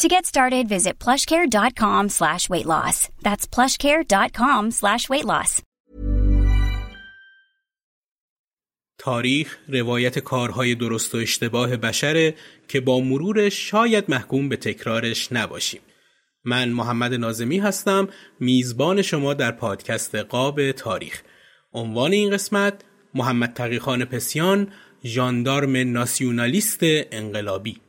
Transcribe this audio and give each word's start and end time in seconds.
To 0.00 0.08
get 0.08 0.26
started, 0.26 0.68
visit 0.68 0.98
plushcare.com 0.98 2.08
slash 2.08 2.48
weight 2.50 2.66
loss. 2.66 3.08
That's 3.22 3.46
plushcare.com 3.46 4.70
slash 4.70 5.08
weight 5.08 5.24
loss. 5.24 5.62
تاریخ 8.98 9.58
روایت 9.68 10.18
کارهای 10.18 10.74
درست 10.74 11.14
و 11.14 11.18
اشتباه 11.18 11.76
بشره 11.76 12.34
که 12.68 12.80
با 12.80 13.00
مرورش 13.00 13.70
شاید 13.70 14.04
محکوم 14.08 14.48
به 14.48 14.56
تکرارش 14.56 15.32
نباشیم. 15.32 15.80
من 16.44 16.68
محمد 16.68 17.14
نازمی 17.14 17.58
هستم 17.58 18.08
میزبان 18.40 19.02
شما 19.02 19.34
در 19.34 19.52
پادکست 19.52 20.14
قاب 20.14 20.72
تاریخ. 20.72 21.22
عنوان 21.72 22.12
این 22.12 22.30
قسمت 22.30 22.82
محمد 23.14 23.52
تقیخان 23.52 24.04
پسیان 24.04 24.68
ژاندارم 25.04 25.76
ناسیونالیست 25.76 26.80
انقلابی 26.82 27.80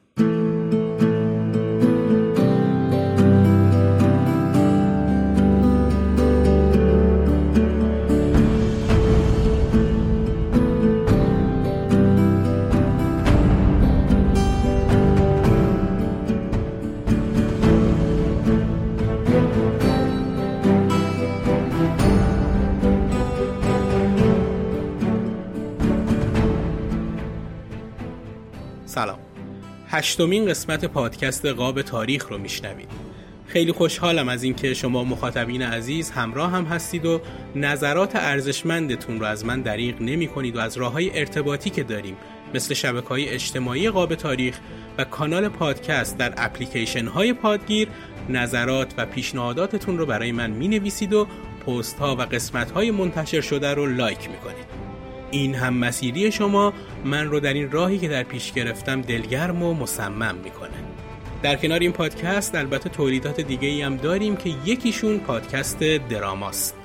هشتمین 30.03 30.46
قسمت 30.46 30.86
پادکست 30.86 31.46
قاب 31.46 31.81
تاریخ 31.81 32.28
رو 32.28 32.38
میشنوید 32.38 32.90
خیلی 33.47 33.72
خوشحالم 33.72 34.30
از 34.30 34.44
اینکه 34.44 34.74
شما 34.74 35.03
مخاطبین 35.03 35.62
عزیز 35.62 36.12
همراه 36.12 36.52
هم 36.52 36.66
هستید 36.66 37.06
و 37.06 37.22
نظرات 37.56 38.16
ارزشمندتون 38.16 39.19
رو 39.19 39.25
از 39.25 39.46
من 39.46 39.62
دریغ 39.62 40.02
نمی 40.02 40.28
کنید 40.28 40.56
و 40.56 40.59
از 40.59 40.78
راه 40.78 40.91
های 40.91 41.19
ارتباطی 41.19 41.69
که 41.69 41.84
داریم 41.84 42.18
مثل 42.53 42.74
شبکه 42.74 43.08
های 43.08 43.30
اجتماعی 43.30 43.90
قاب 43.90 44.16
تاریخ 44.16 44.59
و 44.97 45.03
کانال 45.03 45.50
پادکست 45.50 46.18
در 46.18 46.34
اپلیکیشن 46.38 47.08
های 47.08 47.34
پادگیر 47.34 47.88
نظرات 48.30 48.94
و 48.97 49.06
پیشنهاداتتون 49.06 49.97
رو 49.97 50.06
برای 50.06 50.31
من 50.31 50.50
می 50.52 50.68
نویسید 50.68 51.14
و 51.14 51.28
پست 51.68 52.00
ها 52.00 52.16
و 52.16 52.22
قسمت 52.22 52.72
های 52.72 52.91
منتشر 52.91 53.41
شده 53.41 53.74
رو 53.74 53.85
لایک 53.85 54.30
می 54.30 54.38
کنید. 54.38 54.83
این 55.34 55.56
هم 55.56 55.74
مسیری 55.74 56.32
شما. 56.32 56.74
من 57.06 57.28
رو 57.28 57.40
در 57.40 57.54
این 57.54 57.72
راهی 57.72 57.98
که 57.98 58.08
در 58.08 58.24
پیش 58.24 58.52
گرفتم 58.52 59.02
دلگرم 59.02 59.64
و 59.64 59.74
مصمم 59.74 60.36
می‌کنه. 60.44 60.70
در 61.44 61.56
کنار 61.56 61.80
این 61.80 61.92
پادکست 61.92 62.56
البته 62.56 62.90
تولیدات 62.90 63.42
دیگه 63.42 63.68
ای 63.68 63.82
هم 63.82 63.98
داریم 63.98 64.36
که 64.36 64.50
یکیشون 64.66 65.20
پادکست 65.20 65.80
دراماست. 65.84 66.76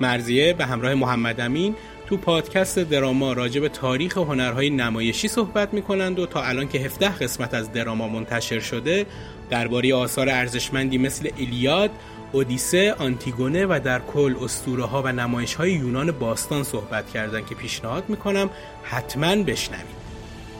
مرزیه 0.00 0.52
به 0.52 0.66
همراه 0.66 0.94
محمد 0.94 1.40
امین 1.40 1.74
تو 2.06 2.16
پادکست 2.16 2.78
دراما 2.78 3.32
راجع 3.32 3.60
به 3.60 3.68
تاریخ 3.68 4.18
هنرهای 4.18 4.70
نمایشی 4.70 5.28
صحبت 5.28 5.74
می‌کنند 5.74 6.18
و 6.18 6.26
تا 6.26 6.42
الان 6.42 6.68
که 6.68 6.78
17 6.78 7.08
قسمت 7.08 7.54
از 7.54 7.72
دراما 7.72 8.08
منتشر 8.08 8.60
شده 8.60 9.06
درباره 9.50 9.94
آثار 9.94 10.28
ارزشمندی 10.28 10.98
مثل 10.98 11.28
الیاد 11.38 11.90
اودیسه، 12.34 12.94
آنتیگونه 12.98 13.66
و 13.66 13.80
در 13.84 13.98
کل 13.98 14.34
اسطوره 14.42 14.84
ها 14.84 15.02
و 15.02 15.12
نمایش 15.12 15.54
های 15.54 15.72
یونان 15.72 16.10
باستان 16.10 16.64
صحبت 16.64 17.10
کردن 17.10 17.44
که 17.44 17.54
پیشنهاد 17.54 18.04
می‌کنم 18.08 18.50
حتما 18.82 19.36
بشنوید. 19.36 20.04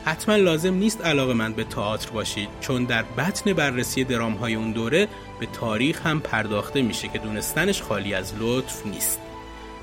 حتما 0.04 0.36
لازم 0.36 0.74
نیست 0.74 1.04
علاقه‌مند 1.04 1.52
به 1.52 1.64
تئاتر 1.64 2.10
باشید 2.10 2.48
چون 2.60 2.84
در 2.84 3.02
بطن 3.02 3.52
بررسی 3.52 4.04
درام 4.04 4.32
های 4.32 4.54
اون 4.54 4.72
دوره 4.72 5.08
به 5.40 5.46
تاریخ 5.46 6.06
هم 6.06 6.20
پرداخته 6.20 6.82
میشه 6.82 7.08
که 7.08 7.18
دونستنش 7.18 7.82
خالی 7.82 8.14
از 8.14 8.32
لطف 8.40 8.86
نیست. 8.86 9.20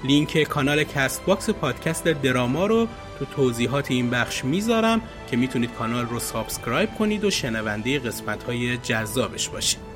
لینک 0.03 0.43
کانال 0.43 0.83
Castbox 0.83 1.49
پادکست 1.49 2.03
دراما 2.03 2.65
رو 2.65 2.87
تو 3.19 3.25
توضیحات 3.25 3.91
این 3.91 4.09
بخش 4.09 4.45
می‌ذارم 4.45 5.01
که 5.31 5.37
می‌تونید 5.37 5.71
کانال 5.73 6.05
رو 6.05 6.19
subscribe 6.19 6.89
کنید 6.95 7.23
و 7.23 7.29
شنونده 7.31 7.99
قسمت 7.99 8.43
های 8.43 8.77
جذابش 8.77 9.49
باشید. 9.49 9.90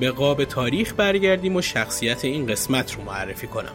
به 0.00 0.10
قاب 0.10 0.44
تاریخ 0.44 0.94
برگردیم 0.96 1.56
و 1.56 1.62
شخصیت 1.62 2.24
این 2.24 2.46
قسمت 2.46 2.94
رو 2.94 3.02
معرفی 3.02 3.46
کنم. 3.46 3.72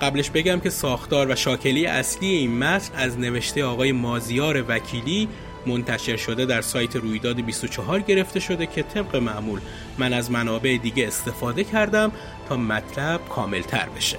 قبلش 0.00 0.30
بگم 0.30 0.60
که 0.60 0.70
ساختار 0.70 1.30
و 1.30 1.34
شاکلی 1.34 1.86
اصلی 1.86 2.28
این 2.28 2.58
متن 2.58 2.94
از 2.94 3.18
نوشته 3.18 3.64
آقای 3.64 3.92
مازیار 3.92 4.64
وکیلی 4.68 5.28
منتشر 5.66 6.16
شده 6.16 6.46
در 6.46 6.60
سایت 6.60 6.96
رویداد 6.96 7.40
24 7.40 8.00
گرفته 8.00 8.40
شده 8.40 8.66
که 8.66 8.82
طبق 8.82 9.16
معمول 9.16 9.60
من 9.98 10.12
از 10.12 10.30
منابع 10.30 10.78
دیگه 10.82 11.06
استفاده 11.06 11.64
کردم 11.64 12.12
تا 12.48 12.56
مطلب 12.56 13.20
کاملتر 13.28 13.88
بشه. 13.96 14.18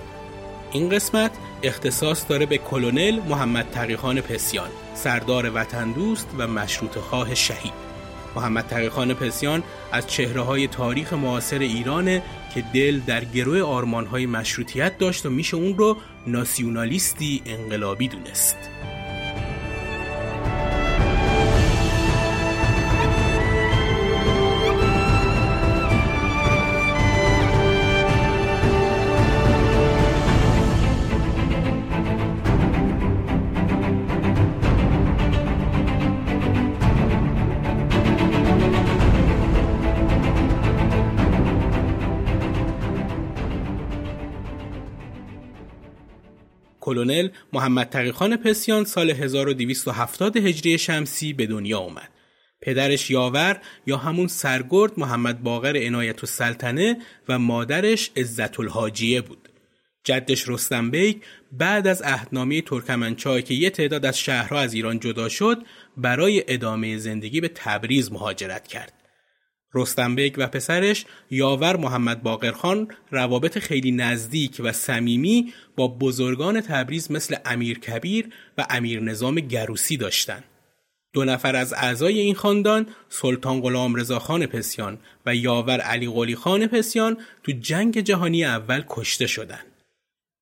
این 0.72 0.90
قسمت 0.90 1.32
اختصاص 1.64 2.26
داره 2.30 2.46
به 2.46 2.58
کلونل 2.58 3.20
محمد 3.20 3.66
تقیخان 3.72 4.22
پسیان 4.22 4.70
سردار 4.96 5.52
وطن 5.56 5.92
دوست 5.92 6.30
و 6.38 6.48
مشروط 6.48 6.98
خواه 6.98 7.36
شهید. 7.36 7.87
محمد 8.38 8.68
تقیخان 8.68 9.14
پسیان 9.14 9.64
از 9.92 10.08
چهره 10.08 10.42
های 10.42 10.68
تاریخ 10.68 11.14
معاصر 11.14 11.60
ایرانه 11.60 12.24
که 12.54 12.64
دل 12.74 13.00
در 13.00 13.26
گروه 13.26 13.62
آرمان 13.62 14.06
های 14.06 14.26
مشروطیت 14.26 14.98
داشت 14.98 15.26
و 15.26 15.30
میشه 15.30 15.58
اون 15.58 15.78
رو 15.78 15.98
ناسیونالیستی 16.28 17.42
انقلابی 17.46 18.08
دونست. 18.08 18.77
کلونل 46.88 47.30
محمد 47.54 47.90
تقی‌خان 47.90 48.38
پسیان 48.38 48.86
سال 48.86 49.10
1270 49.10 50.38
هجری 50.38 50.78
شمسی 50.78 51.34
به 51.34 51.46
دنیا 51.46 51.80
اومد. 51.80 52.10
پدرش 52.62 53.12
یاور 53.12 53.62
یا 53.88 53.98
همون 53.98 54.28
سرگرد 54.28 55.00
محمد 55.00 55.44
باقر 55.44 55.78
عنایت 55.86 56.24
السلطنه 56.24 56.98
و 57.30 57.40
مادرش 57.40 58.12
عزت 58.16 58.60
الحاجیه 58.60 59.22
بود. 59.22 59.50
جدش 60.04 60.50
رستم 60.50 60.92
بیگ 60.92 61.18
بعد 61.52 61.88
از 61.88 62.02
عهدنامه 62.02 62.62
ترکمنچای 62.62 63.42
که 63.42 63.54
یه 63.54 63.70
تعداد 63.70 64.06
از 64.06 64.20
شهرها 64.20 64.60
از 64.60 64.74
ایران 64.74 65.00
جدا 65.00 65.30
شد 65.30 65.58
برای 65.98 66.44
ادامه 66.48 66.98
زندگی 66.98 67.42
به 67.42 67.48
تبریز 67.48 68.12
مهاجرت 68.12 68.68
کرد. 68.68 68.97
رستم 69.74 70.16
بیگ 70.16 70.36
و 70.38 70.48
پسرش 70.48 71.06
یاور 71.32 71.76
محمد 71.76 72.24
باقرخان 72.24 72.88
روابط 73.12 73.58
خیلی 73.58 73.92
نزدیک 73.92 74.62
و 74.64 74.72
صمیمی 74.72 75.54
با 75.76 75.88
بزرگان 75.88 76.62
تبریز 76.62 77.12
مثل 77.12 77.36
امیر 77.46 77.80
کبیر 77.80 78.30
و 78.58 78.66
امیر 78.70 79.02
نظام 79.02 79.36
گروسی 79.36 79.98
داشتند. 79.98 80.44
دو 81.14 81.26
نفر 81.26 81.56
از 81.56 81.74
اعضای 81.74 82.20
این 82.20 82.36
خاندان 82.36 82.88
سلطان 83.10 83.62
غلام 83.62 83.96
رضاخان 83.96 84.46
پسیان 84.46 84.98
و 85.26 85.36
یاور 85.36 85.80
علی 85.80 86.08
قلی 86.08 86.36
خان 86.36 86.68
پسیان 86.68 87.18
تو 87.44 87.52
جنگ 87.52 88.00
جهانی 88.00 88.46
اول 88.46 88.84
کشته 88.90 89.28
شدند. 89.28 89.77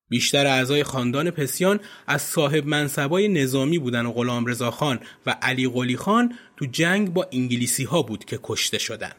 بیشتر 0.09 0.47
اعضای 0.47 0.83
خاندان 0.83 1.31
پسیان 1.31 1.79
از 2.07 2.21
صاحب 2.21 2.65
منصبای 2.65 3.27
نظامی 3.27 3.79
بودن 3.79 4.05
و 4.05 4.11
غلام 4.11 4.45
رضاخان 4.45 4.99
و 5.25 5.35
علی 5.41 5.67
قلی 5.67 5.97
خان 5.97 6.33
تو 6.57 6.65
جنگ 6.65 7.13
با 7.13 7.27
انگلیسی 7.31 7.83
ها 7.83 8.01
بود 8.01 8.25
که 8.25 8.39
کشته 8.43 8.77
شدند. 8.77 9.15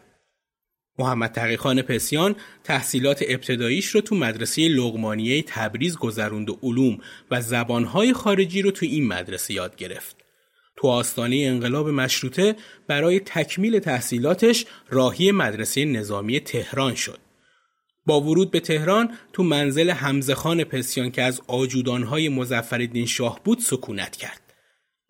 محمد 0.98 1.32
تقیخان 1.32 1.82
پسیان 1.82 2.36
تحصیلات 2.64 3.24
ابتداییش 3.28 3.86
رو 3.86 4.00
تو 4.00 4.14
مدرسه 4.14 4.68
لغمانیه 4.68 5.42
تبریز 5.42 5.96
گذروند 5.96 6.50
و 6.50 6.58
علوم 6.62 6.98
و 7.30 7.40
زبانهای 7.40 8.12
خارجی 8.12 8.62
رو 8.62 8.70
تو 8.70 8.86
این 8.86 9.06
مدرسه 9.06 9.54
یاد 9.54 9.76
گرفت. 9.76 10.16
تو 10.76 10.88
آستانه 10.88 11.36
انقلاب 11.36 11.88
مشروطه 11.88 12.56
برای 12.86 13.20
تکمیل 13.20 13.78
تحصیلاتش 13.78 14.66
راهی 14.90 15.32
مدرسه 15.32 15.84
نظامی 15.84 16.40
تهران 16.40 16.94
شد. 16.94 17.25
با 18.06 18.20
ورود 18.20 18.50
به 18.50 18.60
تهران 18.60 19.10
تو 19.32 19.42
منزل 19.42 19.90
حمزه 19.90 20.34
خان 20.34 20.64
پسیان 20.64 21.10
که 21.10 21.22
از 21.22 21.40
آجودانهای 21.46 22.28
مزفر 22.28 23.04
شاه 23.06 23.40
بود 23.44 23.58
سکونت 23.58 24.16
کرد. 24.16 24.40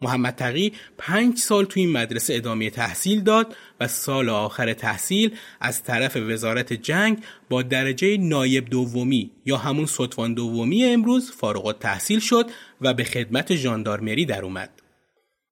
محمد 0.00 0.34
تقی 0.34 0.72
پنج 0.98 1.38
سال 1.38 1.64
تو 1.64 1.80
این 1.80 1.92
مدرسه 1.92 2.34
ادامه 2.34 2.70
تحصیل 2.70 3.20
داد 3.20 3.56
و 3.80 3.88
سال 3.88 4.28
آخر 4.28 4.72
تحصیل 4.72 5.36
از 5.60 5.82
طرف 5.82 6.16
وزارت 6.16 6.72
جنگ 6.72 7.18
با 7.48 7.62
درجه 7.62 8.16
نایب 8.16 8.68
دومی 8.68 9.30
یا 9.44 9.56
همون 9.56 9.86
سطفان 9.86 10.34
دومی 10.34 10.84
امروز 10.84 11.30
فارغ 11.30 11.78
تحصیل 11.78 12.20
شد 12.20 12.50
و 12.80 12.94
به 12.94 13.04
خدمت 13.04 13.54
ژاندارمری 13.54 14.26
در 14.26 14.44
اومد. 14.44 14.85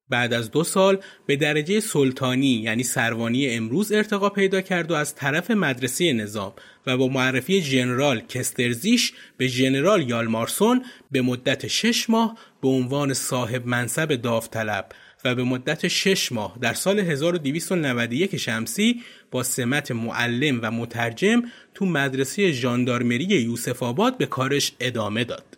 بعد 0.09 0.33
از 0.33 0.51
دو 0.51 0.65
سال 0.65 0.99
به 1.27 1.37
درجه 1.37 1.81
سلطانی 1.81 2.47
یعنی 2.47 2.83
سروانی 2.83 3.51
امروز 3.51 3.93
ارتقا 3.93 4.29
پیدا 4.29 4.61
کرد 4.61 4.91
و 4.91 4.95
از 4.95 5.15
طرف 5.15 5.51
مدرسه 5.51 6.13
نظام 6.13 6.53
و 6.87 6.97
با 6.97 7.09
معرفی 7.09 7.63
ژنرال 7.63 8.21
کسترزیش 8.21 9.13
به 9.37 9.47
ژنرال 9.47 10.11
یالمارسون 10.11 10.85
به 11.11 11.23
مدت 11.23 11.67
شش 11.67 12.11
ماه 12.11 12.39
به 12.63 12.69
عنوان 12.69 13.15
صاحب 13.15 13.67
منصب 13.67 14.15
داوطلب 14.15 14.89
و 15.25 15.35
به 15.35 15.45
مدت 15.45 15.89
شش 15.89 16.33
ماه 16.33 16.59
در 16.61 16.75
سال 16.75 16.99
1291 17.01 18.37
شمسی 18.37 19.03
با 19.31 19.43
سمت 19.43 19.91
معلم 19.91 20.61
و 20.63 20.71
مترجم 20.71 21.43
تو 21.75 21.87
مدرسه 21.87 22.53
ژاندارمری 22.53 23.25
یوسف 23.25 23.83
آباد 23.83 24.19
به 24.19 24.27
کارش 24.27 24.73
ادامه 24.81 25.25
داد. 25.25 25.54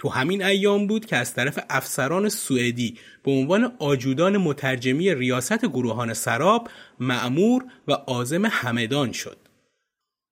تو 0.00 0.08
همین 0.08 0.42
ایام 0.42 0.86
بود 0.86 1.06
که 1.06 1.16
از 1.16 1.34
طرف 1.34 1.58
افسران 1.70 2.28
سوئدی 2.28 2.98
به 3.24 3.30
عنوان 3.30 3.72
آجودان 3.78 4.36
مترجمی 4.36 5.14
ریاست 5.14 5.66
گروهان 5.66 6.14
سراب 6.14 6.68
معمور 7.00 7.64
و 7.88 7.92
آزم 7.92 8.46
همدان 8.46 9.12
شد. 9.12 9.36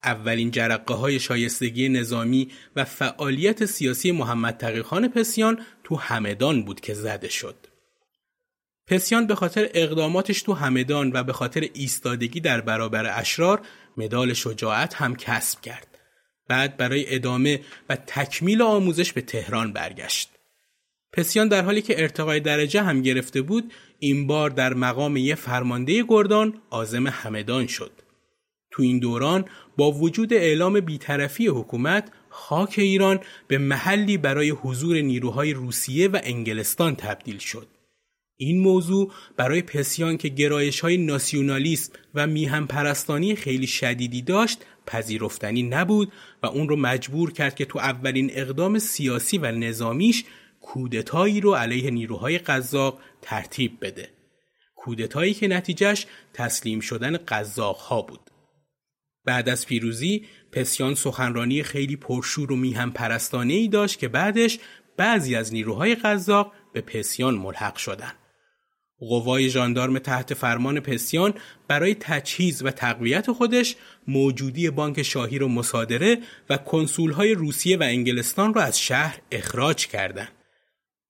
اولین 0.05 0.51
جرقه 0.51 0.95
های 0.95 1.21
شایستگی 1.21 1.89
نظامی 1.89 2.49
و 2.77 2.85
فعالیت 2.85 3.65
سیاسی 3.65 4.13
محمد 4.13 4.57
تقیخان 4.57 5.09
پسیان 5.09 5.61
تو 5.85 5.97
همدان 5.97 6.63
بود 6.63 6.81
که 6.81 6.95
زده 6.95 7.29
شد. 7.29 7.57
پسیان 8.87 9.27
به 9.27 9.35
خاطر 9.35 9.71
اقداماتش 9.75 10.43
تو 10.43 10.53
همدان 10.53 11.11
و 11.15 11.23
به 11.25 11.33
خاطر 11.33 11.69
ایستادگی 11.75 12.41
در 12.41 12.61
برابر 12.61 13.21
اشرار 13.21 13.61
مدال 13.97 14.33
شجاعت 14.33 14.95
هم 14.95 15.17
کسب 15.17 15.61
کرد. 15.61 15.88
بعد 16.49 16.77
برای 16.77 17.15
ادامه 17.15 17.61
و 17.89 17.97
تکمیل 17.97 18.63
آموزش 18.63 19.13
به 19.13 19.21
تهران 19.21 19.73
برگشت. 19.73 20.31
پسیان 21.13 21.49
در 21.49 21.63
حالی 21.63 21.83
که 21.83 22.03
ارتقای 22.03 22.41
درجه 22.41 22.83
هم 22.83 23.03
گرفته 23.03 23.43
بود 23.43 23.73
این 23.99 24.27
بار 24.27 24.51
در 24.51 24.75
مقام 24.75 25.17
یه 25.17 25.35
فرمانده 25.35 26.05
گردان 26.09 26.55
آزم 26.71 27.07
همدان 27.07 27.67
شد. 27.67 27.93
تو 28.71 28.83
این 28.83 28.99
دوران 28.99 29.45
با 29.77 29.93
وجود 29.93 30.33
اعلام 30.33 30.81
بیطرفی 30.81 31.47
حکومت 31.47 32.11
خاک 32.29 32.75
ایران 32.79 33.21
به 33.49 33.59
محلی 33.59 34.17
برای 34.17 34.51
حضور 34.51 35.01
نیروهای 35.01 35.53
روسیه 35.53 36.09
و 36.09 36.21
انگلستان 36.23 36.97
تبدیل 36.97 37.39
شد. 37.39 37.67
این 38.37 38.61
موضوع 38.61 39.13
برای 39.37 39.63
پسیان 39.63 40.17
که 40.17 40.29
گرایش 40.29 40.81
های 40.81 40.97
ناسیونالیست 40.97 41.99
و 42.15 42.27
میهم 42.27 42.67
پرستانی 42.67 43.35
خیلی 43.35 43.67
شدیدی 43.67 44.23
داشت 44.23 44.65
پذیرفتنی 44.89 45.63
نبود 45.63 46.13
و 46.43 46.47
اون 46.47 46.69
رو 46.69 46.77
مجبور 46.77 47.33
کرد 47.33 47.55
که 47.55 47.65
تو 47.65 47.79
اولین 47.79 48.31
اقدام 48.33 48.79
سیاسی 48.79 49.39
و 49.39 49.53
نظامیش 49.53 50.25
کودتایی 50.61 51.41
رو 51.41 51.55
علیه 51.55 51.91
نیروهای 51.91 52.39
قزاق 52.39 53.01
ترتیب 53.23 53.79
بده. 53.81 54.09
کودتایی 54.77 55.35
که 55.35 55.49
نتیجهش 55.49 56.07
تسلیم 56.35 56.81
شدن 56.81 57.17
قزاق 57.17 57.77
ها 57.77 58.03
بود. 58.03 58.21
بعد 59.25 59.49
از 59.49 59.67
پیروزی 59.67 60.25
پسیان 60.53 60.95
سخنرانی 60.95 61.63
خیلی 61.63 61.97
پرشور 61.97 62.53
و 62.53 62.57
میهم 62.57 62.93
پرستانه 62.93 63.55
ای 63.55 63.69
داشت 63.69 63.99
که 63.99 64.09
بعدش 64.09 64.59
بعضی 64.97 65.35
از 65.35 65.53
نیروهای 65.53 65.95
قزاق 65.95 66.53
به 66.73 66.81
پسیان 66.81 67.35
ملحق 67.35 67.77
شدند. 67.77 68.28
قوای 69.01 69.51
ژاندارم 69.51 69.99
تحت 69.99 70.35
فرمان 70.35 70.81
پسیان 70.81 71.35
برای 71.69 71.95
تجهیز 71.95 72.63
و 72.65 72.71
تقویت 72.71 73.33
خودش 73.33 73.77
موجودی 74.09 74.71
بانک 74.71 75.03
شاهی 75.03 75.39
رو 75.39 75.49
مصادره 75.49 76.19
و 76.51 76.59
های 77.15 77.35
روسیه 77.35 77.77
و 77.77 77.83
انگلستان 77.83 78.55
را 78.55 78.63
از 78.63 78.81
شهر 78.81 79.19
اخراج 79.33 79.87
کردند. 79.87 80.33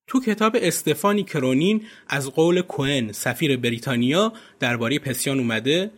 تو 0.07 0.21
کتاب 0.21 0.57
استفانی 0.61 1.25
کرونین 1.25 1.87
از 2.09 2.31
قول 2.31 2.61
کوئن 2.61 3.13
سفیر 3.13 3.57
بریتانیا 3.57 4.33
درباره 4.61 4.99
پسیان 4.99 5.39
اومده 5.39 5.91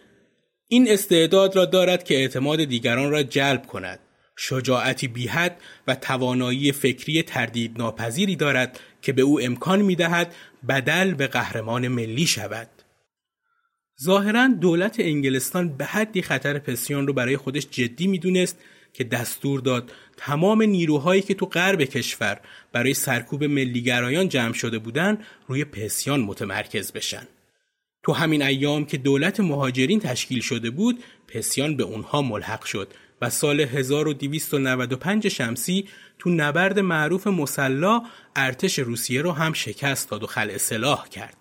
این 0.69 0.91
استعداد 0.91 1.57
را 1.57 1.65
دارد 1.65 2.05
که 2.05 2.15
اعتماد 2.15 2.65
دیگران 2.65 3.11
را 3.11 3.23
جلب 3.23 3.67
کند 3.67 3.99
شجاعتی 4.43 5.09
بیحد 5.09 5.61
و 5.87 5.95
توانایی 5.95 6.73
فکری 6.73 7.23
تردید 7.23 7.79
ناپذیری 7.79 8.37
دارد 8.37 8.81
که 9.03 9.13
به 9.13 9.23
او 9.23 9.41
امکان 9.41 9.83
می 9.83 9.97
دهد 9.97 10.35
بدل 10.69 11.15
به 11.15 11.27
قهرمان 11.27 11.89
ملی 11.89 12.27
شود. 12.27 12.69
ظاهرا 14.03 14.49
دولت 14.61 14.97
انگلستان 14.99 15.77
به 15.77 15.85
حدی 15.85 16.23
خطر 16.23 16.59
پسیان 16.59 17.07
رو 17.07 17.13
برای 17.13 17.37
خودش 17.37 17.67
جدی 17.71 18.07
می‌دونست 18.07 18.59
که 18.93 19.05
دستور 19.05 19.61
داد 19.61 19.93
تمام 20.17 20.63
نیروهایی 20.63 21.23
که 21.23 21.35
تو 21.35 21.47
غرب 21.47 21.85
کشور 21.85 22.41
برای 22.73 22.95
سرکوب 22.95 23.45
ملیگرایان 23.45 24.29
جمع 24.29 24.53
شده 24.53 24.79
بودن 24.79 25.19
روی 25.47 25.65
پسیان 25.65 26.21
متمرکز 26.21 26.93
بشن. 26.93 27.27
تو 28.03 28.13
همین 28.13 28.43
ایام 28.43 28.85
که 28.85 28.97
دولت 28.97 29.41
مهاجرین 29.41 30.01
تشکیل 30.01 30.41
شده 30.41 30.71
بود 30.71 31.05
پسیان 31.29 31.77
به 31.77 31.83
اونها 31.83 32.23
ملحق 32.23 32.65
شد 32.65 32.93
و 33.21 33.31
سال 33.31 33.61
1295 33.61 35.29
شمسی 35.29 35.89
تو 36.19 36.31
نبرد 36.31 36.79
معروف 36.79 37.27
مسلا 37.27 38.03
ارتش 38.37 38.79
روسیه 38.79 39.23
رو 39.23 39.33
هم 39.33 39.53
شکست 39.53 40.11
داد 40.11 40.23
و 40.23 40.27
خلع 40.27 40.57
سلاح 40.57 41.09
کرد. 41.09 41.37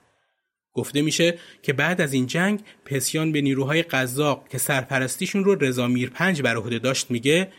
گفته 0.74 1.02
میشه 1.02 1.40
که 1.64 1.74
بعد 1.74 2.02
از 2.02 2.14
این 2.14 2.28
جنگ 2.28 2.60
پسیان 2.86 3.32
به 3.32 3.42
نیروهای 3.42 3.84
قزاق 3.84 4.48
که 4.48 4.58
سرپرستیشون 4.58 5.44
رو 5.44 5.56
رضا 5.56 5.90
پنج 6.14 6.42
بر 6.42 6.56
عهده 6.56 6.80
داشت 6.80 7.12
میگه 7.12 7.52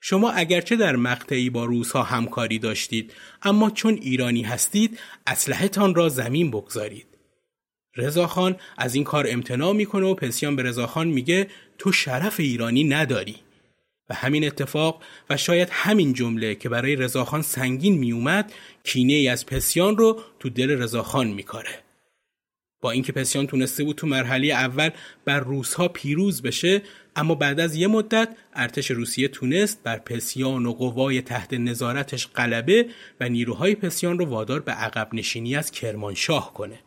شما 0.00 0.30
اگرچه 0.30 0.76
در 0.76 0.96
مقطعی 0.96 1.50
با 1.50 1.64
روسها 1.64 2.02
همکاری 2.02 2.58
داشتید 2.58 3.12
اما 3.42 3.70
چون 3.70 3.94
ایرانی 4.02 4.42
هستید 4.42 4.98
اسلحهتان 5.26 5.94
را 5.94 6.08
زمین 6.08 6.50
بگذارید. 6.50 7.06
رضاخان 7.96 8.56
از 8.78 8.94
این 8.94 9.04
کار 9.04 9.26
امتناع 9.28 9.72
می‌کنه 9.72 10.06
و 10.06 10.14
پسیان 10.14 10.56
به 10.56 10.62
رضاخان 10.62 11.08
میگه 11.08 11.46
تو 11.78 11.92
شرف 11.92 12.40
ایرانی 12.40 12.84
نداری. 12.84 13.36
و 14.10 14.14
همین 14.14 14.46
اتفاق 14.46 15.02
و 15.30 15.36
شاید 15.36 15.68
همین 15.72 16.12
جمله 16.12 16.54
که 16.54 16.68
برای 16.68 16.96
رضاخان 16.96 17.42
سنگین 17.42 17.98
میومد 17.98 18.52
کینه 18.84 19.12
ای 19.12 19.28
از 19.28 19.46
پسیان 19.46 19.96
رو 19.96 20.20
تو 20.38 20.50
دل 20.50 20.70
رضاخان 20.70 21.26
میکاره. 21.26 21.84
با 22.80 22.90
اینکه 22.90 23.12
پسیان 23.12 23.46
تونسته 23.46 23.84
بود 23.84 23.96
تو 23.96 24.06
مرحله 24.06 24.46
اول 24.46 24.90
بر 25.24 25.40
روسها 25.40 25.88
پیروز 25.88 26.42
بشه 26.42 26.82
اما 27.16 27.34
بعد 27.34 27.60
از 27.60 27.76
یه 27.76 27.86
مدت 27.86 28.28
ارتش 28.54 28.90
روسیه 28.90 29.28
تونست 29.28 29.82
بر 29.82 29.98
پسیان 29.98 30.66
و 30.66 30.72
قوای 30.72 31.22
تحت 31.22 31.54
نظارتش 31.54 32.26
غلبه 32.26 32.86
و 33.20 33.28
نیروهای 33.28 33.74
پسیان 33.74 34.18
رو 34.18 34.24
وادار 34.24 34.60
به 34.60 34.72
عقب 34.72 35.08
نشینی 35.12 35.56
از 35.56 35.70
کرمانشاه 35.70 36.54
کنه. 36.54 36.78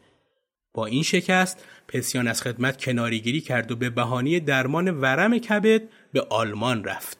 با 0.78 0.86
این 0.86 1.04
شکست 1.04 1.66
پسیان 1.88 2.28
از 2.28 2.42
خدمت 2.42 2.84
کناریگیری 2.84 3.42
کرد 3.42 3.72
و 3.72 3.76
به 3.76 3.90
بهانه 3.90 4.40
درمان 4.40 5.02
ورم 5.02 5.38
کبد 5.38 5.82
به 6.14 6.22
آلمان 6.30 6.84
رفت. 6.84 7.18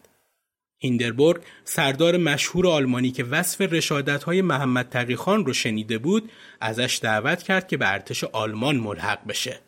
هیندربورگ 0.78 1.42
سردار 1.64 2.18
مشهور 2.18 2.68
آلمانی 2.68 3.12
که 3.12 3.24
وصف 3.24 3.62
رشادت 3.62 4.24
های 4.24 4.42
محمد 4.42 4.90
تقی 4.90 5.16
خان 5.16 5.46
رو 5.46 5.54
شنیده 5.54 5.98
بود 5.98 6.32
ازش 6.62 7.00
دعوت 7.04 7.44
کرد 7.44 7.68
که 7.68 7.78
به 7.78 7.92
ارتش 7.92 8.24
آلمان 8.24 8.76
ملحق 8.76 9.28
بشه. 9.28 9.60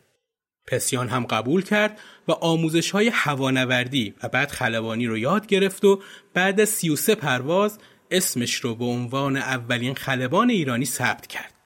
پسیان 0.67 1.07
هم 1.07 1.25
قبول 1.25 1.63
کرد 1.63 1.99
و 2.27 2.31
آموزش 2.31 2.91
های 2.91 3.11
هوانوردی 3.13 4.13
و 4.23 4.29
بعد 4.29 4.51
خلبانی 4.51 5.07
رو 5.07 5.17
یاد 5.17 5.47
گرفت 5.47 5.85
و 5.85 6.01
بعد 6.33 6.61
از 6.61 6.69
33 6.69 7.15
پرواز 7.15 7.79
اسمش 8.11 8.55
رو 8.55 8.75
به 8.75 8.85
عنوان 8.85 9.37
اولین 9.37 9.95
خلبان 9.95 10.49
ایرانی 10.49 10.85
ثبت 10.85 11.27
کرد. 11.27 11.58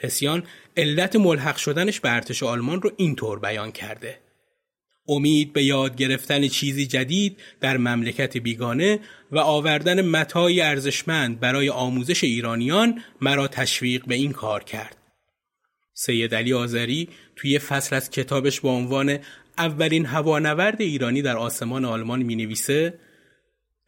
پسیان 0.00 0.42
علت 0.76 1.16
ملحق 1.16 1.56
شدنش 1.56 2.00
به 2.00 2.14
ارتش 2.14 2.42
آلمان 2.42 2.82
رو 2.82 2.92
اینطور 2.96 3.38
بیان 3.38 3.72
کرده. 3.72 4.18
امید 5.08 5.52
به 5.52 5.64
یاد 5.64 5.96
گرفتن 5.96 6.48
چیزی 6.48 6.86
جدید 6.86 7.38
در 7.60 7.76
مملکت 7.76 8.36
بیگانه 8.36 9.00
و 9.32 9.38
آوردن 9.38 10.00
متای 10.00 10.60
ارزشمند 10.60 11.40
برای 11.40 11.68
آموزش 11.68 12.24
ایرانیان 12.24 13.02
مرا 13.20 13.48
تشویق 13.48 14.06
به 14.06 14.14
این 14.14 14.32
کار 14.32 14.64
کرد. 14.64 14.96
سید 15.94 16.34
علی 16.34 16.52
آذری 16.52 17.08
توی 17.36 17.58
فصل 17.58 17.96
از 17.96 18.10
کتابش 18.10 18.60
با 18.60 18.70
عنوان 18.70 19.18
اولین 19.58 20.06
هوانورد 20.06 20.80
ایرانی 20.80 21.22
در 21.22 21.36
آسمان 21.36 21.84
آلمان 21.84 22.22
می 22.22 22.36
نویسه 22.36 22.98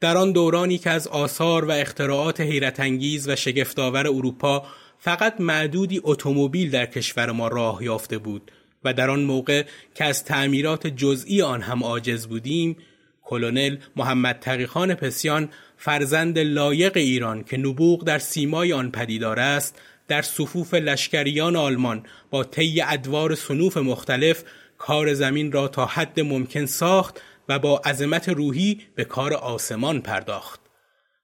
در 0.00 0.16
آن 0.16 0.32
دورانی 0.32 0.78
که 0.78 0.90
از 0.90 1.08
آثار 1.08 1.64
و 1.64 1.70
اختراعات 1.70 2.40
حیرت 2.40 2.80
انگیز 2.80 3.28
و 3.28 3.36
شگفتآور 3.36 4.06
اروپا 4.06 4.66
فقط 5.04 5.40
معدودی 5.40 6.00
اتومبیل 6.04 6.70
در 6.70 6.86
کشور 6.86 7.30
ما 7.30 7.48
راه 7.48 7.84
یافته 7.84 8.18
بود 8.18 8.52
و 8.84 8.94
در 8.94 9.10
آن 9.10 9.22
موقع 9.22 9.64
که 9.94 10.04
از 10.04 10.24
تعمیرات 10.24 10.86
جزئی 10.86 11.42
آن 11.42 11.62
هم 11.62 11.84
عاجز 11.84 12.26
بودیم 12.26 12.76
کلونل 13.22 13.76
محمد 13.96 14.38
تقیخان 14.40 14.94
پسیان 14.94 15.48
فرزند 15.76 16.38
لایق 16.38 16.96
ایران 16.96 17.44
که 17.44 17.56
نبوغ 17.56 18.04
در 18.04 18.18
سیمای 18.18 18.72
آن 18.72 18.90
پدیدار 18.90 19.40
است 19.40 19.80
در 20.08 20.22
صفوف 20.22 20.74
لشکریان 20.74 21.56
آلمان 21.56 22.06
با 22.30 22.44
طی 22.44 22.80
ادوار 22.80 23.34
سنوف 23.34 23.76
مختلف 23.76 24.44
کار 24.78 25.14
زمین 25.14 25.52
را 25.52 25.68
تا 25.68 25.86
حد 25.86 26.20
ممکن 26.20 26.66
ساخت 26.66 27.20
و 27.48 27.58
با 27.58 27.78
عظمت 27.78 28.28
روحی 28.28 28.80
به 28.94 29.04
کار 29.04 29.34
آسمان 29.34 30.00
پرداخت. 30.00 30.61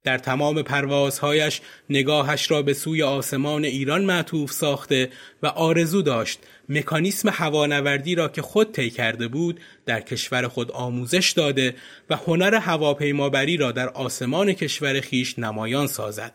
در 0.04 0.18
تمام 0.18 0.62
پروازهایش 0.62 1.60
نگاهش 1.90 2.50
را 2.50 2.62
به 2.62 2.74
سوی 2.74 3.02
آسمان 3.02 3.64
ایران 3.64 4.04
معطوف 4.04 4.52
ساخته 4.52 5.10
و 5.42 5.46
آرزو 5.46 6.02
داشت 6.02 6.38
مکانیسم 6.68 7.28
هوانوردی 7.28 8.14
را 8.14 8.28
که 8.28 8.42
خود 8.42 8.72
طی 8.72 8.90
کرده 8.90 9.28
بود 9.28 9.60
در 9.86 10.00
کشور 10.00 10.48
خود 10.48 10.72
آموزش 10.72 11.30
داده 11.30 11.74
و 12.10 12.16
هنر 12.16 12.54
هواپیمابری 12.54 13.56
را 13.56 13.72
در 13.72 13.88
آسمان 13.88 14.52
کشور 14.52 15.00
خیش 15.00 15.38
نمایان 15.38 15.86
سازد 15.86 16.32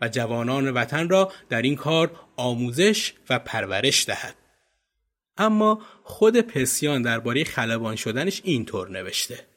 و 0.00 0.08
جوانان 0.08 0.70
وطن 0.70 1.08
را 1.08 1.32
در 1.48 1.62
این 1.62 1.76
کار 1.76 2.10
آموزش 2.36 3.12
و 3.30 3.38
پرورش 3.38 4.06
دهد. 4.06 4.34
اما 5.36 5.82
خود 6.04 6.40
پسیان 6.40 7.02
درباره 7.02 7.44
خلبان 7.44 7.96
شدنش 7.96 8.40
اینطور 8.44 8.90
نوشته 8.90 9.51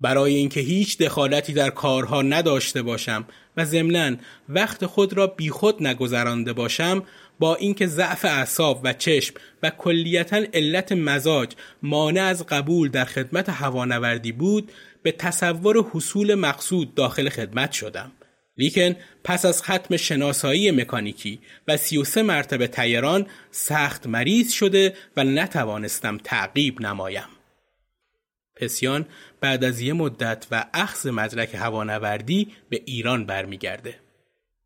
برای 0.00 0.34
اینکه 0.34 0.60
هیچ 0.60 0.98
دخالتی 0.98 1.52
در 1.52 1.70
کارها 1.70 2.22
نداشته 2.22 2.82
باشم 2.82 3.24
و 3.56 3.64
ضمناً 3.64 4.16
وقت 4.48 4.86
خود 4.86 5.12
را 5.12 5.26
بیخود 5.26 5.86
نگذرانده 5.86 6.52
باشم 6.52 7.02
با 7.38 7.54
اینکه 7.54 7.86
ضعف 7.86 8.24
اعصاب 8.24 8.80
و 8.84 8.92
چشم 8.92 9.34
و 9.62 9.70
کلیتا 9.70 10.42
علت 10.54 10.92
مزاج 10.92 11.52
مانع 11.82 12.22
از 12.22 12.46
قبول 12.46 12.88
در 12.88 13.04
خدمت 13.04 13.48
هوانوردی 13.48 14.32
بود 14.32 14.72
به 15.02 15.12
تصور 15.12 15.84
حصول 15.92 16.34
مقصود 16.34 16.94
داخل 16.94 17.28
خدمت 17.28 17.72
شدم 17.72 18.12
لیکن 18.58 18.96
پس 19.24 19.44
از 19.44 19.62
ختم 19.62 19.96
شناسایی 19.96 20.70
مکانیکی 20.70 21.40
و 21.68 21.76
33 21.76 22.22
مرتبه 22.22 22.66
تیران 22.66 23.26
سخت 23.50 24.06
مریض 24.06 24.52
شده 24.52 24.94
و 25.16 25.24
نتوانستم 25.24 26.18
تعقیب 26.18 26.80
نمایم. 26.80 27.28
پسیان 28.56 29.06
بعد 29.40 29.64
از 29.64 29.80
یه 29.80 29.92
مدت 29.92 30.46
و 30.50 30.64
اخذ 30.74 31.06
مدرک 31.06 31.54
هوانوردی 31.54 32.48
به 32.68 32.82
ایران 32.84 33.26
برمیگرده. 33.26 33.94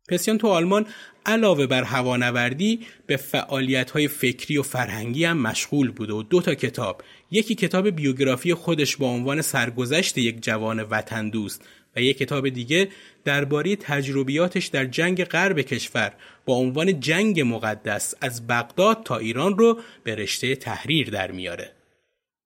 پسیان 0.09 0.37
تو 0.37 0.47
آلمان 0.47 0.85
علاوه 1.25 1.67
بر 1.67 1.83
هوانوردی 1.83 2.79
به 3.07 3.17
فعالیت 3.17 3.91
های 3.91 4.07
فکری 4.07 4.57
و 4.57 4.63
فرهنگی 4.63 5.25
هم 5.25 5.37
مشغول 5.37 5.91
بوده 5.91 6.13
و 6.13 6.23
دو 6.23 6.41
تا 6.41 6.55
کتاب 6.55 7.01
یکی 7.31 7.55
کتاب 7.55 7.89
بیوگرافی 7.89 8.53
خودش 8.53 8.97
با 8.97 9.07
عنوان 9.07 9.41
سرگذشت 9.41 10.17
یک 10.17 10.43
جوان 10.43 10.79
وطن 10.79 11.29
دوست 11.29 11.65
و 11.95 12.01
یک 12.01 12.17
کتاب 12.17 12.49
دیگه 12.49 12.89
درباره 13.25 13.75
تجربیاتش 13.75 14.67
در 14.67 14.85
جنگ 14.85 15.23
غرب 15.23 15.61
کشور 15.61 16.13
با 16.45 16.53
عنوان 16.53 16.99
جنگ 16.99 17.41
مقدس 17.41 18.15
از 18.21 18.47
بغداد 18.47 19.03
تا 19.03 19.17
ایران 19.17 19.57
رو 19.57 19.79
به 20.03 20.15
رشته 20.15 20.55
تحریر 20.55 21.09
در 21.09 21.31
میاره. 21.31 21.71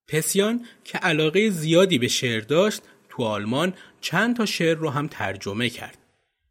پسیان 0.08 0.66
که 0.84 0.98
علاقه 0.98 1.50
زیادی 1.50 1.98
به 1.98 2.08
شعر 2.08 2.42
داشت 2.42 2.82
تو 3.10 3.24
آلمان 3.24 3.74
چند 4.02 4.36
تا 4.36 4.46
شعر 4.46 4.78
رو 4.78 4.90
هم 4.90 5.08
ترجمه 5.08 5.70
کرد. 5.70 5.98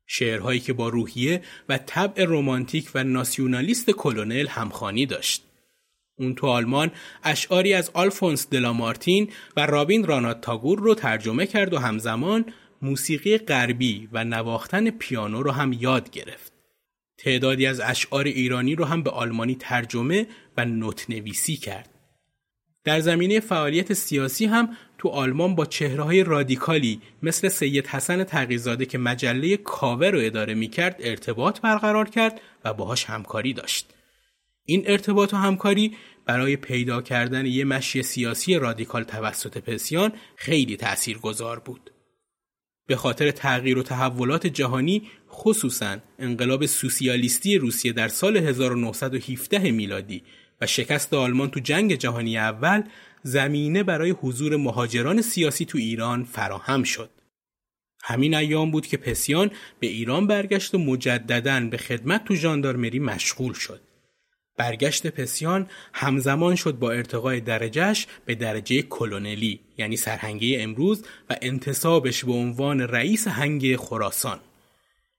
شعرهایی 0.07 0.61
که 0.61 0.73
با 0.73 0.89
روحیه 0.89 1.43
و 1.69 1.79
طبع 1.79 2.25
رمانتیک 2.29 2.91
و 2.95 3.05
ناسیونالیست 3.05 3.91
کلونل 3.91 4.47
همخانی 4.49 5.07
داشت. 5.07 5.45
اون 6.19 6.35
تو 6.35 6.47
آلمان 6.47 6.91
اشعاری 7.25 7.75
از 7.75 7.91
آلفونس 7.95 8.49
دلامارتین 8.51 9.31
و 9.57 9.67
رابین 9.67 10.05
رانات 10.05 10.41
تاگور 10.41 10.79
رو 10.79 10.95
ترجمه 10.95 11.47
کرد 11.47 11.75
و 11.75 11.79
همزمان 11.79 12.45
موسیقی 12.83 13.39
غربی 13.39 14.09
و 14.13 14.25
نواختن 14.25 14.91
پیانو 14.91 15.43
رو 15.43 15.51
هم 15.51 15.73
یاد 15.73 16.11
گرفت. 16.11 16.53
تعدادی 17.19 17.67
از 17.67 17.81
اشعار 17.81 18.25
ایرانی 18.25 18.75
رو 18.75 18.85
هم 18.85 19.03
به 19.03 19.11
آلمانی 19.11 19.55
ترجمه 19.55 20.27
و 20.57 20.65
نوت 20.65 21.11
نویسی 21.11 21.57
کرد. 21.57 21.94
در 22.85 23.01
زمینه 23.01 23.41
فعالیت 23.41 23.93
سیاسی 23.93 24.47
هم 24.47 24.77
تو 24.99 25.09
آلمان 25.09 25.55
با 25.55 25.67
چهرههای 25.67 26.25
رادیکالی 26.25 27.01
مثل 27.23 27.49
سید 27.49 27.87
حسن 27.87 28.25
تقیزاده 28.25 28.87
که 28.87 28.99
مجله 28.99 29.57
کاوه 29.57 30.07
رو 30.07 30.19
اداره 30.23 30.55
می 30.55 30.69
کرد 30.69 30.97
ارتباط 31.01 31.61
برقرار 31.61 32.09
کرد 32.09 32.41
و 32.65 32.75
باهاش 32.75 33.05
همکاری 33.05 33.53
داشت. 33.53 33.95
این 34.65 34.85
ارتباط 34.87 35.35
و 35.35 35.37
همکاری 35.37 35.97
برای 36.27 36.57
پیدا 36.57 37.03
کردن 37.03 37.47
یه 37.47 37.65
مشی 37.65 38.03
سیاسی 38.03 38.55
رادیکال 38.55 39.03
توسط 39.03 39.59
پسیان 39.59 40.13
خیلی 40.37 40.77
تأثیر 40.77 41.19
گذار 41.19 41.59
بود. 41.59 41.91
به 42.87 42.97
خاطر 42.97 43.31
تغییر 43.31 43.79
و 43.79 43.83
تحولات 43.83 44.47
جهانی 44.47 45.03
خصوصا 45.31 45.97
انقلاب 46.19 46.67
سوسیالیستی 46.67 47.59
روسیه 47.59 47.93
در 47.93 48.09
سال 48.09 48.37
1917 48.37 49.71
میلادی 49.71 50.23
و 50.61 50.67
شکست 50.67 51.15
آلمان 51.15 51.51
تو 51.51 51.61
جنگ 51.61 51.95
جهانی 51.95 52.39
اول 52.39 52.83
زمینه 53.23 53.83
برای 53.83 54.11
حضور 54.11 54.57
مهاجران 54.57 55.23
سیاسی 55.23 55.65
تو 55.65 55.79
ایران 55.79 56.25
فراهم 56.25 56.83
شد. 56.83 57.11
همین 58.03 58.35
ایام 58.35 58.71
بود 58.71 58.87
که 58.87 58.97
پسیان 58.97 59.51
به 59.81 59.87
ایران 59.87 60.27
برگشت 60.27 60.75
و 60.75 60.79
مجددا 60.79 61.69
به 61.71 61.77
خدمت 61.77 62.25
تو 62.25 62.35
ژاندارمری 62.35 62.99
مشغول 62.99 63.53
شد. 63.53 63.81
برگشت 64.57 65.07
پسیان 65.07 65.67
همزمان 65.93 66.55
شد 66.55 66.79
با 66.79 66.93
ارتقای 66.93 67.41
درجهش 67.41 68.07
به 68.27 68.35
درجه 68.35 68.83
کلونلی 68.83 69.61
یعنی 69.79 69.97
سرهنگی 69.97 70.57
امروز 70.57 71.05
و 71.31 71.37
انتصابش 71.43 72.25
به 72.25 72.33
عنوان 72.33 72.81
رئیس 72.81 73.29
هنگ 73.29 73.77
خراسان 73.77 74.41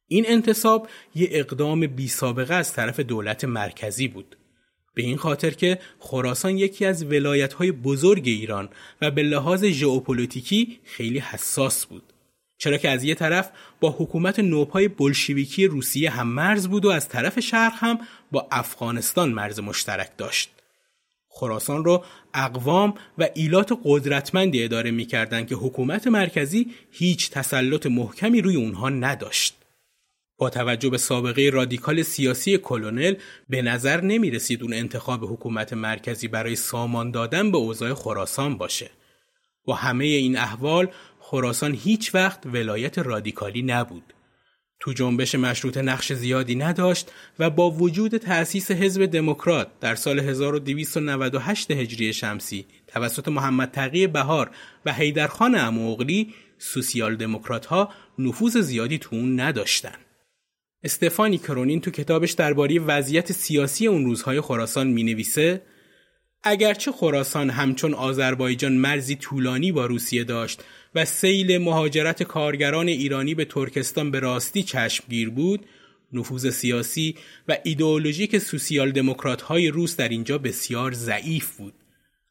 این 0.08 0.26
انتصاب 0.28 0.90
یه 1.16 1.28
اقدام 1.32 1.88
بی 1.88 2.08
سابقه 2.08 2.54
از 2.54 2.74
طرف 2.74 3.00
دولت 3.00 3.46
مرکزی 3.46 4.08
بود 4.08 4.38
به 4.96 5.02
این 5.02 5.18
خاطر 5.18 5.50
که 5.50 5.80
خراسان 6.00 6.58
یکی 6.58 6.86
از 6.86 7.06
ولایت 7.06 7.54
های 7.54 7.72
بزرگ 7.72 8.24
ایران 8.26 8.70
و 9.02 9.12
به 9.12 9.24
لحاظ 9.24 9.66
ژئوپلیتیکی 9.66 10.80
خیلی 10.84 11.20
حساس 11.20 11.86
بود 11.86 12.04
چرا 12.58 12.78
که 12.78 12.90
از 12.90 13.04
یه 13.04 13.16
طرف 13.16 13.52
با 13.80 13.96
حکومت 14.00 14.40
نوپای 14.40 14.88
بلشویکی 14.88 15.68
روسیه 15.68 16.10
هم 16.10 16.28
مرز 16.28 16.68
بود 16.68 16.86
و 16.86 16.90
از 16.90 17.10
طرف 17.10 17.40
شرق 17.40 17.74
هم 17.76 18.00
با 18.32 18.48
افغانستان 18.52 19.30
مرز 19.30 19.60
مشترک 19.60 20.18
داشت. 20.18 20.52
خراسان 21.30 21.86
رو 21.86 22.04
اقوام 22.34 22.94
و 23.18 23.30
ایلات 23.34 23.80
قدرتمندی 23.84 24.64
اداره 24.64 24.92
می‌کردند 24.92 25.48
که 25.48 25.56
حکومت 25.56 26.08
مرکزی 26.08 26.72
هیچ 26.92 27.32
تسلط 27.32 27.86
محکمی 27.86 28.42
روی 28.42 28.56
اونها 28.56 28.90
نداشت. 28.90 29.65
با 30.38 30.50
توجه 30.50 30.90
به 30.90 30.98
سابقه 30.98 31.50
رادیکال 31.54 32.02
سیاسی 32.02 32.58
کلونل 32.58 33.16
به 33.50 33.62
نظر 33.62 34.02
نمی 34.02 34.32
رسید 34.32 34.64
اون 34.64 34.74
انتخاب 34.74 35.34
حکومت 35.34 35.74
مرکزی 35.74 36.28
برای 36.28 36.56
سامان 36.56 37.12
دادن 37.12 37.52
به 37.52 37.58
اوضاع 37.58 37.94
خراسان 37.94 38.58
باشه. 38.58 38.92
و 39.68 39.74
همه 39.74 40.06
این 40.06 40.38
احوال 40.38 40.88
خراسان 41.20 41.74
هیچ 41.74 42.16
وقت 42.16 42.46
ولایت 42.46 43.00
رادیکالی 43.00 43.62
نبود. 43.62 44.14
تو 44.80 44.94
جنبش 44.94 45.36
مشروطه 45.36 45.82
نقش 45.82 46.14
زیادی 46.14 46.56
نداشت 46.56 47.12
و 47.40 47.50
با 47.50 47.72
وجود 47.72 48.18
تأسیس 48.18 48.72
حزب 48.72 49.06
دموکرات 49.06 49.68
در 49.80 49.96
سال 49.96 50.20
1298 50.20 51.72
هجری 51.72 52.14
شمسی 52.14 52.66
توسط 52.88 53.28
محمد 53.28 53.72
تقی 53.72 54.08
بهار 54.08 54.52
و 54.86 54.94
حیدرخان 54.94 55.56
اموغلی 55.56 56.34
سوسیال 56.58 57.16
دموکرات 57.16 57.66
ها 57.66 57.90
نفوذ 58.20 58.58
زیادی 58.58 58.98
تو 58.98 59.16
اون 59.16 59.40
نداشتن. 59.40 60.05
استفانی 60.86 61.38
کرونین 61.38 61.82
تو 61.82 61.92
کتابش 61.92 62.32
درباره 62.32 62.80
وضعیت 62.80 63.32
سیاسی 63.32 63.88
اون 63.88 64.06
روزهای 64.06 64.42
خراسان 64.42 64.88
می 64.88 65.04
نویسه 65.04 65.62
اگرچه 66.44 66.92
خراسان 66.92 67.50
همچون 67.50 67.94
آذربایجان 67.94 68.74
مرزی 68.74 69.16
طولانی 69.16 69.72
با 69.72 69.86
روسیه 69.86 70.24
داشت 70.24 70.64
و 70.96 71.06
سیل 71.06 71.58
مهاجرت 71.58 72.24
کارگران 72.24 72.88
ایرانی 72.88 73.36
به 73.36 73.46
ترکستان 73.46 74.12
به 74.12 74.20
راستی 74.20 74.64
چشمگیر 74.64 75.30
بود 75.30 75.66
نفوذ 76.14 76.50
سیاسی 76.50 77.16
و 77.48 77.58
ایدئولوژیک 77.64 78.38
سوسیال 78.38 78.92
دموکرات 78.92 79.42
های 79.42 79.68
روس 79.68 79.96
در 79.96 80.10
اینجا 80.10 80.38
بسیار 80.38 80.92
ضعیف 80.92 81.58
بود. 81.58 81.74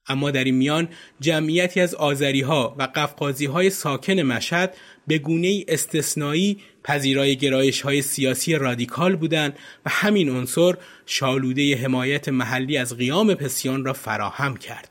اما 0.06 0.30
در 0.30 0.44
این 0.44 0.54
میان 0.54 0.88
جمعیتی 1.20 1.80
از 1.80 1.94
آذری 1.94 2.40
ها 2.40 2.76
و 2.78 2.88
قفقازی 2.94 3.46
های 3.46 3.70
ساکن 3.70 4.20
مشهد 4.20 4.76
به 5.06 5.18
گونه 5.18 5.64
استثنایی 5.68 6.58
پذیرای 6.84 7.36
گرایش 7.36 7.80
های 7.80 8.02
سیاسی 8.02 8.54
رادیکال 8.54 9.16
بودند 9.16 9.58
و 9.86 9.90
همین 9.90 10.28
عنصر 10.28 10.74
شالوده 11.06 11.76
حمایت 11.76 12.28
محلی 12.28 12.76
از 12.76 12.96
قیام 12.96 13.34
پسیان 13.34 13.84
را 13.84 13.92
فراهم 13.92 14.56
کرد. 14.56 14.90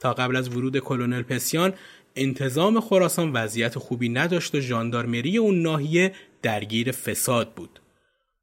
تا 0.00 0.14
قبل 0.14 0.36
از 0.36 0.48
ورود 0.48 0.78
کلونل 0.78 1.22
پسیان 1.22 1.72
انتظام 2.16 2.80
خراسان 2.80 3.32
وضعیت 3.32 3.78
خوبی 3.78 4.08
نداشت 4.08 4.54
و 4.54 4.60
ژاندارمری 4.60 5.38
اون 5.38 5.62
ناحیه 5.62 6.12
درگیر 6.42 6.92
فساد 6.92 7.54
بود. 7.54 7.80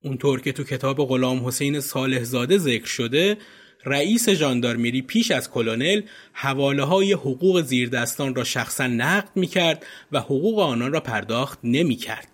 اونطور 0.03 0.41
که 0.41 0.51
تو 0.51 0.63
کتاب 0.63 1.07
غلام 1.07 1.47
حسین 1.47 1.79
صالح 1.79 2.23
زاده 2.23 2.57
ذکر 2.57 2.85
شده 2.85 3.37
رئیس 3.85 4.29
ژاندارمری 4.29 5.01
پیش 5.01 5.31
از 5.31 5.51
کلونل 5.51 6.01
حواله 6.33 6.83
های 6.83 7.13
حقوق 7.13 7.61
زیردستان 7.61 8.35
را 8.35 8.43
شخصا 8.43 8.87
نقد 8.87 9.29
می 9.35 9.47
کرد 9.47 9.85
و 10.11 10.19
حقوق 10.19 10.59
آنان 10.59 10.93
را 10.93 10.99
پرداخت 10.99 11.59
نمی 11.63 11.95
کرد. 11.95 12.27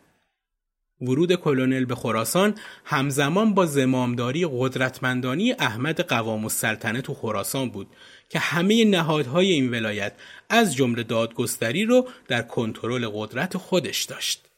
ورود 1.01 1.35
کلونل 1.35 1.85
به 1.85 1.95
خراسان 1.95 2.55
همزمان 2.85 3.53
با 3.53 3.65
زمامداری 3.65 4.47
قدرتمندانی 4.51 5.51
احمد 5.51 6.01
قوام 6.01 6.43
السلطنه 6.43 7.01
تو 7.01 7.13
خراسان 7.13 7.69
بود 7.69 7.87
که 8.29 8.39
همه 8.39 8.85
نهادهای 8.85 9.51
این 9.51 9.71
ولایت 9.71 10.13
از 10.49 10.75
جمله 10.75 11.03
دادگستری 11.03 11.85
رو 11.85 12.07
در 12.27 12.41
کنترل 12.41 13.07
قدرت 13.13 13.57
خودش 13.57 14.03
داشت. 14.03 14.54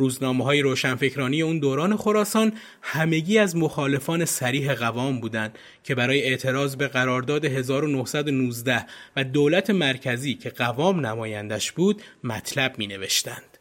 روزنامه 0.00 0.44
های 0.44 0.60
روشنفکرانی 0.60 1.42
اون 1.42 1.58
دوران 1.58 1.96
خراسان 1.96 2.52
همگی 2.82 3.38
از 3.38 3.56
مخالفان 3.56 4.24
سریح 4.24 4.74
قوام 4.74 5.20
بودند 5.20 5.58
که 5.84 5.94
برای 5.94 6.22
اعتراض 6.22 6.76
به 6.76 6.88
قرارداد 6.88 7.44
1919 7.44 8.86
و 9.16 9.24
دولت 9.24 9.70
مرکزی 9.70 10.34
که 10.34 10.50
قوام 10.50 11.06
نمایندش 11.06 11.72
بود 11.72 12.02
مطلب 12.24 12.78
می 12.78 12.86
نوشتند. 12.86 13.58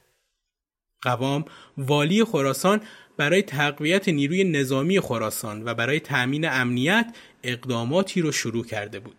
قوام 1.01 1.45
والی 1.77 2.23
خراسان 2.23 2.81
برای 3.17 3.41
تقویت 3.41 4.09
نیروی 4.09 4.43
نظامی 4.43 4.99
خراسان 4.99 5.65
و 5.65 5.73
برای 5.73 5.99
تأمین 5.99 6.49
امنیت 6.49 7.15
اقداماتی 7.43 8.21
رو 8.21 8.31
شروع 8.31 8.65
کرده 8.65 8.99
بود. 8.99 9.18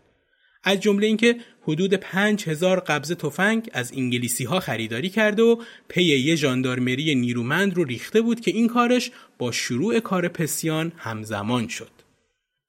از 0.62 0.80
جمله 0.80 1.06
اینکه 1.06 1.36
حدود 1.62 1.94
پنج 1.94 2.48
هزار 2.48 2.80
قبضه 2.80 3.14
تفنگ 3.14 3.70
از 3.72 3.92
انگلیسی 3.92 4.44
ها 4.44 4.60
خریداری 4.60 5.08
کرده 5.08 5.42
و 5.42 5.62
پی 5.88 6.02
یه 6.02 6.36
ژاندارمری 6.36 7.14
نیرومند 7.14 7.74
رو 7.74 7.84
ریخته 7.84 8.20
بود 8.20 8.40
که 8.40 8.50
این 8.50 8.68
کارش 8.68 9.10
با 9.38 9.52
شروع 9.52 10.00
کار 10.00 10.28
پسیان 10.28 10.92
همزمان 10.96 11.68
شد. 11.68 11.90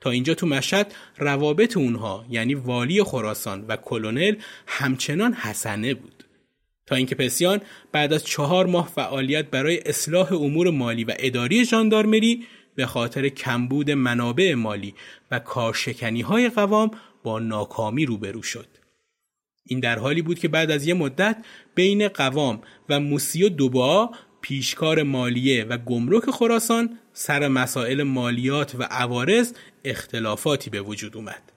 تا 0.01 0.09
اینجا 0.09 0.33
تو 0.33 0.47
مشهد 0.47 0.93
روابط 1.17 1.77
اونها 1.77 2.25
یعنی 2.29 2.53
والی 2.55 3.03
خراسان 3.03 3.65
و 3.67 3.75
کلونل 3.75 4.35
همچنان 4.67 5.33
حسنه 5.33 5.93
بود. 5.93 6.23
تا 6.85 6.95
اینکه 6.95 7.15
پسیان 7.15 7.61
بعد 7.91 8.13
از 8.13 8.25
چهار 8.25 8.65
ماه 8.65 8.87
فعالیت 8.95 9.45
برای 9.45 9.79
اصلاح 9.85 10.33
امور 10.33 10.69
مالی 10.69 11.03
و 11.03 11.13
اداری 11.19 11.65
ژاندارمری 11.65 12.45
به 12.75 12.85
خاطر 12.85 13.29
کمبود 13.29 13.91
منابع 13.91 14.53
مالی 14.53 14.93
و 15.31 15.39
کارشکنی 15.39 16.21
های 16.21 16.49
قوام 16.49 16.91
با 17.23 17.39
ناکامی 17.39 18.05
روبرو 18.05 18.41
شد. 18.41 18.67
این 19.65 19.79
در 19.79 19.99
حالی 19.99 20.21
بود 20.21 20.39
که 20.39 20.47
بعد 20.47 20.71
از 20.71 20.87
یه 20.87 20.93
مدت 20.93 21.45
بین 21.75 22.07
قوام 22.07 22.61
و 22.89 22.99
موسی 22.99 23.43
و 23.43 23.49
دوبا 23.49 24.11
پیشکار 24.41 25.03
مالیه 25.03 25.63
و 25.63 25.77
گمرک 25.77 26.29
خراسان 26.29 26.99
سر 27.13 27.47
مسائل 27.47 28.03
مالیات 28.03 28.75
و 28.75 28.83
عوارض 28.83 29.53
اختلافاتی 29.83 30.69
به 30.69 30.81
وجود 30.81 31.17
اومد. 31.17 31.51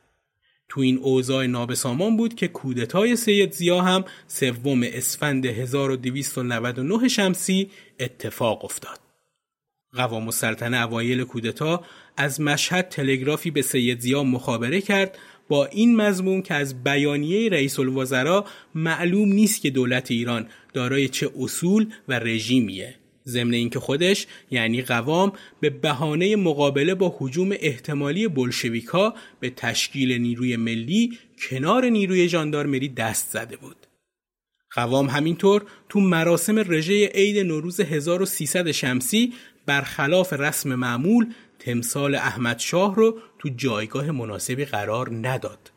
تو 0.68 0.81
این 0.81 0.98
اوضاع 0.98 1.46
نابسامان 1.46 2.16
بود 2.16 2.35
که 2.35 2.48
کودتای 2.48 3.16
سید 3.16 3.53
زیا 3.53 3.81
هم 3.81 4.05
سوم 4.27 4.83
اسفند 4.83 5.46
1299 5.46 7.09
شمسی 7.09 7.70
اتفاق 8.00 8.64
افتاد. 8.64 9.00
قوام 9.92 10.24
السلطنه 10.24 10.77
اوایل 10.77 11.24
کودتا 11.24 11.85
از 12.16 12.40
مشهد 12.40 12.88
تلگرافی 12.88 13.50
به 13.50 13.62
سید 13.62 14.00
زیا 14.00 14.22
مخابره 14.22 14.81
کرد 14.81 15.18
با 15.48 15.66
این 15.66 15.96
مضمون 15.96 16.42
که 16.42 16.54
از 16.54 16.85
بیانیه 16.85 17.48
رئیس 17.48 17.78
الوزراء 17.78 18.44
معلوم 18.74 19.33
نیست 19.33 19.61
که 19.62 19.70
دولت 19.70 20.11
ایران 20.11 20.46
دارای 20.72 21.09
چه 21.09 21.30
اصول 21.38 21.87
و 22.09 22.18
رژیمیه 22.18 22.94
ضمن 23.26 23.54
اینکه 23.54 23.80
خودش 23.80 24.26
یعنی 24.50 24.83
قوام 24.83 25.33
به 25.61 25.70
بهانه 25.70 26.37
مقابله 26.37 26.94
با 26.94 27.16
حجوم 27.18 27.50
احتمالی 27.61 28.28
بلشویکا 28.28 29.14
به 29.40 29.50
تشکیل 29.50 30.12
نیروی 30.12 30.57
ملی 30.57 31.18
کنار 31.38 31.85
نیروی 31.85 32.28
ژاندارمری 32.28 32.88
دست 32.88 33.30
زده 33.30 33.57
بود. 33.57 33.76
قوام 34.70 35.07
همینطور 35.07 35.62
تو 35.88 36.00
مراسم 36.00 36.59
رژه 36.59 37.07
عید 37.07 37.46
نوروز 37.46 37.80
1300 37.80 38.70
شمسی 38.70 39.33
برخلاف 39.66 40.33
رسم 40.33 40.74
معمول 40.74 41.26
تمثال 41.64 42.14
احمد 42.14 42.59
شاه 42.59 42.94
رو 42.94 43.18
تو 43.38 43.48
جایگاه 43.57 44.11
مناسبی 44.11 44.64
قرار 44.64 45.11
نداد. 45.12 45.70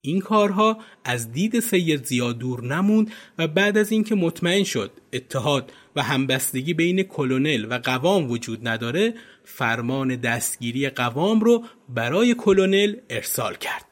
این 0.00 0.20
کارها 0.20 0.78
از 1.04 1.32
دید 1.32 1.60
سید 1.60 2.04
زیاد 2.04 2.38
دور 2.38 2.64
نموند 2.64 3.12
و 3.38 3.48
بعد 3.48 3.78
از 3.78 3.92
اینکه 3.92 4.14
مطمئن 4.14 4.64
شد 4.64 4.90
اتحاد 5.12 5.72
و 5.96 6.02
همبستگی 6.02 6.74
بین 6.74 7.02
کلونل 7.02 7.66
و 7.70 7.78
قوام 7.78 8.30
وجود 8.30 8.68
نداره 8.68 9.14
فرمان 9.44 10.16
دستگیری 10.16 10.88
قوام 10.88 11.40
رو 11.40 11.64
برای 11.88 12.34
کلونل 12.34 12.96
ارسال 13.10 13.54
کرد. 13.54 13.84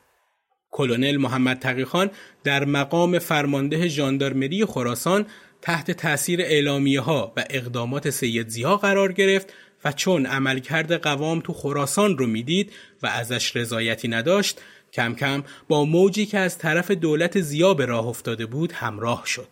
کلونل 0.70 1.16
محمد 1.16 1.58
تقیخان 1.58 2.10
در 2.44 2.64
مقام 2.64 3.18
فرمانده 3.18 3.88
ژاندارمری 3.88 4.64
خراسان 4.64 5.26
تحت 5.62 5.90
تاثیر 5.90 6.40
اعلامیه 6.42 7.00
ها 7.00 7.32
و 7.36 7.44
اقدامات 7.50 8.10
سید 8.10 8.48
زیا 8.48 8.76
قرار 8.76 9.12
گرفت 9.12 9.52
و 9.86 9.92
چون 9.92 10.26
عملکرد 10.26 10.92
قوام 10.92 11.40
تو 11.40 11.52
خراسان 11.52 12.18
رو 12.18 12.26
می‌دید 12.26 12.72
و 13.02 13.06
ازش 13.06 13.56
رضایتی 13.56 14.08
نداشت 14.08 14.60
کم 14.92 15.14
کم 15.14 15.44
با 15.68 15.84
موجی 15.84 16.26
که 16.26 16.38
از 16.38 16.58
طرف 16.58 16.90
دولت 16.90 17.40
زیا 17.40 17.74
به 17.74 17.86
راه 17.86 18.06
افتاده 18.06 18.46
بود 18.46 18.72
همراه 18.72 19.22
شد. 19.26 19.48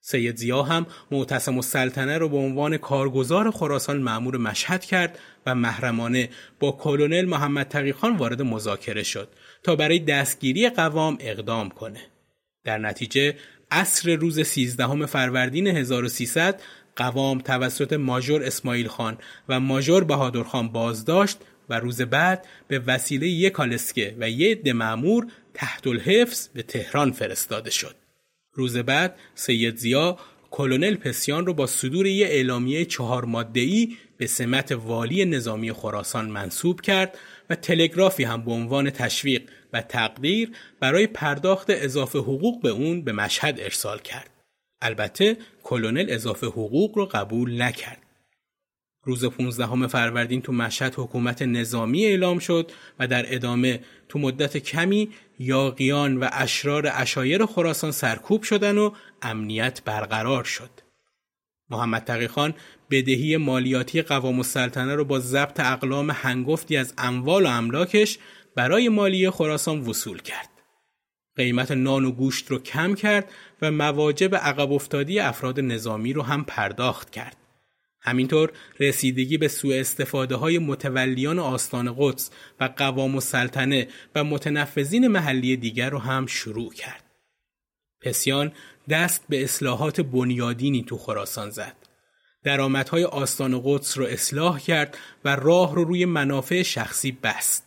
سید 0.00 0.36
زیا 0.36 0.62
هم 0.62 0.86
معتصم 1.10 1.56
السلطنه 1.56 2.18
رو 2.18 2.28
به 2.28 2.36
عنوان 2.36 2.76
کارگزار 2.76 3.50
خراسان 3.50 3.96
معمور 3.96 4.36
مشهد 4.36 4.84
کرد 4.84 5.18
و 5.46 5.54
محرمانه 5.54 6.28
با 6.60 6.72
کلونل 6.72 7.24
محمد 7.24 7.68
تقیخان 7.68 8.16
وارد 8.16 8.42
مذاکره 8.42 9.02
شد 9.02 9.28
تا 9.62 9.76
برای 9.76 9.98
دستگیری 9.98 10.68
قوام 10.68 11.18
اقدام 11.20 11.70
کنه. 11.70 12.00
در 12.64 12.78
نتیجه 12.78 13.36
عصر 13.70 14.14
روز 14.14 14.40
13 14.40 15.06
فروردین 15.06 15.66
1300 15.66 16.60
قوام 16.96 17.38
توسط 17.38 17.92
ماژور 17.92 18.42
اسماعیل 18.42 18.88
خان 18.88 19.18
و 19.48 19.60
ماژور 19.60 20.04
بهادر 20.04 20.42
خان 20.42 20.68
بازداشت 20.68 21.38
و 21.68 21.80
روز 21.80 22.02
بعد 22.02 22.46
به 22.68 22.78
وسیله 22.78 23.28
یک 23.28 23.52
کالسکه 23.52 24.16
و 24.18 24.30
یک 24.30 24.58
عده 24.66 25.22
تحت 25.54 25.86
الحفظ 25.86 26.48
به 26.48 26.62
تهران 26.62 27.12
فرستاده 27.12 27.70
شد. 27.70 27.96
روز 28.52 28.76
بعد 28.76 29.18
سید 29.34 29.76
زیا 29.76 30.18
کلونل 30.50 30.94
پسیان 30.94 31.46
رو 31.46 31.54
با 31.54 31.66
صدور 31.66 32.06
یک 32.06 32.26
اعلامیه 32.30 32.84
چهار 32.84 33.24
ماده‌ای 33.24 33.96
به 34.16 34.26
سمت 34.26 34.72
والی 34.72 35.24
نظامی 35.24 35.72
خراسان 35.72 36.30
منصوب 36.30 36.80
کرد 36.80 37.18
و 37.50 37.54
تلگرافی 37.54 38.24
هم 38.24 38.44
به 38.44 38.50
عنوان 38.50 38.90
تشویق 38.90 39.42
و 39.72 39.80
تقدیر 39.80 40.50
برای 40.80 41.06
پرداخت 41.06 41.66
اضافه 41.70 42.18
حقوق 42.18 42.62
به 42.62 42.68
اون 42.68 43.02
به 43.02 43.12
مشهد 43.12 43.60
ارسال 43.60 43.98
کرد. 43.98 44.35
البته 44.82 45.36
کلونل 45.62 46.06
اضافه 46.08 46.46
حقوق 46.46 46.98
رو 46.98 47.06
قبول 47.06 47.62
نکرد. 47.62 48.02
روز 49.06 49.24
15 49.24 49.86
فروردین 49.86 50.42
تو 50.42 50.52
مشهد 50.52 50.94
حکومت 50.96 51.42
نظامی 51.42 52.04
اعلام 52.04 52.38
شد 52.38 52.72
و 52.98 53.06
در 53.06 53.34
ادامه 53.34 53.80
تو 54.08 54.18
مدت 54.18 54.56
کمی 54.56 55.10
یاقیان 55.38 56.16
و 56.16 56.28
اشرار 56.32 56.90
اشایر 56.92 57.46
خراسان 57.46 57.90
سرکوب 57.90 58.42
شدن 58.42 58.78
و 58.78 58.90
امنیت 59.22 59.82
برقرار 59.84 60.44
شد. 60.44 60.70
محمد 61.70 62.04
تقی 62.04 62.26
خان 62.26 62.54
بدهی 62.90 63.36
مالیاتی 63.36 64.02
قوام 64.02 64.36
السلطنه 64.36 64.94
رو 64.94 65.04
با 65.04 65.18
ضبط 65.20 65.60
اقلام 65.60 66.10
هنگفتی 66.10 66.76
از 66.76 66.94
اموال 66.98 67.46
و 67.46 67.48
املاکش 67.48 68.18
برای 68.54 68.88
مالیه 68.88 69.30
خراسان 69.30 69.80
وصول 69.80 70.22
کرد. 70.22 70.55
قیمت 71.36 71.70
نان 71.70 72.04
و 72.04 72.12
گوشت 72.12 72.50
رو 72.50 72.58
کم 72.58 72.94
کرد 72.94 73.30
و 73.62 73.70
مواجب 73.70 74.34
عقب 74.34 74.72
افتادی 74.72 75.20
افراد 75.20 75.60
نظامی 75.60 76.12
رو 76.12 76.22
هم 76.22 76.44
پرداخت 76.44 77.10
کرد. 77.10 77.36
همینطور 78.00 78.52
رسیدگی 78.80 79.38
به 79.38 79.48
سوء 79.48 79.80
استفاده 79.80 80.34
های 80.34 80.58
متولیان 80.58 81.38
آستان 81.38 81.94
قدس 81.98 82.30
و 82.60 82.64
قوام 82.76 83.14
السلطنه 83.14 83.88
و 84.14 84.24
متنفذین 84.24 85.08
محلی 85.08 85.56
دیگر 85.56 85.90
رو 85.90 85.98
هم 85.98 86.26
شروع 86.26 86.72
کرد. 86.72 87.04
پسیان 88.00 88.52
دست 88.88 89.24
به 89.28 89.44
اصلاحات 89.44 90.00
بنیادینی 90.00 90.84
تو 90.84 90.98
خراسان 90.98 91.50
زد. 91.50 91.76
درآمدهای 92.44 93.04
آستان 93.04 93.62
قدس 93.64 93.98
رو 93.98 94.04
اصلاح 94.04 94.60
کرد 94.60 94.98
و 95.24 95.36
راه 95.36 95.74
رو 95.74 95.84
روی 95.84 96.04
منافع 96.04 96.62
شخصی 96.62 97.12
بست. 97.12 97.65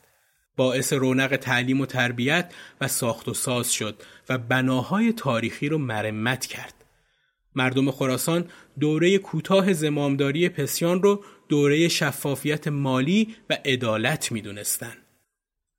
باعث 0.59 0.93
رونق 0.93 1.35
تعلیم 1.35 1.81
و 1.81 1.85
تربیت 1.85 2.53
و 2.81 2.87
ساخت 2.87 3.27
و 3.27 3.33
ساز 3.33 3.73
شد 3.73 4.01
و 4.29 4.37
بناهای 4.37 5.13
تاریخی 5.13 5.69
رو 5.69 5.77
مرمت 5.77 6.45
کرد. 6.45 6.73
مردم 7.55 7.91
خراسان 7.91 8.45
دوره 8.79 9.17
کوتاه 9.17 9.73
زمامداری 9.73 10.49
پسیان 10.49 11.01
رو 11.01 11.23
دوره 11.49 11.87
شفافیت 11.87 12.67
مالی 12.67 13.35
و 13.49 13.57
عدالت 13.65 14.31
می‌دونستند. 14.31 14.97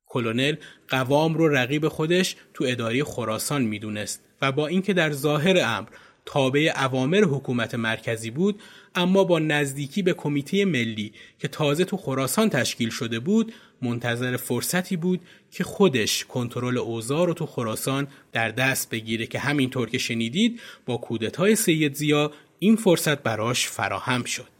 کلونل 0.05 0.55
قوام 0.87 1.33
رو 1.33 1.47
رقیب 1.47 1.87
خودش 1.87 2.35
تو 2.53 2.65
اداره 2.67 3.03
خراسان 3.03 3.61
می‌دونست 3.61 4.23
و 4.41 4.51
با 4.51 4.67
اینکه 4.67 4.93
در 4.93 5.11
ظاهر 5.11 5.57
امر 5.57 5.87
تابع 6.31 6.73
اوامر 6.75 7.23
حکومت 7.23 7.75
مرکزی 7.75 8.31
بود 8.31 8.61
اما 8.95 9.23
با 9.23 9.39
نزدیکی 9.39 10.01
به 10.01 10.13
کمیته 10.13 10.65
ملی 10.65 11.13
که 11.39 11.47
تازه 11.47 11.85
تو 11.85 11.97
خراسان 11.97 12.49
تشکیل 12.49 12.89
شده 12.89 13.19
بود 13.19 13.53
منتظر 13.81 14.37
فرصتی 14.37 14.95
بود 14.97 15.21
که 15.51 15.63
خودش 15.63 16.25
کنترل 16.25 16.77
اوضاع 16.77 17.25
رو 17.25 17.33
تو 17.33 17.45
خراسان 17.45 18.07
در 18.31 18.49
دست 18.49 18.89
بگیره 18.89 19.25
که 19.27 19.39
همینطور 19.39 19.89
که 19.89 19.97
شنیدید 19.97 20.59
با 20.85 20.97
کودتای 20.97 21.55
سید 21.55 21.95
زیا 21.95 22.31
این 22.59 22.75
فرصت 22.75 23.23
براش 23.23 23.67
فراهم 23.67 24.23
شد. 24.23 24.51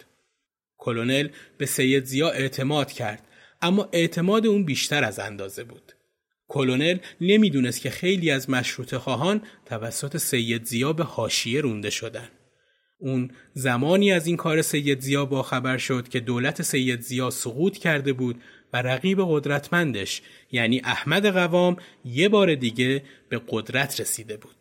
کلونل 0.77 1.29
به 1.57 1.65
سید 1.65 2.05
زیا 2.05 2.29
اعتماد 2.29 2.91
کرد 2.91 3.27
اما 3.62 3.89
اعتماد 3.91 4.45
اون 4.45 4.63
بیشتر 4.63 5.03
از 5.03 5.19
اندازه 5.19 5.63
بود. 5.63 5.93
کلونل 6.51 6.97
نمی‌دونست 7.21 7.81
که 7.81 7.89
خیلی 7.89 8.31
از 8.31 8.49
مشروط 8.49 8.95
خواهان 8.95 9.41
توسط 9.65 10.17
سید 10.17 10.65
زیا 10.65 10.93
به 10.93 11.03
حاشیه 11.03 11.61
رونده 11.61 11.89
شدن. 11.89 12.29
اون 12.99 13.31
زمانی 13.53 14.11
از 14.11 14.27
این 14.27 14.37
کار 14.37 14.61
سید 14.61 14.99
زیا 14.99 15.25
با 15.25 15.43
خبر 15.43 15.77
شد 15.77 16.07
که 16.09 16.19
دولت 16.19 16.61
سید 16.61 17.01
زیا 17.01 17.29
سقوط 17.29 17.77
کرده 17.77 18.13
بود 18.13 18.41
و 18.73 18.81
رقیب 18.81 19.19
قدرتمندش 19.21 20.21
یعنی 20.51 20.81
احمد 20.83 21.25
قوام 21.25 21.75
یه 22.05 22.29
بار 22.29 22.55
دیگه 22.55 23.03
به 23.29 23.41
قدرت 23.47 24.01
رسیده 24.01 24.37
بود. 24.37 24.61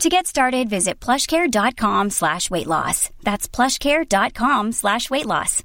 To 0.00 0.08
get 0.08 0.26
started, 0.26 0.68
visit 0.68 1.00
plushcare.com 1.00 2.10
slash 2.10 2.50
weight 2.50 2.66
loss. 2.66 3.10
That's 3.22 3.48
plushcare.com 3.48 4.72
slash 4.72 5.10
weight 5.10 5.26
loss. 5.26 5.62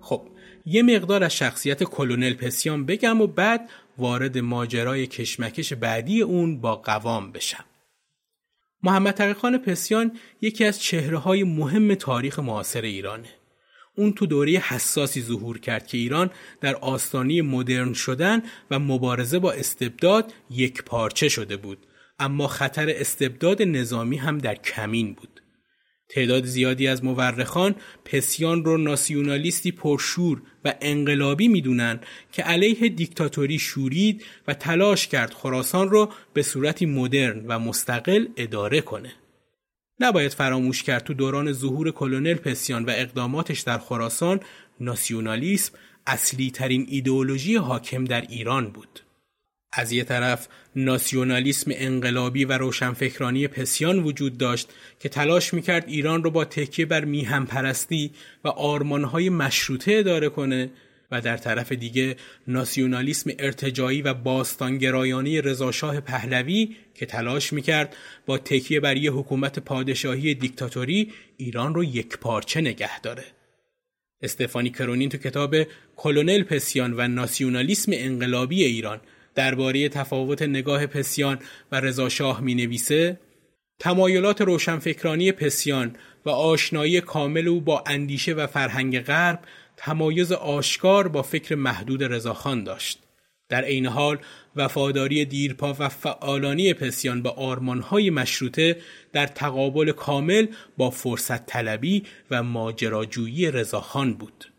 خب 0.00 0.28
یه 0.66 0.82
مقدار 0.82 1.24
از 1.24 1.34
شخصیت 1.34 1.84
کلونل 1.84 2.34
پسیان 2.34 2.86
بگم 2.86 3.20
و 3.20 3.26
بعد 3.26 3.70
وارد 3.98 4.38
ماجرای 4.38 5.06
کشمکش 5.06 5.72
بعدی 5.72 6.22
اون 6.22 6.60
با 6.60 6.76
قوام 6.76 7.32
بشم. 7.32 7.64
محمد 8.82 9.14
تقیخان 9.14 9.58
پسیان 9.58 10.18
یکی 10.40 10.64
از 10.64 10.82
چهره 10.82 11.18
های 11.18 11.44
مهم 11.44 11.94
تاریخ 11.94 12.38
معاصر 12.38 12.82
ایرانه. 12.82 13.28
اون 13.96 14.12
تو 14.12 14.26
دوره 14.26 14.52
حساسی 14.52 15.22
ظهور 15.22 15.58
کرد 15.58 15.86
که 15.86 15.98
ایران 15.98 16.30
در 16.60 16.74
آستانی 16.74 17.40
مدرن 17.40 17.92
شدن 17.92 18.42
و 18.70 18.78
مبارزه 18.78 19.38
با 19.38 19.52
استبداد 19.52 20.32
یک 20.50 20.82
پارچه 20.82 21.28
شده 21.28 21.56
بود. 21.56 21.78
اما 22.18 22.46
خطر 22.46 22.90
استبداد 22.90 23.62
نظامی 23.62 24.16
هم 24.16 24.38
در 24.38 24.54
کمین 24.54 25.12
بود. 25.12 25.40
تعداد 26.08 26.44
زیادی 26.44 26.88
از 26.88 27.04
مورخان 27.04 27.74
پسیان 28.04 28.64
رو 28.64 28.76
ناسیونالیستی 28.76 29.72
پرشور 29.72 30.42
و 30.64 30.74
انقلابی 30.80 31.48
می‌دونن 31.48 32.00
که 32.32 32.42
علیه 32.42 32.88
دیکتاتوری 32.88 33.58
شورید 33.58 34.24
و 34.48 34.54
تلاش 34.54 35.08
کرد 35.08 35.34
خراسان 35.34 35.90
رو 35.90 36.12
به 36.32 36.42
صورتی 36.42 36.86
مدرن 36.86 37.44
و 37.46 37.58
مستقل 37.58 38.26
اداره 38.36 38.80
کنه. 38.80 39.12
نباید 40.00 40.32
فراموش 40.32 40.82
کرد 40.82 41.04
تو 41.04 41.14
دوران 41.14 41.52
ظهور 41.52 41.90
کلونل 41.90 42.34
پسیان 42.34 42.84
و 42.84 42.90
اقداماتش 42.90 43.60
در 43.60 43.78
خراسان 43.78 44.40
ناسیونالیسم 44.80 45.72
اصلی 46.06 46.50
ترین 46.50 46.86
ایدئولوژی 46.88 47.56
حاکم 47.56 48.04
در 48.04 48.20
ایران 48.20 48.70
بود. 48.70 49.00
از 49.72 49.92
یه 49.92 50.04
طرف 50.04 50.48
ناسیونالیسم 50.76 51.70
انقلابی 51.74 52.44
و 52.44 52.58
روشنفکرانی 52.58 53.48
پسیان 53.48 53.98
وجود 53.98 54.38
داشت 54.38 54.68
که 55.00 55.08
تلاش 55.08 55.54
می‌کرد 55.54 55.84
ایران 55.88 56.24
رو 56.24 56.30
با 56.30 56.44
تکیه 56.44 56.86
بر 56.86 57.04
میهم 57.04 57.46
پرستی 57.46 58.10
و 58.44 58.48
آرمانهای 58.48 59.28
مشروطه 59.28 59.92
اداره 59.92 60.28
کنه 60.28 60.70
و 61.10 61.20
در 61.20 61.36
طرف 61.36 61.72
دیگه 61.72 62.16
ناسیونالیسم 62.48 63.30
ارتجایی 63.38 64.02
و 64.02 64.14
باستانگرایانه 64.14 65.40
رضاشاه 65.40 66.00
پهلوی 66.00 66.76
که 66.94 67.06
تلاش 67.06 67.52
می‌کرد 67.52 67.96
با 68.26 68.38
تکیه 68.38 68.80
بر 68.80 68.96
یه 68.96 69.12
حکومت 69.12 69.58
پادشاهی 69.58 70.34
دیکتاتوری 70.34 71.12
ایران 71.36 71.74
رو 71.74 71.84
یک 71.84 72.18
پارچه 72.18 72.60
نگه 72.60 73.00
داره. 73.00 73.24
استفانی 74.22 74.70
کرونین 74.70 75.08
تو 75.08 75.18
کتاب 75.18 75.56
کلونل 75.96 76.42
پسیان 76.42 76.94
و 76.96 77.08
ناسیونالیسم 77.08 77.92
انقلابی 77.94 78.64
ایران 78.64 79.00
درباره 79.34 79.88
تفاوت 79.88 80.42
نگاه 80.42 80.86
پسیان 80.86 81.38
و 81.72 81.80
رضاشاه 81.80 82.40
می 82.40 82.54
نویسه 82.54 83.20
تمایلات 83.78 84.40
روشنفکرانی 84.40 85.32
پسیان 85.32 85.96
و 86.26 86.30
آشنایی 86.30 87.00
کامل 87.00 87.48
او 87.48 87.60
با 87.60 87.84
اندیشه 87.86 88.32
و 88.32 88.46
فرهنگ 88.46 89.00
غرب 89.00 89.40
تمایز 89.76 90.32
آشکار 90.32 91.08
با 91.08 91.22
فکر 91.22 91.54
محدود 91.54 92.04
رضاخان 92.04 92.64
داشت. 92.64 92.98
در 93.48 93.64
عین 93.64 93.86
حال 93.86 94.18
وفاداری 94.56 95.24
دیرپا 95.24 95.76
و 95.78 95.88
فعالانی 95.88 96.74
پسیان 96.74 97.22
به 97.22 97.30
آرمانهای 97.30 98.10
مشروطه 98.10 98.80
در 99.12 99.26
تقابل 99.26 99.92
کامل 99.92 100.46
با 100.76 100.90
فرصت 100.90 101.46
طلبی 101.46 102.02
و 102.30 102.42
ماجراجویی 102.42 103.50
رضاخان 103.50 104.14
بود. 104.14 104.52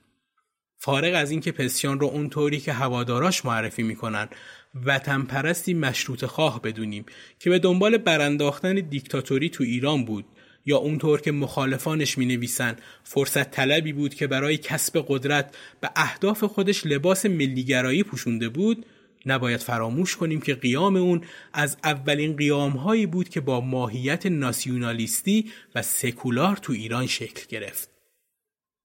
فارغ 0.77 1.15
از 1.15 1.31
اینکه 1.31 1.51
پسیان 1.51 1.99
رو 1.99 2.07
اونطوری 2.07 2.59
که 2.59 2.73
هواداراش 2.73 3.45
معرفی 3.45 3.83
می‌کنن 3.83 4.29
وطن 4.85 5.21
پرستی 5.21 5.73
مشروط 5.73 6.25
خواه 6.25 6.61
بدونیم 6.61 7.05
که 7.39 7.49
به 7.49 7.59
دنبال 7.59 7.97
برانداختن 7.97 8.73
دیکتاتوری 8.75 9.49
تو 9.49 9.63
ایران 9.63 10.05
بود 10.05 10.25
یا 10.65 10.77
اونطور 10.77 11.21
که 11.21 11.31
مخالفانش 11.31 12.17
می 12.17 12.25
نویسن 12.25 12.75
فرصت 13.03 13.51
طلبی 13.51 13.93
بود 13.93 14.13
که 14.13 14.27
برای 14.27 14.57
کسب 14.57 15.05
قدرت 15.07 15.55
به 15.81 15.89
اهداف 15.95 16.43
خودش 16.43 16.85
لباس 16.85 17.25
ملیگرایی 17.25 18.03
پوشونده 18.03 18.49
بود 18.49 18.85
نباید 19.25 19.59
فراموش 19.59 20.15
کنیم 20.15 20.41
که 20.41 20.55
قیام 20.55 20.95
اون 20.95 21.21
از 21.53 21.77
اولین 21.83 22.35
قیام 22.35 22.71
هایی 22.71 23.05
بود 23.05 23.29
که 23.29 23.41
با 23.41 23.61
ماهیت 23.61 24.25
ناسیونالیستی 24.25 25.51
و 25.75 25.81
سکولار 25.81 26.55
تو 26.55 26.73
ایران 26.73 27.07
شکل 27.07 27.45
گرفت. 27.49 27.89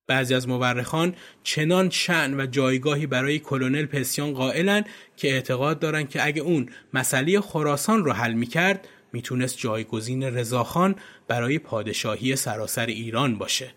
بعضی 0.06 0.34
از 0.34 0.48
مورخان 0.48 1.14
چنان 1.42 1.90
شعن 1.90 2.40
و 2.40 2.46
جایگاهی 2.46 3.06
برای 3.06 3.38
کلونل 3.38 3.86
پسیان 3.86 4.32
قائلن 4.32 4.84
که 5.16 5.32
اعتقاد 5.32 5.78
دارند 5.78 6.08
که 6.08 6.26
اگه 6.26 6.42
اون 6.42 6.68
مسئله 6.94 7.40
خراسان 7.40 8.04
رو 8.04 8.12
حل 8.12 8.32
می‌کرد 8.32 8.88
می‌تونست 9.12 9.58
جایگزین 9.58 10.22
رضاخان 10.22 10.94
برای 11.28 11.58
پادشاهی 11.58 12.36
سراسر 12.36 12.86
ایران 12.86 13.38
باشه. 13.38 13.74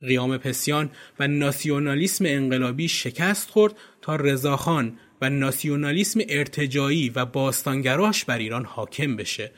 قیام 0.00 0.38
پسیان 0.38 0.90
و 1.20 1.28
ناسیونالیسم 1.28 2.24
انقلابی 2.28 2.88
شکست 2.88 3.50
خورد 3.50 3.76
تا 4.02 4.16
رضاخان 4.16 4.98
و 5.20 5.30
ناسیونالیسم 5.30 6.20
ارتجایی 6.28 7.08
و 7.08 7.24
باستانگراش 7.24 8.24
بر 8.24 8.38
ایران 8.38 8.64
حاکم 8.64 9.16
بشه 9.16 9.50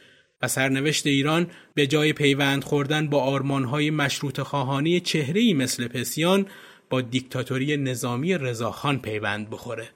و 0.43 0.49
سرنوشت 0.49 1.07
ایران 1.07 1.51
به 1.75 1.87
جای 1.87 2.13
پیوند 2.13 2.65
خوردن 2.65 3.09
با 3.09 3.23
آرمانهای 3.23 3.91
مشروط 3.91 4.41
خواهانی 4.41 5.01
چهرهی 5.01 5.55
مثل 5.55 5.89
پسیان 5.89 6.47
با 6.91 7.01
دیکتاتوری 7.01 7.77
نظامی 7.77 8.39
رضاخان 8.39 8.99
پیوند 8.99 9.51
بخوره. 9.51 9.89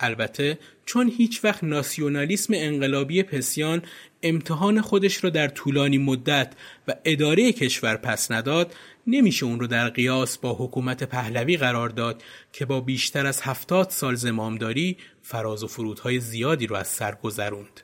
البته 0.00 0.58
چون 0.86 1.12
هیچ 1.16 1.44
وقت 1.44 1.64
ناسیونالیسم 1.64 2.52
انقلابی 2.56 3.22
پسیان 3.22 3.82
امتحان 4.22 4.80
خودش 4.80 5.24
را 5.24 5.30
در 5.30 5.48
طولانی 5.48 5.98
مدت 5.98 6.52
و 6.88 6.94
اداره 7.04 7.52
کشور 7.52 7.96
پس 7.96 8.30
نداد 8.30 8.74
نمیشه 9.06 9.46
اون 9.46 9.60
رو 9.60 9.66
در 9.66 9.88
قیاس 9.88 10.38
با 10.38 10.54
حکومت 10.54 11.04
پهلوی 11.04 11.56
قرار 11.56 11.88
داد 11.88 12.22
که 12.52 12.64
با 12.64 12.80
بیشتر 12.80 13.26
از 13.26 13.40
هفتاد 13.40 13.90
سال 13.90 14.14
زمامداری 14.14 14.96
فراز 15.22 15.64
و 15.64 15.66
فرودهای 15.66 16.20
زیادی 16.20 16.66
رو 16.66 16.76
از 16.76 16.88
سر 16.88 17.14
گذروند. 17.14 17.80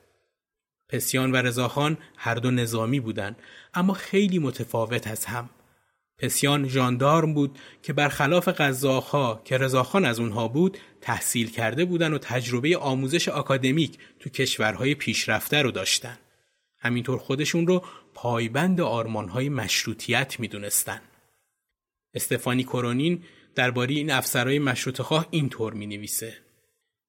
پسیان 0.89 1.33
و 1.33 1.37
رضاخان 1.37 1.99
هر 2.17 2.35
دو 2.35 2.51
نظامی 2.51 3.01
بودند 3.01 3.37
اما 3.75 3.93
خیلی 3.93 4.39
متفاوت 4.39 5.07
از 5.07 5.25
هم. 5.25 5.51
پسیان 6.19 6.69
ژاندارم 6.69 7.35
بود 7.35 7.59
که 7.83 7.93
برخلاف 7.93 8.49
قزاقها 8.49 9.43
که 9.45 9.59
رضاخان 9.59 10.05
از 10.05 10.21
اونها 10.21 10.49
بود 10.49 10.79
تحصیل 11.01 11.51
کرده 11.51 11.85
بودن 11.85 12.13
و 12.13 12.19
تجربه 12.19 12.77
آموزش 12.77 13.29
آکادمیک 13.29 13.99
تو 14.21 14.31
کشورهای 14.31 14.95
پیشرفته 14.95 15.63
رو 15.63 15.71
داشتن. 15.71 16.19
همینطور 16.79 17.19
خودشون 17.19 17.67
رو 17.67 17.85
پایبند 18.15 18.81
آرمانهای 18.81 19.49
مشروطیت 19.49 20.41
می‌دونستن. 20.41 21.01
استفانی 22.15 22.65
کرونین 22.65 23.23
درباره 23.55 23.95
این 23.95 24.11
افسرهای 24.11 24.59
مشروط 24.59 25.01
خواه 25.01 25.27
اینطور 25.31 25.73
می 25.73 25.87
نویسه. 25.87 26.37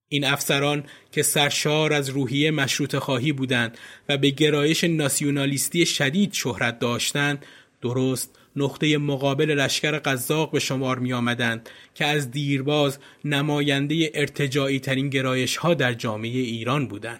این 0.09 0.25
افسران 0.25 0.83
که 1.11 1.23
سرشار 1.23 1.93
از 1.93 2.09
روحیه 2.09 2.51
مشروط 2.51 2.95
خواهی 2.95 3.31
بودند 3.31 3.77
و 4.09 4.17
به 4.17 4.29
گرایش 4.29 4.83
ناسیونالیستی 4.83 5.85
شدید 5.85 6.33
شهرت 6.33 6.79
داشتند 6.79 7.45
درست 7.81 8.39
نقطه 8.57 8.97
مقابل 8.97 9.45
لشکر 9.45 9.99
قزاق 9.99 10.51
به 10.51 10.59
شمار 10.59 10.99
می 10.99 11.13
آمدند 11.13 11.69
که 11.95 12.05
از 12.05 12.31
دیرباز 12.31 12.97
نماینده 13.25 14.11
ارتجاعی 14.13 14.79
ترین 14.79 15.09
گرایش 15.09 15.57
ها 15.57 15.73
در 15.73 15.93
جامعه 15.93 16.39
ایران 16.39 16.87
بودند. 16.87 17.19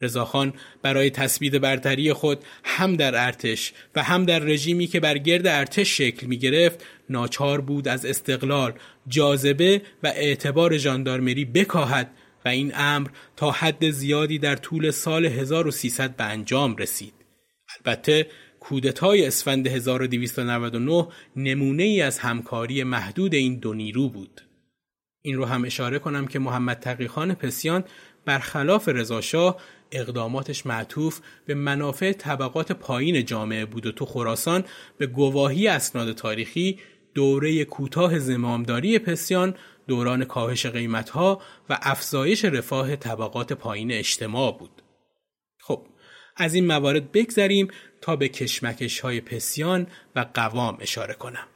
رضاخان 0.00 0.52
برای 0.82 1.10
تثبیت 1.10 1.54
برتری 1.54 2.12
خود 2.12 2.44
هم 2.64 2.96
در 2.96 3.26
ارتش 3.26 3.72
و 3.94 4.02
هم 4.02 4.24
در 4.24 4.38
رژیمی 4.38 4.86
که 4.86 5.00
بر 5.00 5.18
گرد 5.18 5.46
ارتش 5.46 5.96
شکل 5.96 6.26
می 6.26 6.38
گرفت 6.38 6.84
ناچار 7.10 7.60
بود 7.60 7.88
از 7.88 8.06
استقلال، 8.06 8.72
جاذبه 9.08 9.82
و 10.02 10.06
اعتبار 10.06 10.78
ژاندارمری 10.78 11.44
بکاهد 11.44 12.10
و 12.44 12.48
این 12.48 12.72
امر 12.74 13.08
تا 13.36 13.50
حد 13.50 13.90
زیادی 13.90 14.38
در 14.38 14.56
طول 14.56 14.90
سال 14.90 15.26
1300 15.26 16.16
به 16.16 16.24
انجام 16.24 16.76
رسید. 16.76 17.12
البته 17.76 18.26
کودتای 18.68 19.26
اسفند 19.26 19.66
1299 19.66 21.08
نمونه 21.36 21.82
ای 21.82 22.02
از 22.02 22.18
همکاری 22.18 22.84
محدود 22.84 23.34
این 23.34 23.56
دو 23.58 23.74
نیرو 23.74 24.08
بود. 24.08 24.40
این 25.22 25.36
رو 25.36 25.44
هم 25.44 25.64
اشاره 25.64 25.98
کنم 25.98 26.26
که 26.26 26.38
محمد 26.38 26.78
تقیخان 26.80 27.34
پسیان 27.34 27.84
برخلاف 28.24 28.88
رضاشاه 28.88 29.56
اقداماتش 29.92 30.66
معطوف 30.66 31.20
به 31.46 31.54
منافع 31.54 32.12
طبقات 32.12 32.72
پایین 32.72 33.24
جامعه 33.24 33.64
بود 33.64 33.86
و 33.86 33.92
تو 33.92 34.06
خراسان 34.06 34.64
به 34.98 35.06
گواهی 35.06 35.68
اسناد 35.68 36.12
تاریخی 36.12 36.78
دوره 37.14 37.64
کوتاه 37.64 38.18
زمامداری 38.18 38.98
پسیان 38.98 39.54
دوران 39.88 40.24
کاهش 40.24 40.66
قیمتها 40.66 41.42
و 41.70 41.78
افزایش 41.82 42.44
رفاه 42.44 42.96
طبقات 42.96 43.52
پایین 43.52 43.92
اجتماع 43.92 44.58
بود. 44.58 44.82
از 46.36 46.54
این 46.54 46.66
موارد 46.66 47.12
بگذریم 47.12 47.68
تا 48.00 48.16
به 48.16 48.28
کشمکش 48.28 49.00
های 49.00 49.20
پسیان 49.20 49.86
و 50.16 50.26
قوام 50.34 50.78
اشاره 50.80 51.14
کنم. 51.14 51.46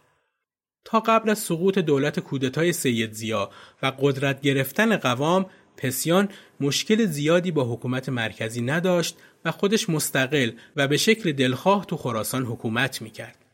تا 0.85 1.01
قبل 1.01 1.31
از 1.31 1.39
سقوط 1.39 1.79
دولت 1.79 2.21
کودتای 2.21 2.73
سید 2.73 3.13
زیا 3.13 3.51
و 3.83 3.93
قدرت 4.01 4.41
گرفتن 4.41 4.97
قوام 4.97 5.47
پسیان 5.77 6.29
مشکل 6.61 7.07
زیادی 7.07 7.51
با 7.51 7.73
حکومت 7.73 8.09
مرکزی 8.09 8.63
نداشت 8.63 9.17
و 9.45 9.51
خودش 9.51 9.91
مستقل 9.91 10.51
و 10.77 10.89
به 10.89 10.97
شکل 10.97 11.33
دلخواه 11.33 11.87
تو 11.87 11.97
خراسان 11.97 12.45
حکومت 12.45 13.03
می‌کرد. 13.03 13.45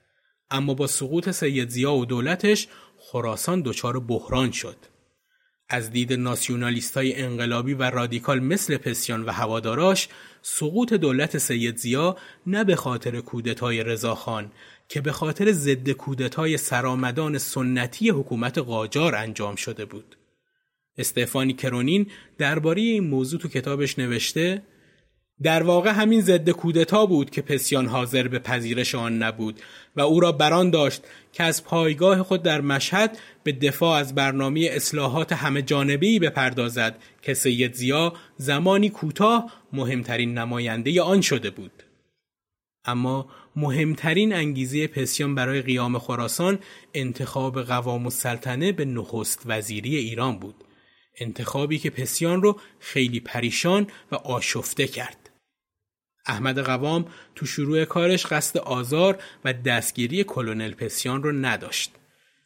اما 0.51 0.75
با 0.75 0.87
سقوط 0.87 1.31
سید 1.31 1.69
زیا 1.69 1.95
و 1.95 2.05
دولتش 2.05 2.69
خراسان 2.99 3.63
دچار 3.63 4.01
بحران 4.01 4.51
شد. 4.51 4.77
از 5.69 5.91
دید 5.91 6.13
ناسیونالیست 6.13 6.97
های 6.97 7.23
انقلابی 7.23 7.75
و 7.75 7.83
رادیکال 7.83 8.41
مثل 8.41 8.77
پسیان 8.77 9.25
و 9.25 9.31
هواداراش 9.31 10.09
سقوط 10.43 10.93
دولت 10.93 11.39
سید 11.39 11.77
زیا 11.77 12.17
نه 12.47 12.65
به 12.65 12.77
خاطر 12.77 13.21
کودتای 13.21 13.83
رضاخان 13.83 14.53
که 14.89 15.01
به 15.01 15.13
خاطر 15.13 15.53
ضد 15.53 15.91
کودتای 15.91 16.57
سرامدان 16.57 17.39
سنتی 17.39 18.11
حکومت 18.11 18.59
قاجار 18.59 19.15
انجام 19.15 19.57
شده 19.57 19.85
بود. 19.85 20.17
استفانی 20.99 21.53
کرونین 21.53 22.07
درباره 22.39 22.83
این 22.83 23.09
موضوع 23.09 23.41
تو 23.41 23.49
کتابش 23.49 23.99
نوشته 23.99 24.63
در 25.43 25.63
واقع 25.63 25.91
همین 25.91 26.21
ضد 26.21 26.51
کودتا 26.51 27.07
بود 27.07 27.31
که 27.31 27.43
پسیان 27.43 27.87
حاضر 27.87 28.29
به 28.29 28.39
پذیرش 28.39 28.95
آن 28.95 29.23
نبود 29.23 29.61
و 29.97 30.01
او 30.01 30.21
را 30.21 30.33
بران 30.33 30.71
داشت 30.71 31.03
که 31.33 31.43
از 31.43 31.65
پایگاه 31.65 32.23
خود 32.23 32.43
در 32.43 32.61
مشهد 32.61 33.19
به 33.45 33.53
دفاع 33.53 33.99
از 33.99 34.15
برنامه 34.15 34.69
اصلاحات 34.73 35.33
همه 35.33 35.63
جانبه‌ای 35.63 36.19
بپردازد 36.19 36.99
که 37.23 37.35
سید 37.35 37.75
زیا 37.75 38.13
زمانی 38.37 38.91
کوتاه 38.91 39.53
مهمترین 39.73 40.39
نماینده 40.39 41.03
آن 41.03 41.21
شده 41.21 41.51
بود. 41.51 41.83
اما 42.85 43.29
مهمترین 43.57 44.35
انگیزه 44.35 44.87
پسیان 44.87 45.35
برای 45.35 45.63
قیام 45.63 45.99
خراسان 45.99 46.59
انتخاب 46.95 47.63
قوام 47.63 48.05
السلطنه 48.05 48.73
به 48.73 48.85
نخست 48.85 49.43
وزیری 49.47 49.97
ایران 49.97 50.39
بود. 50.39 50.55
انتخابی 51.19 51.79
که 51.79 51.91
پسیان 51.91 52.43
رو 52.43 52.61
خیلی 52.79 53.21
پریشان 53.21 53.87
و 54.13 54.15
آشفته 54.15 54.87
کرد. 54.87 55.26
احمد 56.27 56.59
قوام 56.59 57.05
تو 57.35 57.47
شروع 57.47 57.85
کارش 57.85 58.27
قصد 58.27 58.59
آزار 58.59 59.19
و 59.45 59.53
دستگیری 59.53 60.25
کلونل 60.25 60.73
پسیان 60.75 61.23
رو 61.23 61.33
نداشت. 61.33 61.93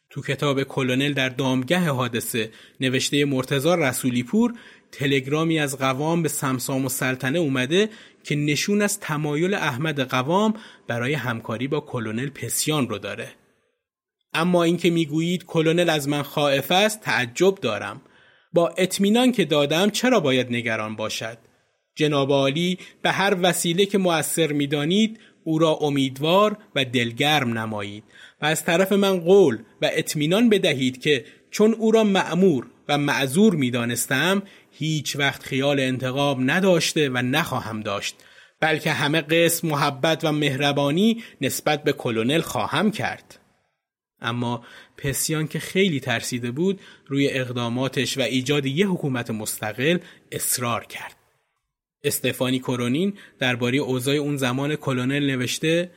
تو 0.09 0.21
کتاب 0.21 0.63
کلونل 0.63 1.13
در 1.13 1.29
دامگه 1.29 1.79
حادثه 1.79 2.51
نوشته 2.79 3.25
مرتزا 3.25 3.75
رسولی 3.75 4.23
پور 4.23 4.53
تلگرامی 4.91 5.59
از 5.59 5.77
قوام 5.77 6.23
به 6.23 6.29
سمسام 6.29 6.85
و 6.85 6.89
سلطنه 6.89 7.39
اومده 7.39 7.89
که 8.23 8.35
نشون 8.35 8.81
از 8.81 8.99
تمایل 8.99 9.53
احمد 9.53 9.99
قوام 9.99 10.53
برای 10.87 11.13
همکاری 11.13 11.67
با 11.67 11.79
کلونل 11.79 12.29
پسیان 12.29 12.89
رو 12.89 12.97
داره. 12.97 13.31
اما 14.33 14.63
اینکه 14.63 14.89
می‌گویید 14.89 15.45
کلونل 15.45 15.89
از 15.89 16.07
من 16.07 16.21
خائف 16.21 16.71
است 16.71 17.01
تعجب 17.01 17.55
دارم. 17.55 18.01
با 18.53 18.73
اطمینان 18.77 19.31
که 19.31 19.45
دادم 19.45 19.89
چرا 19.89 20.19
باید 20.19 20.47
نگران 20.47 20.95
باشد؟ 20.95 21.37
جناب 21.95 22.31
عالی 22.31 22.77
به 23.01 23.11
هر 23.11 23.37
وسیله 23.41 23.85
که 23.85 23.97
مؤثر 23.97 24.51
می‌دانید 24.51 25.19
او 25.43 25.59
را 25.59 25.71
امیدوار 25.71 26.57
و 26.75 26.85
دلگرم 26.85 27.57
نمایید. 27.57 28.03
و 28.41 28.45
از 28.45 28.65
طرف 28.65 28.91
من 28.91 29.19
قول 29.19 29.57
و 29.81 29.89
اطمینان 29.93 30.49
بدهید 30.49 31.01
که 31.01 31.25
چون 31.51 31.73
او 31.73 31.91
را 31.91 32.03
معمور 32.03 32.67
و 32.87 32.97
معذور 32.97 33.55
می‌دانستم 33.55 34.43
هیچ 34.71 35.15
وقت 35.15 35.43
خیال 35.43 35.79
انتقام 35.79 36.51
نداشته 36.51 37.09
و 37.09 37.17
نخواهم 37.17 37.81
داشت 37.81 38.15
بلکه 38.59 38.91
همه 38.91 39.21
قسم 39.21 39.67
محبت 39.67 40.25
و 40.25 40.31
مهربانی 40.31 41.23
نسبت 41.41 41.83
به 41.83 41.93
کلونل 41.93 42.41
خواهم 42.41 42.91
کرد. 42.91 43.39
اما 44.21 44.65
پسیان 44.97 45.47
که 45.47 45.59
خیلی 45.59 45.99
ترسیده 45.99 46.51
بود 46.51 46.79
روی 47.07 47.29
اقداماتش 47.29 48.17
و 48.17 48.21
ایجاد 48.21 48.65
یه 48.65 48.87
حکومت 48.87 49.31
مستقل 49.31 49.97
اصرار 50.31 50.85
کرد. 50.85 51.20
استفانی 52.03 52.59
کرونین 52.59 53.13
درباره 53.39 53.77
اوضاع 53.77 54.15
اون 54.15 54.37
زمان 54.37 54.75
کلونل 54.75 55.25
نوشته 55.31 55.91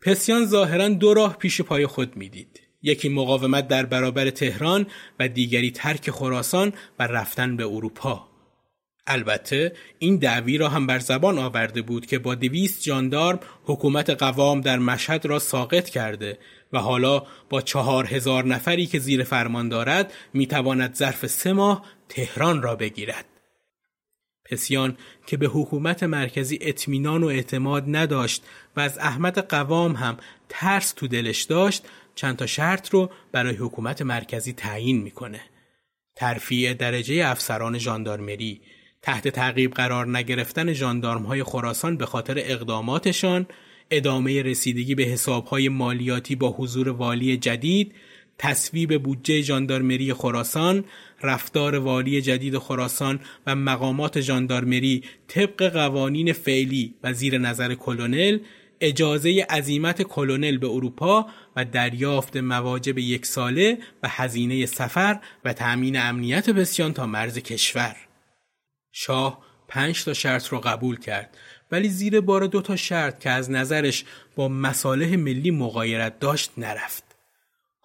پسیان 0.00 0.46
ظاهرا 0.46 0.88
دو 0.88 1.14
راه 1.14 1.36
پیش 1.38 1.60
پای 1.60 1.86
خود 1.86 2.16
می‌دید 2.16 2.60
یکی 2.82 3.08
مقاومت 3.08 3.68
در 3.68 3.86
برابر 3.86 4.30
تهران 4.30 4.86
و 5.20 5.28
دیگری 5.28 5.70
ترک 5.70 6.10
خراسان 6.10 6.72
و 6.98 7.06
رفتن 7.06 7.56
به 7.56 7.64
اروپا 7.64 8.28
البته 9.06 9.72
این 9.98 10.16
دعوی 10.16 10.58
را 10.58 10.68
هم 10.68 10.86
بر 10.86 10.98
زبان 10.98 11.38
آورده 11.38 11.82
بود 11.82 12.06
که 12.06 12.18
با 12.18 12.34
دویست 12.34 12.82
جاندارم 12.82 13.40
حکومت 13.64 14.10
قوام 14.10 14.60
در 14.60 14.78
مشهد 14.78 15.26
را 15.26 15.38
ساقط 15.38 15.88
کرده 15.88 16.38
و 16.72 16.78
حالا 16.78 17.26
با 17.50 17.60
چهار 17.60 18.06
هزار 18.06 18.44
نفری 18.44 18.86
که 18.86 18.98
زیر 18.98 19.24
فرمان 19.24 19.68
دارد 19.68 20.12
می‌تواند 20.34 20.94
ظرف 20.94 21.26
سه 21.26 21.52
ماه 21.52 21.84
تهران 22.08 22.62
را 22.62 22.76
بگیرد. 22.76 23.33
پسیان 24.44 24.96
که 25.26 25.36
به 25.36 25.46
حکومت 25.46 26.02
مرکزی 26.02 26.58
اطمینان 26.60 27.22
و 27.22 27.26
اعتماد 27.26 27.84
نداشت 27.88 28.44
و 28.76 28.80
از 28.80 28.98
احمد 28.98 29.38
قوام 29.38 29.92
هم 29.92 30.16
ترس 30.48 30.92
تو 30.92 31.08
دلش 31.08 31.42
داشت 31.42 31.84
چند 32.14 32.36
تا 32.36 32.46
شرط 32.46 32.88
رو 32.88 33.10
برای 33.32 33.56
حکومت 33.56 34.02
مرکزی 34.02 34.52
تعیین 34.52 35.02
می‌کنه. 35.02 35.40
ترفیع 36.16 36.74
درجه 36.74 37.22
افسران 37.26 37.78
ژاندارمری، 37.78 38.60
تحت 39.02 39.28
تعقیب 39.28 39.74
قرار 39.74 40.18
نگرفتن 40.18 40.72
ژاندارم 40.72 41.22
های 41.22 41.42
خراسان 41.42 41.96
به 41.96 42.06
خاطر 42.06 42.34
اقداماتشان، 42.38 43.46
ادامه 43.90 44.42
رسیدگی 44.42 44.94
به 44.94 45.02
حسابهای 45.02 45.68
مالیاتی 45.68 46.34
با 46.36 46.50
حضور 46.50 46.88
والی 46.88 47.36
جدید، 47.36 47.94
تصویب 48.38 49.02
بودجه 49.02 49.40
ژاندارمری 49.40 50.12
خراسان، 50.12 50.84
رفتار 51.22 51.74
والی 51.74 52.22
جدید 52.22 52.58
خراسان 52.58 53.20
و 53.46 53.56
مقامات 53.56 54.20
ژاندارمری 54.20 55.02
طبق 55.28 55.68
قوانین 55.68 56.32
فعلی 56.32 56.94
و 57.02 57.12
زیر 57.12 57.38
نظر 57.38 57.74
کلونل 57.74 58.38
اجازه 58.80 59.46
عزیمت 59.50 60.02
کلونل 60.02 60.58
به 60.58 60.66
اروپا 60.66 61.26
و 61.56 61.64
دریافت 61.64 62.36
مواجب 62.36 62.98
یک 62.98 63.26
ساله 63.26 63.78
و 64.02 64.08
هزینه 64.08 64.66
سفر 64.66 65.20
و 65.44 65.52
تأمین 65.52 65.96
امنیت 65.96 66.50
بسیان 66.50 66.92
تا 66.92 67.06
مرز 67.06 67.38
کشور. 67.38 67.96
شاه 68.92 69.38
پنج 69.68 70.04
تا 70.04 70.14
شرط 70.14 70.48
رو 70.48 70.60
قبول 70.60 70.98
کرد 70.98 71.36
ولی 71.72 71.88
زیر 71.88 72.20
بار 72.20 72.46
دو 72.46 72.60
تا 72.60 72.76
شرط 72.76 73.20
که 73.20 73.30
از 73.30 73.50
نظرش 73.50 74.04
با 74.36 74.48
مصالح 74.48 75.16
ملی 75.16 75.50
مقایرت 75.50 76.18
داشت 76.18 76.50
نرفت. 76.58 77.03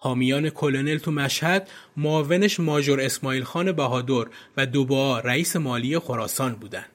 حامیان 0.02 0.50
کلونل 0.50 0.98
تو 0.98 1.10
مشهد 1.10 1.70
معاونش 1.96 2.60
ماجور 2.60 3.00
اسماعیل 3.00 3.44
خان 3.44 3.72
بهادر 3.72 4.26
و 4.56 4.66
دوبا 4.66 5.20
رئیس 5.20 5.56
مالی 5.56 5.98
خراسان 5.98 6.54
بودند. 6.54 6.90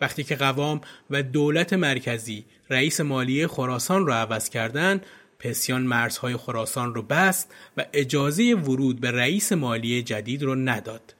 وقتی 0.00 0.24
که 0.24 0.36
قوام 0.36 0.80
و 1.10 1.22
دولت 1.22 1.72
مرکزی 1.72 2.44
رئیس 2.70 3.00
مالی 3.00 3.46
خراسان 3.46 4.06
را 4.06 4.14
عوض 4.14 4.48
کردند 4.48 5.06
پسیان 5.38 5.82
مرزهای 5.82 6.36
خراسان 6.36 6.94
رو 6.94 7.02
بست 7.02 7.54
و 7.76 7.84
اجازه 7.92 8.54
ورود 8.54 9.00
به 9.00 9.10
رئیس 9.10 9.52
مالی 9.52 10.02
جدید 10.02 10.42
رو 10.42 10.54
نداد. 10.54 11.14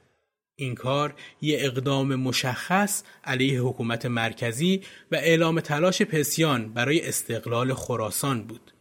این 0.55 0.75
کار 0.75 1.13
یه 1.41 1.57
اقدام 1.61 2.15
مشخص 2.15 3.03
علیه 3.23 3.61
حکومت 3.61 4.05
مرکزی 4.05 4.81
و 5.11 5.15
اعلام 5.15 5.59
تلاش 5.59 6.01
پسیان 6.01 6.73
برای 6.73 7.07
استقلال 7.07 7.73
خراسان 7.73 8.43
بود. 8.43 8.72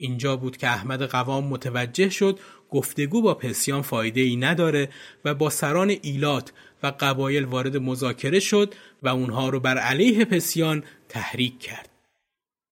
اینجا 0.00 0.36
بود 0.36 0.56
که 0.56 0.66
احمد 0.66 1.02
قوام 1.02 1.44
متوجه 1.44 2.10
شد 2.10 2.38
گفتگو 2.70 3.22
با 3.22 3.34
پسیان 3.34 3.82
فایده 3.82 4.20
ای 4.20 4.36
نداره 4.36 4.88
و 5.24 5.34
با 5.34 5.50
سران 5.50 5.94
ایلات 6.02 6.52
و 6.82 6.92
قبایل 7.00 7.44
وارد 7.44 7.76
مذاکره 7.76 8.40
شد 8.40 8.74
و 9.02 9.08
اونها 9.08 9.48
رو 9.48 9.60
بر 9.60 9.78
علیه 9.78 10.24
پسیان 10.24 10.84
تحریک 11.08 11.58
کرد. 11.58 11.88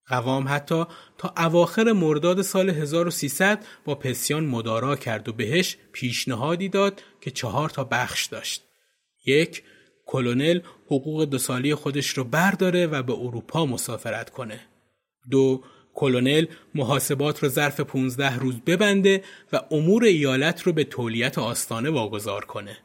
قوام 0.07 0.45
حتی 0.47 0.83
تا 1.17 1.33
اواخر 1.37 1.91
مرداد 1.91 2.41
سال 2.41 2.69
1300 2.69 3.65
با 3.85 3.95
پسیان 3.95 4.45
مدارا 4.45 4.95
کرد 4.95 5.29
و 5.29 5.33
بهش 5.33 5.77
پیشنهادی 5.91 6.69
داد 6.69 7.03
که 7.21 7.31
چهار 7.31 7.69
تا 7.69 7.83
بخش 7.83 8.25
داشت. 8.25 8.63
یک، 9.25 9.63
کلونل 10.05 10.59
حقوق 10.85 11.25
دو 11.25 11.37
سالی 11.37 11.75
خودش 11.75 12.09
رو 12.09 12.23
برداره 12.23 12.87
و 12.87 13.03
به 13.03 13.13
اروپا 13.13 13.65
مسافرت 13.65 14.29
کنه. 14.29 14.59
دو، 15.31 15.63
کلونل 15.97 16.45
محاسبات 16.75 17.43
رو 17.43 17.49
ظرف 17.49 17.79
15 17.79 18.35
روز 18.35 18.55
ببنده 18.65 19.23
و 19.53 19.61
امور 19.71 20.03
ایالت 20.03 20.61
رو 20.61 20.73
به 20.73 20.83
تولیت 20.83 21.37
آستانه 21.37 21.89
واگذار 21.89 22.45
کنه. 22.45 22.77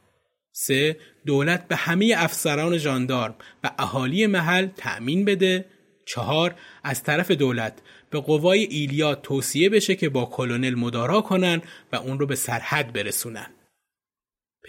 سه 0.52 0.96
دولت 1.26 1.68
به 1.68 1.76
همه 1.76 2.14
افسران 2.16 2.78
ژاندارم 2.78 3.34
و 3.64 3.70
اهالی 3.78 4.26
محل 4.26 4.66
تأمین 4.76 5.24
بده 5.24 5.64
چهار 6.06 6.54
از 6.84 7.02
طرف 7.02 7.30
دولت 7.30 7.78
به 8.10 8.20
قوای 8.20 8.64
ایلیا 8.64 9.14
توصیه 9.14 9.68
بشه 9.68 9.94
که 9.96 10.08
با 10.08 10.24
کلونل 10.24 10.74
مدارا 10.74 11.20
کنن 11.20 11.62
و 11.92 11.96
اون 11.96 12.18
رو 12.18 12.26
به 12.26 12.34
سرحد 12.34 12.92
برسونن. 12.92 13.50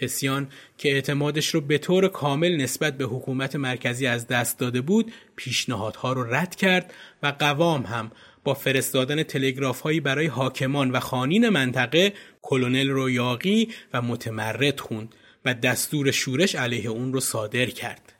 پسیان 0.00 0.48
که 0.78 0.92
اعتمادش 0.92 1.48
رو 1.48 1.60
به 1.60 1.78
طور 1.78 2.08
کامل 2.08 2.56
نسبت 2.56 2.96
به 2.96 3.04
حکومت 3.04 3.56
مرکزی 3.56 4.06
از 4.06 4.26
دست 4.26 4.58
داده 4.58 4.80
بود 4.80 5.12
پیشنهادها 5.36 6.12
رو 6.12 6.34
رد 6.34 6.54
کرد 6.54 6.94
و 7.22 7.26
قوام 7.38 7.82
هم 7.82 8.12
با 8.44 8.54
فرستادن 8.54 9.22
تلگراف 9.22 9.80
هایی 9.80 10.00
برای 10.00 10.26
حاکمان 10.26 10.90
و 10.90 11.00
خانین 11.00 11.48
منطقه 11.48 12.12
کلونل 12.42 12.88
رو 12.88 13.10
یاقی 13.10 13.68
و 13.92 14.02
متمرد 14.02 14.80
خوند 14.80 15.14
و 15.44 15.54
دستور 15.54 16.10
شورش 16.10 16.54
علیه 16.54 16.90
اون 16.90 17.12
رو 17.12 17.20
صادر 17.20 17.66
کرد. 17.66 18.12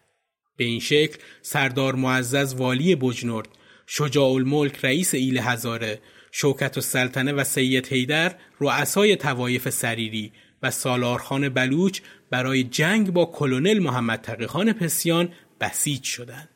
به 0.56 0.64
این 0.64 0.80
شکل 0.80 1.18
سردار 1.42 1.94
معزز 1.94 2.54
والی 2.54 2.94
بجنورد، 2.94 3.48
شجاع 3.86 4.32
الملک 4.32 4.84
رئیس 4.84 5.14
ایل 5.14 5.38
هزاره، 5.38 6.00
شوکت 6.32 6.78
و 6.78 6.80
سلطنه 6.80 7.32
و 7.32 7.44
سید 7.44 7.86
هیدر 7.86 8.34
رؤسای 8.60 9.16
توایف 9.16 9.68
سریری 9.68 10.32
و 10.62 10.70
سالارخان 10.70 11.48
بلوچ 11.48 12.00
برای 12.30 12.64
جنگ 12.64 13.10
با 13.10 13.26
کلونل 13.26 13.78
محمد 13.78 14.20
تقیخان 14.20 14.72
پسیان 14.72 15.32
بسیج 15.60 16.04
شدند. 16.04 16.53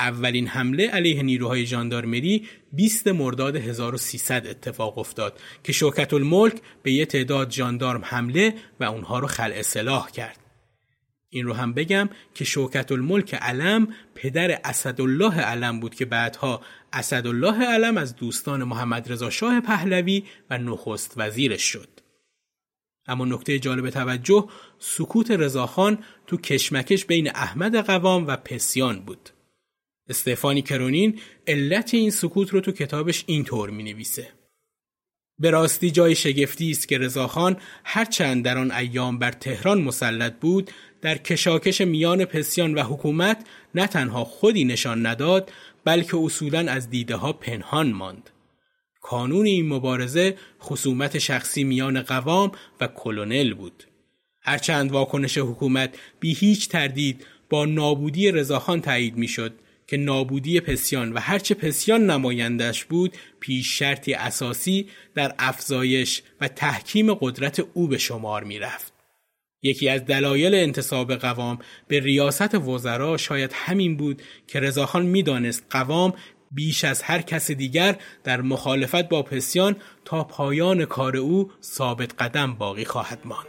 اولین 0.00 0.46
حمله 0.46 0.88
علیه 0.88 1.22
نیروهای 1.22 1.66
ژاندارمری 1.66 2.48
20 2.72 3.08
مرداد 3.08 3.56
1300 3.56 4.46
اتفاق 4.46 4.98
افتاد 4.98 5.40
که 5.64 5.72
شوکت 5.72 6.14
الملک 6.14 6.54
به 6.82 6.92
یه 6.92 7.06
تعداد 7.06 7.50
ژاندارم 7.50 8.04
حمله 8.04 8.54
و 8.80 8.84
اونها 8.84 9.18
رو 9.18 9.26
خلع 9.26 9.62
سلاح 9.62 10.10
کرد. 10.10 10.38
این 11.30 11.44
رو 11.44 11.52
هم 11.52 11.72
بگم 11.72 12.08
که 12.34 12.44
شوکت 12.44 12.92
الملک 12.92 13.34
علم 13.34 13.88
پدر 14.14 14.60
اسدالله 14.64 15.40
علم 15.40 15.80
بود 15.80 15.94
که 15.94 16.04
بعدها 16.04 16.62
اسدالله 16.92 17.64
علم 17.64 17.96
از 17.96 18.16
دوستان 18.16 18.64
محمد 18.64 19.12
رضا 19.12 19.30
شاه 19.30 19.60
پهلوی 19.60 20.24
و 20.50 20.58
نخست 20.58 21.14
وزیرش 21.16 21.62
شد. 21.62 21.88
اما 23.06 23.24
نکته 23.24 23.58
جالب 23.58 23.90
توجه 23.90 24.48
سکوت 24.78 25.30
رضاخان 25.30 25.98
تو 26.26 26.36
کشمکش 26.36 27.04
بین 27.04 27.30
احمد 27.30 27.76
قوام 27.76 28.26
و 28.26 28.36
پسیان 28.36 29.00
بود. 29.00 29.30
استفانی 30.08 30.62
کرونین 30.62 31.20
علت 31.46 31.94
این 31.94 32.10
سکوت 32.10 32.50
رو 32.50 32.60
تو 32.60 32.72
کتابش 32.72 33.24
اینطور 33.26 33.70
می 33.70 33.82
نویسه. 33.82 34.28
به 35.38 35.50
راستی 35.50 35.90
جای 35.90 36.14
شگفتی 36.14 36.70
است 36.70 36.88
که 36.88 36.98
رضاخان 36.98 37.56
هرچند 37.84 38.44
در 38.44 38.58
آن 38.58 38.70
ایام 38.70 39.18
بر 39.18 39.32
تهران 39.32 39.80
مسلط 39.80 40.34
بود 40.40 40.70
در 41.02 41.18
کشاکش 41.18 41.80
میان 41.80 42.24
پسیان 42.24 42.74
و 42.74 42.82
حکومت 42.82 43.46
نه 43.74 43.86
تنها 43.86 44.24
خودی 44.24 44.64
نشان 44.64 45.06
نداد 45.06 45.52
بلکه 45.84 46.16
اصولا 46.16 46.72
از 46.72 46.90
دیده 46.90 47.16
ها 47.16 47.32
پنهان 47.32 47.92
ماند. 47.92 48.30
کانون 49.02 49.46
این 49.46 49.68
مبارزه 49.68 50.36
خصومت 50.62 51.18
شخصی 51.18 51.64
میان 51.64 52.02
قوام 52.02 52.52
و 52.80 52.86
کلونل 52.86 53.54
بود. 53.54 53.84
هرچند 54.40 54.92
واکنش 54.92 55.38
حکومت 55.38 55.98
بی 56.20 56.34
هیچ 56.34 56.68
تردید 56.68 57.26
با 57.50 57.64
نابودی 57.64 58.30
رضاخان 58.30 58.80
تایید 58.80 59.16
می‌شد 59.16 59.52
که 59.88 59.96
نابودی 59.96 60.60
پسیان 60.60 61.12
و 61.12 61.18
هرچه 61.18 61.54
پسیان 61.54 62.10
نمایندش 62.10 62.84
بود 62.84 63.16
پیش 63.40 63.78
شرطی 63.78 64.14
اساسی 64.14 64.88
در 65.14 65.34
افزایش 65.38 66.22
و 66.40 66.48
تحکیم 66.48 67.14
قدرت 67.14 67.66
او 67.74 67.88
به 67.88 67.98
شمار 67.98 68.44
می 68.44 68.58
رفت. 68.58 68.92
یکی 69.62 69.88
از 69.88 70.04
دلایل 70.04 70.54
انتصاب 70.54 71.14
قوام 71.14 71.58
به 71.88 72.00
ریاست 72.00 72.54
وزرا 72.54 73.16
شاید 73.16 73.50
همین 73.54 73.96
بود 73.96 74.22
که 74.46 74.60
رضاخان 74.60 75.06
می‌دانست 75.06 75.66
قوام 75.70 76.14
بیش 76.50 76.84
از 76.84 77.02
هر 77.02 77.22
کس 77.22 77.50
دیگر 77.50 77.96
در 78.24 78.40
مخالفت 78.40 79.08
با 79.08 79.22
پسیان 79.22 79.76
تا 80.04 80.24
پایان 80.24 80.84
کار 80.84 81.16
او 81.16 81.50
ثابت 81.62 82.22
قدم 82.22 82.54
باقی 82.54 82.84
خواهد 82.84 83.20
ماند. 83.24 83.46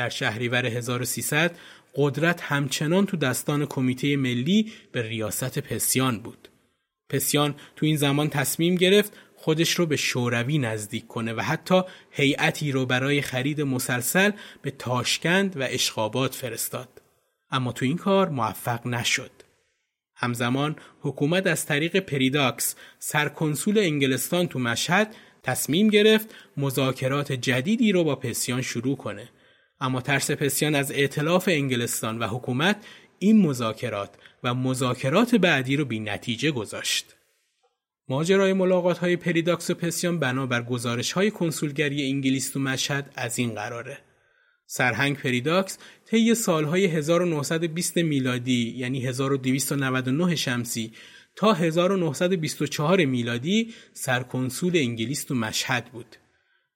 در 0.00 0.08
شهریور 0.08 0.66
1300 0.66 1.56
قدرت 1.94 2.42
همچنان 2.42 3.06
تو 3.06 3.16
دستان 3.16 3.66
کمیته 3.66 4.16
ملی 4.16 4.72
به 4.92 5.02
ریاست 5.02 5.58
پسیان 5.58 6.18
بود. 6.18 6.48
پسیان 7.08 7.54
تو 7.76 7.86
این 7.86 7.96
زمان 7.96 8.28
تصمیم 8.28 8.74
گرفت 8.74 9.12
خودش 9.36 9.70
رو 9.70 9.86
به 9.86 9.96
شوروی 9.96 10.58
نزدیک 10.58 11.06
کنه 11.06 11.32
و 11.32 11.40
حتی 11.40 11.82
هیئتی 12.10 12.72
رو 12.72 12.86
برای 12.86 13.22
خرید 13.22 13.60
مسلسل 13.60 14.30
به 14.62 14.70
تاشکند 14.70 15.56
و 15.56 15.62
اشخابات 15.62 16.34
فرستاد. 16.34 17.02
اما 17.50 17.72
تو 17.72 17.84
این 17.84 17.96
کار 17.96 18.28
موفق 18.28 18.86
نشد. 18.86 19.30
همزمان 20.16 20.76
حکومت 21.00 21.46
از 21.46 21.66
طریق 21.66 21.96
پریداکس 21.96 22.74
سرکنسول 22.98 23.78
انگلستان 23.78 24.46
تو 24.46 24.58
مشهد 24.58 25.14
تصمیم 25.42 25.88
گرفت 25.88 26.34
مذاکرات 26.56 27.32
جدیدی 27.32 27.92
رو 27.92 28.04
با 28.04 28.16
پسیان 28.16 28.62
شروع 28.62 28.96
کنه 28.96 29.28
اما 29.80 30.00
ترس 30.00 30.30
پسیان 30.30 30.74
از 30.74 30.92
ائتلاف 30.92 31.48
انگلستان 31.48 32.18
و 32.18 32.26
حکومت 32.26 32.76
این 33.18 33.42
مذاکرات 33.42 34.10
و 34.42 34.54
مذاکرات 34.54 35.34
بعدی 35.34 35.76
رو 35.76 35.84
بی 35.84 36.00
نتیجه 36.00 36.50
گذاشت. 36.50 37.16
ماجرای 38.08 38.52
ملاقات 38.52 38.98
های 38.98 39.16
پریداکس 39.16 39.70
و 39.70 39.74
پسیان 39.74 40.18
بنابر 40.18 40.62
گزارش 40.62 41.12
های 41.12 41.30
کنسولگری 41.30 42.10
انگلیس 42.10 42.50
تو 42.50 42.60
مشهد 42.60 43.12
از 43.14 43.38
این 43.38 43.54
قراره. 43.54 43.98
سرهنگ 44.66 45.16
پریداکس 45.16 45.78
طی 46.06 46.34
سالهای 46.34 46.84
1920 46.84 47.96
میلادی 47.96 48.74
یعنی 48.76 49.06
1299 49.06 50.36
شمسی 50.36 50.92
تا 51.36 51.52
1924 51.52 53.04
میلادی 53.04 53.74
سرکنسول 53.92 54.76
انگلیس 54.76 55.24
تو 55.24 55.34
مشهد 55.34 55.84
بود. 55.84 56.16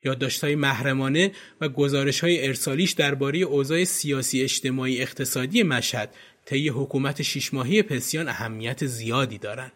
یادداشت‌های 0.04 0.54
محرمانه 0.54 1.32
و 1.60 1.68
گزارش‌های 1.68 2.46
ارسالیش 2.46 2.92
درباره 2.92 3.38
اوضاع 3.38 3.84
سیاسی 3.84 4.42
اجتماعی 4.42 5.02
اقتصادی 5.02 5.62
مشهد 5.62 6.14
طی 6.44 6.68
حکومت 6.68 7.22
شش 7.22 7.54
ماهی 7.54 7.82
پسیان 7.82 8.28
اهمیت 8.28 8.86
زیادی 8.86 9.38
دارند. 9.38 9.72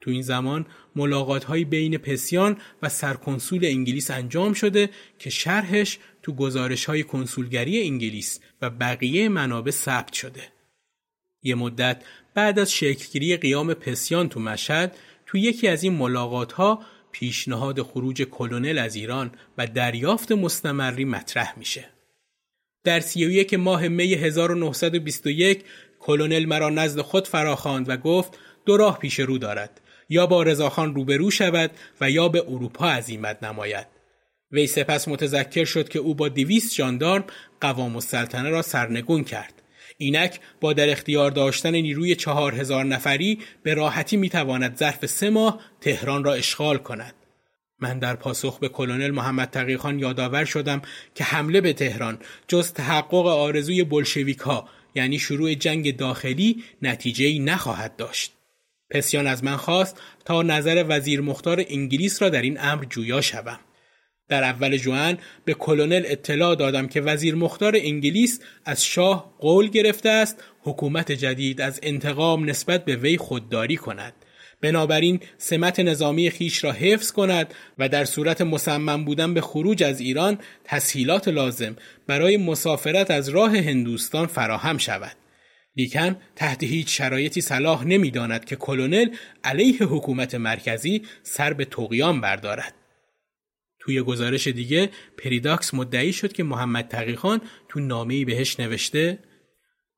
تو 0.00 0.10
این 0.10 0.22
زمان 0.22 0.66
ملاقات 0.96 1.44
های 1.44 1.64
بین 1.64 1.98
پسیان 1.98 2.56
و 2.82 2.88
سرکنسول 2.88 3.64
انگلیس 3.64 4.10
انجام 4.10 4.52
شده 4.52 4.90
که 5.18 5.30
شرحش 5.30 5.98
تو 6.22 6.32
گزارش 6.32 6.84
های 6.84 7.02
کنسولگری 7.02 7.82
انگلیس 7.82 8.40
و 8.62 8.70
بقیه 8.70 9.28
منابع 9.28 9.70
ثبت 9.70 10.12
شده. 10.12 10.42
یه 11.42 11.54
مدت 11.54 12.02
بعد 12.34 12.58
از 12.58 12.72
شکلگیری 12.72 13.36
قیام 13.36 13.74
پسیان 13.74 14.28
تو 14.28 14.40
مشهد 14.40 14.96
تو 15.26 15.38
یکی 15.38 15.68
از 15.68 15.82
این 15.82 15.92
ملاقات 15.92 16.52
ها 16.52 16.82
پیشنهاد 17.12 17.82
خروج 17.82 18.22
کلونل 18.22 18.78
از 18.78 18.94
ایران 18.94 19.32
و 19.58 19.66
دریافت 19.66 20.32
مستمری 20.32 21.04
مطرح 21.04 21.58
میشه. 21.58 21.88
در 22.84 23.00
31 23.00 23.54
ماه 23.54 23.88
می 23.88 24.14
1921 24.14 25.64
کلونل 26.00 26.44
مرا 26.44 26.70
نزد 26.70 27.00
خود 27.00 27.28
فراخواند 27.28 27.88
و 27.88 27.96
گفت 27.96 28.38
دو 28.66 28.76
راه 28.76 28.98
پیش 28.98 29.20
رو 29.20 29.38
دارد. 29.38 29.80
یا 30.08 30.26
با 30.26 30.42
رضاخان 30.42 30.94
روبرو 30.94 31.30
شود 31.30 31.70
و 32.00 32.10
یا 32.10 32.28
به 32.28 32.44
اروپا 32.48 32.90
عزیمت 32.90 33.42
نماید. 33.42 33.86
وی 34.50 34.66
سپس 34.66 35.08
متذکر 35.08 35.64
شد 35.64 35.88
که 35.88 35.98
او 35.98 36.14
با 36.14 36.28
دویست 36.28 36.74
جاندارم 36.74 37.24
قوام 37.60 37.94
السلطنه 37.94 38.48
را 38.48 38.62
سرنگون 38.62 39.24
کرد. 39.24 39.61
اینک 40.02 40.40
با 40.60 40.72
در 40.72 40.90
اختیار 40.90 41.30
داشتن 41.30 41.74
نیروی 41.74 42.14
چهار 42.14 42.54
هزار 42.54 42.84
نفری 42.84 43.38
به 43.62 43.74
راحتی 43.74 44.16
می‌تواند 44.16 44.76
ظرف 44.76 45.06
سه 45.06 45.30
ماه 45.30 45.60
تهران 45.80 46.24
را 46.24 46.34
اشغال 46.34 46.78
کند. 46.78 47.14
من 47.80 47.98
در 47.98 48.16
پاسخ 48.16 48.58
به 48.58 48.68
کلونل 48.68 49.10
محمد 49.10 49.50
تقیخان 49.50 49.98
یادآور 49.98 50.44
شدم 50.44 50.82
که 51.14 51.24
حمله 51.24 51.60
به 51.60 51.72
تهران 51.72 52.18
جز 52.48 52.72
تحقق 52.72 53.26
آرزوی 53.26 53.84
بلشویک 53.84 54.38
ها 54.38 54.68
یعنی 54.94 55.18
شروع 55.18 55.54
جنگ 55.54 55.96
داخلی 55.96 56.64
نتیجه 56.82 57.24
ای 57.24 57.38
نخواهد 57.38 57.96
داشت. 57.96 58.32
پسیان 58.90 59.26
از 59.26 59.44
من 59.44 59.56
خواست 59.56 60.02
تا 60.24 60.42
نظر 60.42 60.84
وزیر 60.88 61.20
مختار 61.20 61.64
انگلیس 61.68 62.22
را 62.22 62.28
در 62.28 62.42
این 62.42 62.60
امر 62.60 62.84
جویا 62.84 63.20
شوم. 63.20 63.58
در 64.28 64.44
اول 64.44 64.76
جوان 64.76 65.18
به 65.44 65.54
کلونل 65.54 66.02
اطلاع 66.06 66.54
دادم 66.54 66.86
که 66.86 67.00
وزیر 67.00 67.34
مختار 67.34 67.76
انگلیس 67.76 68.40
از 68.64 68.84
شاه 68.84 69.34
قول 69.40 69.68
گرفته 69.68 70.08
است 70.08 70.42
حکومت 70.62 71.12
جدید 71.12 71.60
از 71.60 71.80
انتقام 71.82 72.50
نسبت 72.50 72.84
به 72.84 72.96
وی 72.96 73.16
خودداری 73.16 73.76
کند. 73.76 74.12
بنابراین 74.60 75.20
سمت 75.38 75.80
نظامی 75.80 76.30
خیش 76.30 76.64
را 76.64 76.72
حفظ 76.72 77.12
کند 77.12 77.54
و 77.78 77.88
در 77.88 78.04
صورت 78.04 78.40
مصمم 78.40 79.04
بودن 79.04 79.34
به 79.34 79.40
خروج 79.40 79.82
از 79.82 80.00
ایران 80.00 80.38
تسهیلات 80.64 81.28
لازم 81.28 81.76
برای 82.06 82.36
مسافرت 82.36 83.10
از 83.10 83.28
راه 83.28 83.56
هندوستان 83.56 84.26
فراهم 84.26 84.78
شود. 84.78 85.16
لیکن 85.76 86.16
تحت 86.36 86.62
هیچ 86.62 86.98
شرایطی 86.98 87.40
صلاح 87.40 87.84
نمی‌داند 87.84 88.44
که 88.44 88.56
کلونل 88.56 89.08
علیه 89.44 89.82
حکومت 89.82 90.34
مرکزی 90.34 91.02
سر 91.22 91.52
به 91.52 91.64
تقیان 91.64 92.20
بردارد. 92.20 92.74
توی 93.84 94.02
گزارش 94.02 94.48
دیگه 94.48 94.90
پریداکس 95.18 95.74
مدعی 95.74 96.12
شد 96.12 96.32
که 96.32 96.42
محمد 96.42 96.88
تقیخان 96.88 97.40
تو 97.68 97.80
نامه‌ای 97.80 98.24
بهش 98.24 98.60
نوشته 98.60 99.18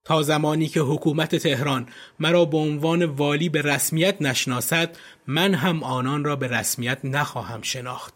تا 0.04 0.22
زمانی 0.22 0.68
که 0.68 0.80
حکومت 0.80 1.36
تهران 1.36 1.88
مرا 2.20 2.44
به 2.44 2.56
عنوان 2.56 3.04
والی 3.04 3.48
به 3.48 3.62
رسمیت 3.62 4.22
نشناسد 4.22 4.96
من 5.26 5.54
هم 5.54 5.82
آنان 5.82 6.24
را 6.24 6.36
به 6.36 6.48
رسمیت 6.48 6.98
نخواهم 7.04 7.62
شناخت. 7.62 8.14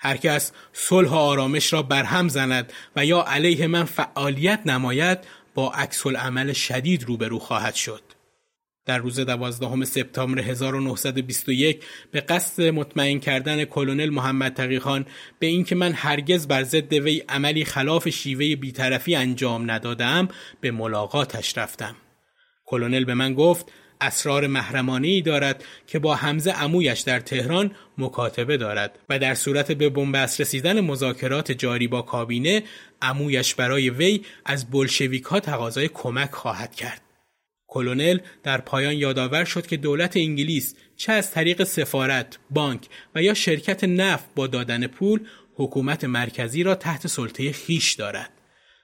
هر 0.00 0.16
کس 0.16 0.52
صلح 0.72 1.10
و 1.10 1.14
آرامش 1.14 1.72
را 1.72 1.82
برهم 1.82 2.28
زند 2.28 2.72
و 2.96 3.04
یا 3.04 3.22
علیه 3.22 3.66
من 3.66 3.84
فعالیت 3.84 4.60
نماید 4.66 5.18
با 5.54 5.72
عکس 5.72 6.06
عمل 6.06 6.52
شدید 6.52 7.04
روبرو 7.04 7.38
خواهد 7.38 7.74
شد. 7.74 8.02
در 8.90 8.98
روز 8.98 9.20
دوازدهم 9.20 9.84
سپتامبر 9.84 10.40
1921 10.40 11.84
به 12.10 12.20
قصد 12.20 12.62
مطمئن 12.62 13.18
کردن 13.18 13.64
کلونل 13.64 14.10
محمد 14.10 14.54
تقیخان 14.54 15.06
به 15.38 15.46
اینکه 15.46 15.74
من 15.74 15.92
هرگز 15.92 16.48
بر 16.48 16.62
ضد 16.62 16.92
وی 16.92 17.22
عملی 17.28 17.64
خلاف 17.64 18.08
شیوه 18.08 18.56
بیطرفی 18.56 19.14
انجام 19.14 19.70
ندادم 19.70 20.28
به 20.60 20.70
ملاقاتش 20.70 21.58
رفتم. 21.58 21.96
کلونل 22.66 23.04
به 23.04 23.14
من 23.14 23.34
گفت 23.34 23.72
اسرار 24.00 24.46
محرمانه 24.46 25.08
ای 25.08 25.22
دارد 25.22 25.64
که 25.86 25.98
با 25.98 26.14
حمزه 26.14 26.50
عمویش 26.50 27.00
در 27.00 27.20
تهران 27.20 27.70
مکاتبه 27.98 28.56
دارد 28.56 28.98
و 29.08 29.18
در 29.18 29.34
صورت 29.34 29.72
به 29.72 29.88
بنبست 29.88 30.40
رسیدن 30.40 30.80
مذاکرات 30.80 31.52
جاری 31.52 31.88
با 31.88 32.02
کابینه 32.02 32.62
عمویش 33.02 33.54
برای 33.54 33.90
وی 33.90 34.22
از 34.44 34.70
بلشویک 34.70 35.24
ها 35.24 35.40
تقاضای 35.40 35.88
کمک 35.88 36.30
خواهد 36.30 36.74
کرد. 36.74 37.09
کلونل 37.70 38.18
در 38.42 38.60
پایان 38.60 38.94
یادآور 38.94 39.44
شد 39.44 39.66
که 39.66 39.76
دولت 39.76 40.16
انگلیس 40.16 40.74
چه 40.96 41.12
از 41.12 41.30
طریق 41.30 41.64
سفارت، 41.64 42.38
بانک 42.50 42.86
و 43.14 43.22
یا 43.22 43.34
شرکت 43.34 43.84
نفت 43.84 44.28
با 44.34 44.46
دادن 44.46 44.86
پول 44.86 45.20
حکومت 45.54 46.04
مرکزی 46.04 46.62
را 46.62 46.74
تحت 46.74 47.06
سلطه 47.06 47.52
خیش 47.52 47.92
دارد. 47.92 48.30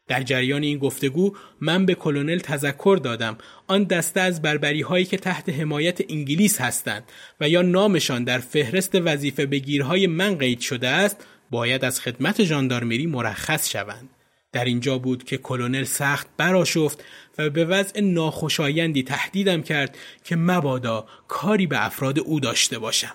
در 0.09 0.23
جریان 0.23 0.63
این 0.63 0.79
گفتگو 0.79 1.37
من 1.61 1.87
به 1.87 1.95
کلونل 1.95 2.39
تذکر 2.39 2.99
دادم 3.03 3.39
آن 3.67 3.85
دسته 3.85 4.21
از 4.21 4.43
بربری 4.43 4.83
هایی 4.83 5.05
که 5.05 5.17
تحت 5.17 5.49
حمایت 5.49 6.11
انگلیس 6.11 6.61
هستند 6.61 7.05
و 7.41 7.49
یا 7.49 7.63
نامشان 7.63 8.25
در 8.25 8.39
فهرست 8.39 8.95
وظیفه 8.95 9.47
بگیرهای 9.47 10.07
من 10.07 10.39
قید 10.39 10.61
شده 10.61 10.89
است 10.89 11.27
باید 11.51 11.85
از 11.85 12.01
خدمت 12.01 12.45
ژاندارمری 12.45 13.07
مرخص 13.07 13.71
شوند 13.71 14.11
در 14.53 14.65
اینجا 14.65 14.99
بود 14.99 15.25
که 15.25 15.37
کلونل 15.37 15.85
سخت 15.85 16.27
براشفت 16.37 17.05
و 17.39 17.51
به 17.51 17.65
وضع 17.65 18.01
ناخوشایندی 18.01 19.03
تهدیدم 19.03 19.63
کرد 19.63 19.99
که 20.25 20.37
مبادا 20.37 21.07
کاری 21.29 21.67
به 21.67 21.87
افراد 21.87 22.19
او 22.19 22.41
داشته 22.41 22.79
باشم 22.79 23.15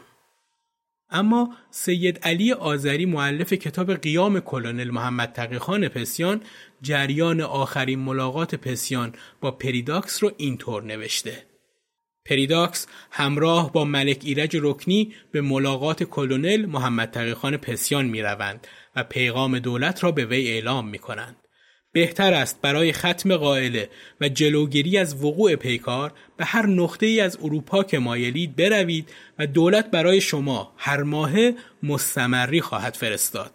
اما 1.10 1.54
سید 1.72 2.20
علی 2.24 2.54
آذری 2.54 3.06
مؤلف 3.06 3.54
کتاب 3.54 3.94
قیام 3.94 4.40
کلونل 4.40 4.92
محمد 4.92 5.34
تقی‌خان 5.34 5.88
پسیان 5.88 6.42
جریان 6.82 7.42
آخرین 7.42 8.00
ملاقات 8.00 8.56
پسیان 8.56 9.14
با 9.42 9.52
پریداکس 9.52 10.24
رو 10.24 10.32
اینطور 10.38 10.84
نوشته 10.84 11.44
پریداکس 12.26 12.88
همراه 13.12 13.72
با 13.72 13.86
ملک 13.86 14.20
ایرج 14.24 14.58
رکنی 14.62 15.14
به 15.32 15.42
ملاقات 15.42 16.04
کلونل 16.04 16.66
محمد 16.66 17.12
تقیخان 17.12 17.58
پسیان 17.58 18.06
می 18.06 18.22
روند 18.22 18.68
و 18.96 19.04
پیغام 19.04 19.60
دولت 19.60 20.04
را 20.04 20.12
به 20.12 20.26
وی 20.26 20.48
اعلام 20.48 20.88
می 20.88 21.00
کنند. 21.00 21.36
بهتر 21.94 22.34
است 22.34 22.62
برای 22.62 22.94
ختم 22.94 23.38
قائله 23.38 23.90
و 24.22 24.30
جلوگیری 24.30 24.98
از 24.98 25.24
وقوع 25.24 25.56
پیکار 25.56 26.14
به 26.38 26.46
هر 26.46 26.66
نقطه 26.66 27.06
ای 27.06 27.20
از 27.20 27.38
اروپا 27.42 27.84
که 27.84 28.00
مایلید 28.00 28.56
بروید 28.56 29.10
و 29.40 29.48
دولت 29.48 29.92
برای 29.92 30.22
شما 30.22 30.74
هر 30.78 31.04
ماه 31.04 31.32
مستمری 31.84 32.62
خواهد 32.62 32.94
فرستاد. 32.94 33.52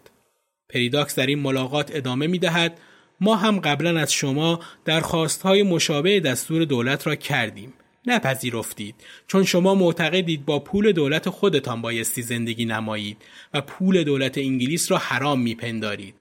پریداکس 0.69 1.15
در 1.15 1.25
این 1.25 1.39
ملاقات 1.39 1.95
ادامه 1.95 2.27
می 2.27 2.39
دهد 2.39 2.79
ما 3.21 3.35
هم 3.35 3.59
قبلا 3.59 3.99
از 3.99 4.13
شما 4.13 4.59
درخواست 4.85 5.41
های 5.41 5.63
مشابه 5.63 6.19
دستور 6.19 6.65
دولت 6.65 7.07
را 7.07 7.15
کردیم. 7.15 7.73
نپذیرفتید 8.07 8.95
چون 9.27 9.43
شما 9.43 9.75
معتقدید 9.75 10.45
با 10.45 10.59
پول 10.59 10.91
دولت 10.91 11.29
خودتان 11.29 11.81
بایستی 11.81 12.21
زندگی 12.21 12.65
نمایید 12.65 13.17
و 13.53 13.61
پول 13.61 14.03
دولت 14.03 14.37
انگلیس 14.37 14.91
را 14.91 14.97
حرام 14.97 15.41
میپندارید 15.41 16.15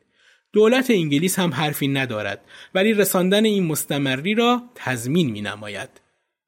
دولت 0.57 0.91
انگلیس 0.91 1.39
هم 1.39 1.55
حرفی 1.55 1.89
ندارد 1.89 2.41
ولی 2.75 2.93
رساندن 2.93 3.45
این 3.45 3.67
مستمری 3.67 4.35
را 4.35 4.63
تضمین 4.75 5.31
می 5.31 5.41
نماید. 5.41 5.89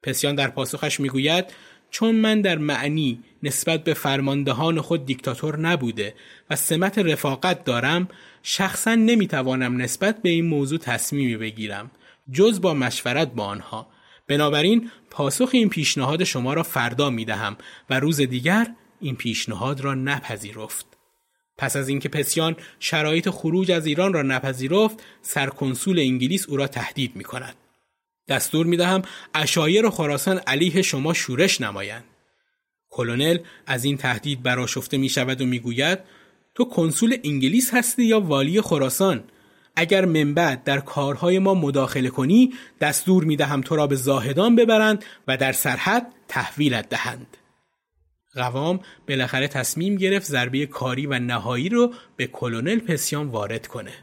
پسیان 0.03 0.35
در 0.35 0.47
پاسخش 0.47 0.99
می 0.99 1.09
گوید 1.09 1.45
چون 1.89 2.15
من 2.15 2.41
در 2.41 2.57
معنی 2.57 3.19
نسبت 3.43 3.83
به 3.83 3.93
فرماندهان 3.93 4.81
خود 4.81 5.05
دیکتاتور 5.05 5.59
نبوده 5.59 6.13
و 6.49 6.55
سمت 6.55 6.97
رفاقت 6.97 7.63
دارم 7.63 8.07
شخصا 8.43 8.95
نمی‌توانم 8.95 9.81
نسبت 9.81 10.21
به 10.21 10.29
این 10.29 10.45
موضوع 10.45 10.79
تصمیمی 10.79 11.37
بگیرم 11.37 11.91
جز 12.31 12.61
با 12.61 12.73
مشورت 12.73 13.31
با 13.33 13.45
آنها 13.45 13.87
بنابراین 14.27 14.91
پاسخ 15.09 15.49
این 15.53 15.69
پیشنهاد 15.69 16.23
شما 16.23 16.53
را 16.53 16.63
فردا 16.63 17.09
می 17.09 17.25
دهم 17.25 17.57
و 17.89 17.99
روز 17.99 18.21
دیگر 18.21 18.67
این 19.01 19.15
پیشنهاد 19.15 19.81
را 19.81 19.93
نپذیرفت. 19.93 20.88
پس 21.59 21.75
از 21.75 21.89
اینکه 21.89 22.09
پسیان 22.09 22.55
شرایط 22.79 23.29
خروج 23.29 23.71
از 23.71 23.85
ایران 23.85 24.13
را 24.13 24.21
نپذیرفت، 24.21 25.03
سرکنسول 25.21 25.99
انگلیس 25.99 26.49
او 26.49 26.57
را 26.57 26.67
تهدید 26.67 27.15
می 27.15 27.23
کند. 27.23 27.55
دستور 28.27 28.65
می 28.65 28.77
دهم 28.77 29.01
اشایر 29.33 29.89
خراسان 29.89 30.37
علیه 30.37 30.81
شما 30.81 31.13
شورش 31.13 31.61
نمایند. 31.61 32.03
کلونل 32.89 33.37
از 33.65 33.83
این 33.83 33.97
تهدید 33.97 34.43
براشفته 34.43 34.97
می 34.97 35.09
شود 35.09 35.41
و 35.41 35.45
می 35.45 35.59
گوید 35.59 35.99
تو 36.55 36.65
کنسول 36.65 37.17
انگلیس 37.23 37.73
هستی 37.73 38.03
یا 38.05 38.19
والی 38.19 38.61
خراسان؟ 38.61 39.23
اگر 39.75 40.05
من 40.05 40.33
بعد 40.33 40.63
در 40.63 40.79
کارهای 40.79 41.39
ما 41.39 41.53
مداخله 41.53 42.09
کنی 42.09 42.53
دستور 42.81 43.23
می 43.23 43.35
دهم 43.35 43.61
تو 43.61 43.75
را 43.75 43.87
به 43.87 43.95
زاهدان 43.95 44.55
ببرند 44.55 45.05
و 45.27 45.37
در 45.37 45.51
سرحد 45.51 46.13
تحویلت 46.27 46.89
دهند. 46.89 47.37
قوام 48.35 48.79
بالاخره 49.07 49.47
تصمیم 49.47 49.95
گرفت 49.95 50.25
ضربه 50.25 50.65
کاری 50.65 51.05
و 51.05 51.19
نهایی 51.19 51.69
رو 51.69 51.93
به 52.17 52.27
کلونل 52.27 52.79
پسیان 52.79 53.27
وارد 53.27 53.67
کنه. 53.67 53.93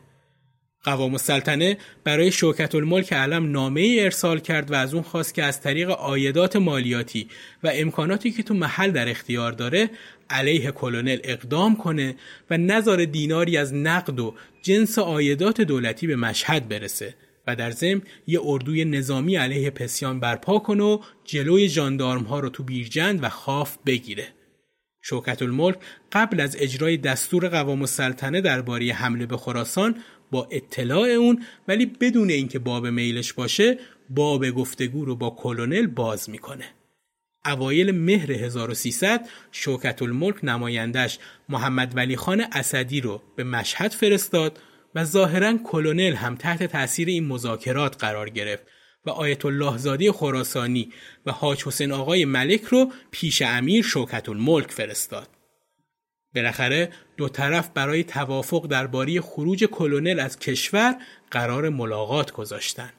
قوام 0.86 1.12
السلطنه 1.12 1.78
برای 2.04 2.32
شوکت 2.32 2.74
الملک 2.74 3.12
علم 3.12 3.50
نامه 3.50 3.80
ای 3.80 4.04
ارسال 4.04 4.40
کرد 4.40 4.70
و 4.70 4.74
از 4.74 4.94
اون 4.94 5.02
خواست 5.02 5.34
که 5.34 5.42
از 5.42 5.60
طریق 5.60 5.90
آیدات 5.90 6.56
مالیاتی 6.56 7.28
و 7.62 7.70
امکاناتی 7.74 8.30
که 8.30 8.42
تو 8.42 8.54
محل 8.54 8.90
در 8.90 9.08
اختیار 9.08 9.52
داره 9.52 9.90
علیه 10.30 10.70
کلونل 10.70 11.18
اقدام 11.24 11.76
کنه 11.76 12.14
و 12.50 12.56
نظر 12.56 12.96
دیناری 12.96 13.56
از 13.56 13.74
نقد 13.74 14.20
و 14.20 14.34
جنس 14.62 14.98
آیدات 14.98 15.60
دولتی 15.60 16.06
به 16.06 16.16
مشهد 16.16 16.68
برسه 16.68 17.14
و 17.46 17.56
در 17.56 17.70
ضمن 17.70 18.02
یه 18.26 18.40
اردوی 18.42 18.84
نظامی 18.84 19.36
علیه 19.36 19.70
پسیان 19.70 20.20
برپا 20.20 20.58
کنه 20.58 20.84
و 20.84 20.98
جلوی 21.24 21.68
جاندارم 21.68 22.22
ها 22.22 22.40
رو 22.40 22.48
تو 22.48 22.62
بیرجند 22.62 23.24
و 23.24 23.28
خاف 23.28 23.76
بگیره. 23.86 24.28
شوکت 25.02 25.42
الملک 25.42 25.76
قبل 26.12 26.40
از 26.40 26.56
اجرای 26.60 26.96
دستور 26.96 27.48
قوام 27.48 27.80
السلطنه 27.80 28.40
درباره 28.40 28.92
حمله 28.92 29.26
به 29.26 29.36
خراسان 29.36 29.94
با 30.30 30.48
اطلاع 30.50 31.08
اون 31.08 31.42
ولی 31.68 31.86
بدون 31.86 32.30
اینکه 32.30 32.58
باب 32.58 32.86
میلش 32.86 33.32
باشه 33.32 33.78
باب 34.10 34.50
گفتگو 34.50 35.04
رو 35.04 35.16
با 35.16 35.30
کلونل 35.30 35.86
باز 35.86 36.30
می‌کنه. 36.30 36.64
اوایل 37.46 37.90
مهر 37.90 38.32
1300 38.32 39.28
شوکت 39.52 40.02
الملک 40.02 40.44
نمایندش 40.44 41.18
محمد 41.48 41.96
ولی 41.96 42.16
خان 42.16 42.44
اسدی 42.52 43.00
رو 43.00 43.22
به 43.36 43.44
مشهد 43.44 43.90
فرستاد 43.90 44.58
و 44.96 45.04
ظاهرا 45.04 45.58
کلونل 45.64 46.14
هم 46.14 46.36
تحت 46.36 46.62
تاثیر 46.62 47.08
این 47.08 47.26
مذاکرات 47.26 47.96
قرار 48.04 48.30
گرفت 48.30 48.62
و 49.06 49.10
آیت 49.10 49.46
الله 49.46 49.76
زاده 49.78 50.12
خراسانی 50.12 50.92
و 51.26 51.32
حاج 51.32 51.64
حسین 51.64 51.92
آقای 51.92 52.24
ملک 52.24 52.64
رو 52.64 52.92
پیش 53.10 53.42
امیر 53.42 53.84
شوکت 53.84 54.28
الملک 54.28 54.70
فرستاد. 54.70 55.28
بالاخره 56.34 56.92
دو 57.16 57.28
طرف 57.28 57.68
برای 57.74 58.04
توافق 58.04 58.66
درباره 58.66 59.20
خروج 59.20 59.64
کلونل 59.64 60.20
از 60.20 60.38
کشور 60.38 60.96
قرار 61.30 61.68
ملاقات 61.68 62.32
گذاشتند. 62.32 62.92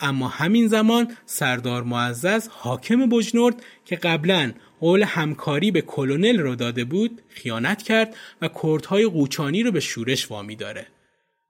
اما 0.00 0.28
همین 0.28 0.68
زمان 0.68 1.16
سردار 1.26 1.82
معزز 1.82 2.48
حاکم 2.48 3.08
بجنورد 3.08 3.62
که 3.84 3.96
قبلا 3.96 4.52
قول 4.80 5.02
همکاری 5.02 5.70
به 5.70 5.80
کلونل 5.80 6.38
رو 6.38 6.54
داده 6.54 6.84
بود 6.84 7.22
خیانت 7.28 7.82
کرد 7.82 8.16
و 8.42 8.48
کردهای 8.62 9.06
قوچانی 9.06 9.62
رو 9.62 9.72
به 9.72 9.80
شورش 9.80 10.30
وامی 10.30 10.56
داره. 10.56 10.86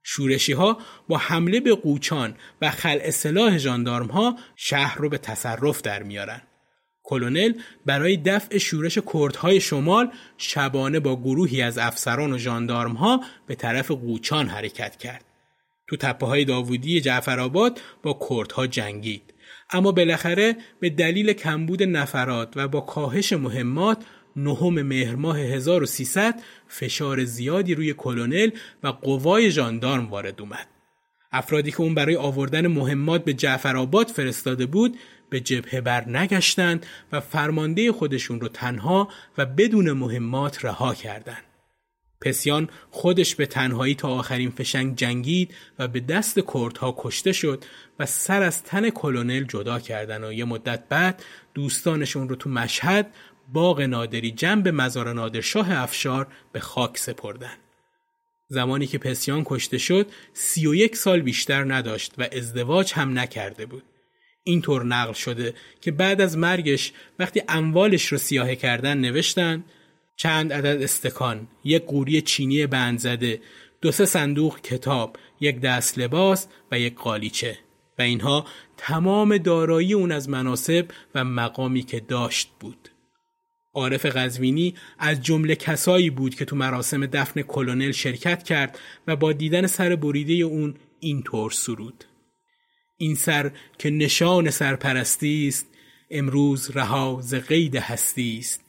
شورشی 0.07 0.52
ها 0.52 0.78
با 1.09 1.16
حمله 1.16 1.61
به 1.61 1.74
قوچان 1.74 2.34
و 2.62 2.70
خلع 2.70 3.11
سلاح 3.11 3.59
جاندارم 3.59 4.07
ها 4.07 4.36
شهر 4.57 4.98
رو 4.98 5.09
به 5.09 5.18
تصرف 5.18 5.82
در 5.82 6.02
میارن. 6.02 6.42
کلونل 7.02 7.52
برای 7.86 8.16
دفع 8.16 8.59
شورش 8.59 8.98
کردهای 9.12 9.61
شمال 9.61 10.11
شبانه 10.38 11.00
با 11.00 11.16
گروهی 11.16 11.62
از 11.62 11.78
افسران 11.78 12.32
و 12.32 12.38
جاندارم 12.38 12.92
ها 12.92 13.20
به 13.46 13.55
طرف 13.55 13.90
قوچان 13.90 14.46
حرکت 14.48 14.96
کرد. 14.96 15.24
تو 15.88 15.96
تپه 15.96 16.26
های 16.26 16.44
داوودی 16.44 17.00
جعفرآباد 17.00 17.80
با 18.02 18.18
کردها 18.28 18.66
جنگید. 18.66 19.34
اما 19.70 19.92
بالاخره 19.92 20.57
به 20.80 20.90
دلیل 20.90 21.32
کمبود 21.32 21.82
نفرات 21.82 22.52
و 22.57 22.68
با 22.68 22.80
کاهش 22.80 23.32
مهمات 23.32 24.05
نهم 24.37 24.82
مهر 24.82 25.14
ماه 25.16 25.39
1300 25.39 26.43
فشار 26.68 27.24
زیادی 27.24 27.74
روی 27.74 27.95
کلونل 27.95 28.51
و 28.82 28.89
قوای 28.89 29.51
ژاندارم 29.51 30.07
وارد 30.07 30.41
اومد. 30.41 30.66
افرادی 31.32 31.70
که 31.70 31.80
اون 31.80 31.95
برای 31.95 32.16
آوردن 32.16 32.66
مهمات 32.66 33.24
به 33.24 33.35
جعفرآباد 33.35 34.09
فرستاده 34.09 34.66
بود 34.66 34.99
به 35.30 35.41
جبهه 35.41 35.80
بر 35.80 36.09
نگشتند 36.09 36.87
و 37.12 37.20
فرمانده 37.20 37.93
خودشون 37.93 38.41
رو 38.41 38.49
تنها 38.49 39.09
و 39.39 39.47
بدون 39.47 39.93
مهمات 39.93 40.64
رها 40.64 40.95
کردند. 40.95 41.45
پسیان 42.20 42.68
خودش 42.91 43.35
به 43.35 43.47
تنهایی 43.47 43.95
تا 43.95 44.09
آخرین 44.09 44.51
فشنگ 44.51 44.97
جنگید 44.97 45.55
و 45.78 45.89
به 45.89 46.01
دست 46.01 46.41
کردها 46.55 46.95
کشته 46.99 47.32
شد 47.32 47.64
و 47.99 48.07
سر 48.07 48.43
از 48.43 48.62
تن 48.62 48.91
کلونل 48.91 49.45
جدا 49.45 49.78
کردن 49.78 50.24
و 50.24 50.32
یه 50.32 50.45
مدت 50.45 50.89
بعد 50.89 51.24
دوستانشون 51.55 52.28
رو 52.28 52.37
تو 52.37 52.51
مشهد 52.51 53.14
باغ 53.53 53.80
نادری 53.80 54.30
جنب 54.30 54.68
مزار 54.68 55.12
نادرشاه 55.12 55.72
افشار 55.72 56.26
به 56.53 56.61
خاک 56.61 56.99
سپردن. 56.99 57.57
زمانی 58.49 58.86
که 58.86 58.99
پسیان 58.99 59.42
کشته 59.47 59.78
شد 59.78 60.07
سی 60.32 60.66
و 60.66 60.74
یک 60.74 60.97
سال 60.97 61.20
بیشتر 61.20 61.74
نداشت 61.74 62.12
و 62.18 62.28
ازدواج 62.32 62.92
هم 62.92 63.18
نکرده 63.18 63.66
بود. 63.66 63.82
اینطور 64.45 64.84
نقل 64.84 65.12
شده 65.12 65.55
که 65.80 65.92
بعد 65.92 66.20
از 66.20 66.38
مرگش 66.38 66.92
وقتی 67.18 67.42
اموالش 67.49 68.07
رو 68.07 68.18
سیاهه 68.18 68.57
کردن 68.57 68.99
نوشتن 68.99 69.64
چند 70.16 70.53
عدد 70.53 70.82
استکان، 70.82 71.49
یک 71.64 71.86
قوری 71.86 72.22
چینی 72.22 72.66
بند 72.66 72.99
زده، 72.99 73.40
دو 73.80 73.92
سه 73.92 74.05
صندوق 74.05 74.61
کتاب، 74.61 75.16
یک 75.40 75.61
دست 75.61 75.99
لباس 75.99 76.47
و 76.72 76.78
یک 76.78 76.95
قالیچه 76.95 77.59
و 77.99 78.03
اینها 78.03 78.47
تمام 78.76 79.38
دارایی 79.38 79.95
اون 79.95 80.12
از 80.12 80.28
مناسب 80.28 80.86
و 81.14 81.24
مقامی 81.24 81.82
که 81.82 82.01
داشت 82.01 82.51
بود. 82.61 82.88
عارف 83.75 84.07
قزوینی 84.07 84.75
از 84.99 85.22
جمله 85.22 85.57
کسایی 85.57 86.11
بود 86.11 86.35
که 86.35 86.45
تو 86.45 86.57
مراسم 86.57 87.07
دفن 87.07 87.43
کلونل 87.43 87.93
شرکت 87.93 88.43
کرد 88.43 88.79
و 89.07 89.16
با 89.16 89.33
دیدن 89.33 89.66
سر 89.66 89.97
بریده 89.97 90.33
اون 90.33 90.75
این 91.01 91.22
طور 91.22 91.51
سرود. 91.51 92.05
این 92.97 93.14
سر 93.14 93.53
که 93.79 93.91
نشان 93.91 94.51
سرپرستی 94.51 95.49
است 95.49 95.66
امروز 96.11 96.70
رها 96.70 97.18
ز 97.22 97.35
قید 97.35 97.77
هستی 97.77 98.39
است. 98.39 98.61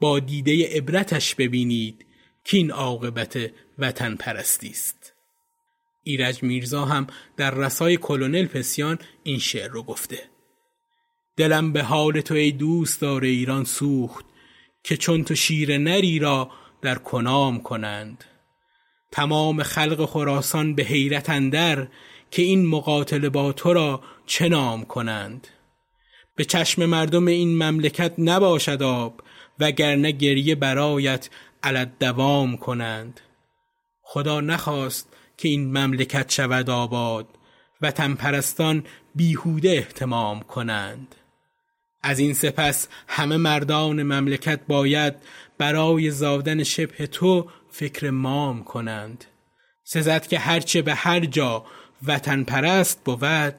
با 0.00 0.18
دیده 0.18 0.76
عبرتش 0.76 1.34
ببینید 1.34 2.06
که 2.44 2.56
این 2.56 2.70
عاقبت 2.70 3.50
وطن 3.78 4.14
پرستی 4.14 4.70
است. 4.70 5.14
ایرج 6.04 6.42
میرزا 6.42 6.84
هم 6.84 7.06
در 7.36 7.54
رسای 7.54 7.96
کلونل 7.96 8.46
پسیان 8.46 8.98
این 9.22 9.38
شعر 9.38 9.68
رو 9.68 9.82
گفته. 9.82 10.18
دلم 11.36 11.72
به 11.72 11.82
حال 11.82 12.20
تو 12.20 12.34
ای 12.34 12.52
دوست 12.52 13.00
داره 13.00 13.28
ایران 13.28 13.64
سوخت 13.64 14.24
که 14.84 14.96
چون 14.96 15.24
تو 15.24 15.34
شیر 15.34 15.78
نری 15.78 16.18
را 16.18 16.50
در 16.82 16.94
کنام 16.94 17.60
کنند. 17.60 18.24
تمام 19.12 19.62
خلق 19.62 20.04
خراسان 20.04 20.74
به 20.74 20.82
حیرت 20.82 21.30
اندر 21.30 21.88
که 22.30 22.42
این 22.42 22.66
مقاتل 22.66 23.28
با 23.28 23.52
تو 23.52 23.72
را 23.72 24.00
چه 24.26 24.48
نام 24.48 24.84
کنند. 24.84 25.48
به 26.36 26.44
چشم 26.44 26.86
مردم 26.86 27.26
این 27.26 27.62
مملکت 27.62 28.14
نباشد 28.18 28.82
آب 28.82 29.20
وگرنه 29.60 30.10
گریه 30.10 30.54
برایت 30.54 31.30
علت 31.62 31.98
دوام 31.98 32.56
کنند. 32.56 33.20
خدا 34.02 34.40
نخواست 34.40 35.08
که 35.36 35.48
این 35.48 35.78
مملکت 35.78 36.32
شود 36.32 36.70
آباد 36.70 37.26
وطن 37.82 38.14
پرستان 38.14 38.84
بیهوده 39.14 39.70
احتمام 39.70 40.40
کنند. 40.40 41.14
از 42.02 42.18
این 42.18 42.34
سپس 42.34 42.88
همه 43.08 43.36
مردان 43.36 44.02
مملکت 44.02 44.60
باید 44.68 45.14
برای 45.58 46.10
زادن 46.10 46.62
شبه 46.62 47.06
تو 47.06 47.50
فکر 47.70 48.10
مام 48.10 48.64
کنند. 48.64 49.24
سزد 49.84 50.26
که 50.26 50.38
هرچه 50.38 50.82
به 50.82 50.94
هر 50.94 51.20
جا 51.20 51.64
وطن 52.06 52.42
پرست 52.44 53.04
بود 53.04 53.54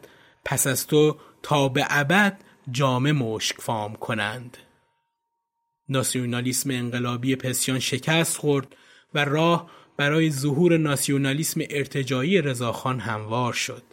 پس 0.45 0.67
از 0.67 0.87
تو 0.87 1.17
تا 1.43 1.69
به 1.69 1.85
ابد 1.89 2.39
جامه 2.71 3.11
مشک 3.11 3.61
فام 3.61 3.95
کنند. 3.95 4.57
ناسیونالیسم 5.89 6.71
انقلابی 6.71 7.35
پسیان 7.35 7.79
شکست 7.79 8.37
خورد 8.37 8.75
و 9.13 9.25
راه 9.25 9.69
برای 9.97 10.31
ظهور 10.31 10.77
ناسیونالیسم 10.77 11.61
ارتجایی 11.69 12.41
رضاخان 12.41 12.99
هموار 12.99 13.53
شد. 13.53 13.83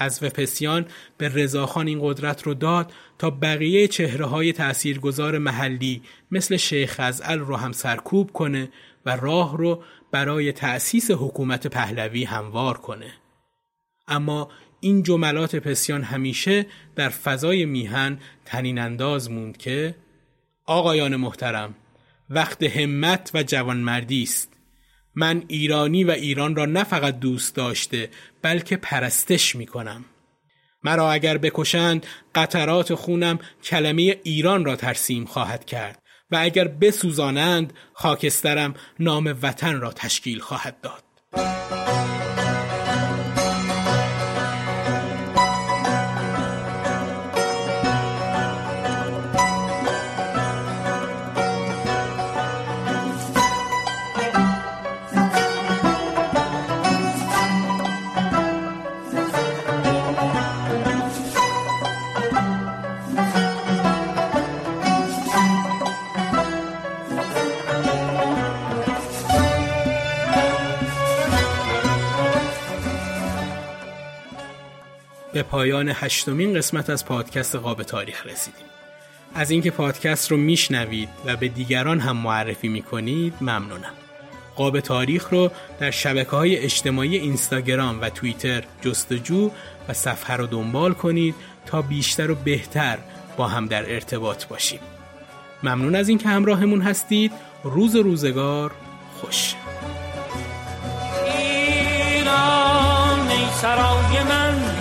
حذف 0.00 0.24
پسیان 0.24 0.86
به 1.18 1.28
رضاخان 1.28 1.86
این 1.86 1.98
قدرت 2.02 2.42
رو 2.42 2.54
داد 2.54 2.92
تا 3.18 3.30
بقیه 3.30 3.88
چهره 3.88 4.26
های 4.26 4.52
تأثیرگذار 4.52 5.38
محلی 5.38 6.02
مثل 6.30 6.56
شیخ 6.56 6.96
ازعل 6.98 7.38
رو 7.38 7.56
هم 7.56 7.72
سرکوب 7.72 8.32
کنه 8.32 8.68
و 9.06 9.16
راه 9.16 9.56
رو 9.56 9.82
برای 10.10 10.52
تأسیس 10.52 11.10
حکومت 11.10 11.66
پهلوی 11.66 12.24
هموار 12.24 12.78
کنه. 12.78 13.12
اما 14.08 14.50
این 14.80 15.02
جملات 15.02 15.56
پسیان 15.56 16.02
همیشه 16.02 16.66
در 16.96 17.08
فضای 17.08 17.64
میهن 17.64 18.18
تنین 18.44 18.78
انداز 18.78 19.30
موند 19.30 19.56
که 19.56 19.94
آقایان 20.66 21.16
محترم 21.16 21.74
وقت 22.30 22.62
همت 22.62 23.30
و 23.34 23.42
جوانمردی 23.42 24.22
است 24.22 24.59
من 25.14 25.42
ایرانی 25.48 26.04
و 26.04 26.10
ایران 26.10 26.56
را 26.56 26.64
نه 26.64 26.84
فقط 26.84 27.18
دوست 27.18 27.54
داشته 27.54 28.10
بلکه 28.42 28.76
پرستش 28.76 29.56
می 29.56 29.66
کنم. 29.66 30.04
مرا 30.84 31.12
اگر 31.12 31.38
بکشند 31.38 32.06
قطرات 32.34 32.94
خونم 32.94 33.38
کلمه 33.64 34.20
ایران 34.22 34.64
را 34.64 34.76
ترسیم 34.76 35.24
خواهد 35.24 35.64
کرد 35.64 35.98
و 36.30 36.38
اگر 36.40 36.68
بسوزانند 36.68 37.72
خاکسترم 37.92 38.74
نام 39.00 39.38
وطن 39.42 39.80
را 39.80 39.92
تشکیل 39.92 40.38
خواهد 40.38 40.80
داد. 40.80 41.02
به 75.32 75.42
پایان 75.42 75.92
هشتمین 75.94 76.54
قسمت 76.54 76.90
از 76.90 77.04
پادکست 77.04 77.56
قاب 77.56 77.82
تاریخ 77.82 78.26
رسیدیم. 78.26 78.64
از 79.34 79.50
اینکه 79.50 79.70
پادکست 79.70 80.30
رو 80.30 80.36
میشنوید 80.36 81.08
و 81.24 81.36
به 81.36 81.48
دیگران 81.48 82.00
هم 82.00 82.16
معرفی 82.16 82.68
می‌کنید 82.68 83.34
ممنونم. 83.40 83.92
قاب 84.56 84.80
تاریخ 84.80 85.28
رو 85.30 85.50
در 85.80 85.90
شبکه 85.90 86.30
های 86.30 86.56
اجتماعی 86.56 87.16
اینستاگرام 87.16 88.00
و 88.00 88.10
توییتر 88.10 88.64
جستجو 88.82 89.50
و 89.88 89.92
صفحه 89.92 90.36
رو 90.36 90.46
دنبال 90.46 90.92
کنید 90.92 91.34
تا 91.66 91.82
بیشتر 91.82 92.30
و 92.30 92.34
بهتر 92.34 92.98
با 93.36 93.48
هم 93.48 93.66
در 93.66 93.94
ارتباط 93.94 94.46
باشیم. 94.46 94.80
ممنون 95.62 95.94
از 95.94 96.08
اینکه 96.08 96.28
همراهمون 96.28 96.80
هستید. 96.80 97.32
روز 97.64 97.96
روزگار 97.96 98.72
خوش. 99.20 99.54
ایران 101.26 103.28
سرای 103.60 104.22
من 104.28 104.79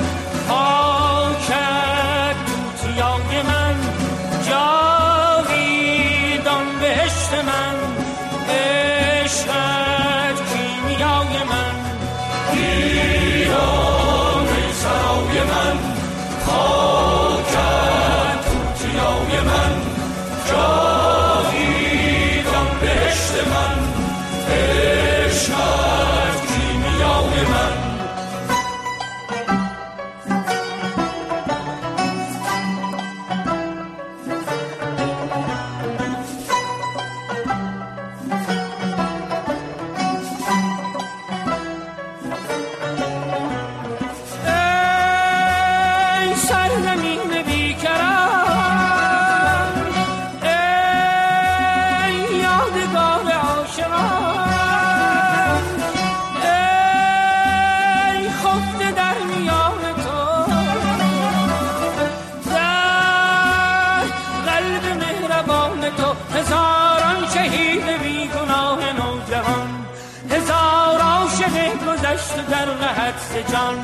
در 72.49 72.65
رهت 72.65 73.51
جان 73.51 73.77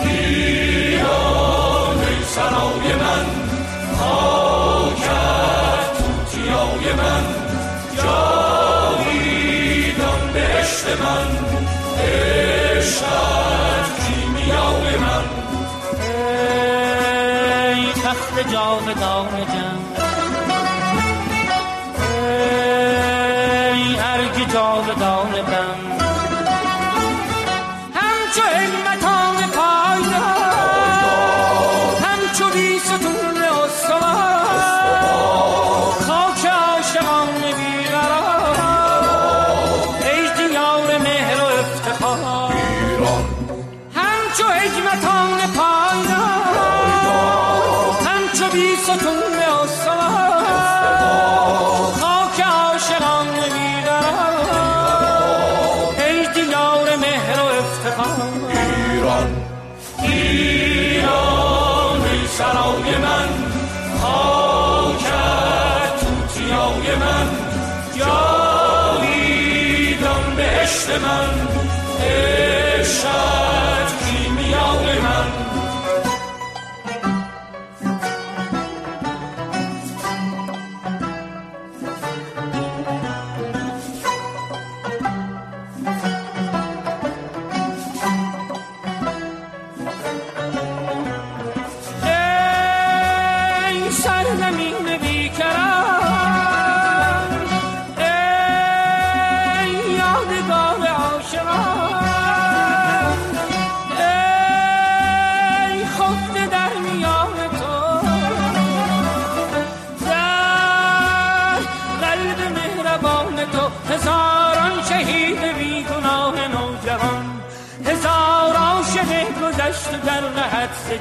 ایران 0.00 1.08
ای 1.98 2.24
سرای 2.24 2.86
من 2.94 3.26
خاکت 3.98 5.92
توتیای 5.98 6.92
من. 6.92 7.24
جاویدان 8.82 9.42
بهشت 10.32 10.86
من 10.86 11.28
عشقت 12.78 13.86
کیمیای 14.06 14.96
من. 14.96 15.26
ای 17.74 17.84
تخت 17.92 18.36
جاودان 18.52 19.28
جنگ 19.28 19.81
ارگ 24.54 24.60
جاودان 24.60 25.32
بند 25.32 25.52
همچو 25.76 25.91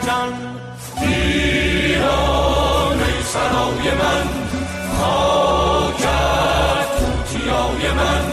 جان 0.06 0.34
ایران 1.02 3.00
ای 3.00 3.24
سرای 3.24 3.86
من 4.02 4.28
خاکت 5.00 6.90
توتیای 7.00 7.84
من 7.92 8.26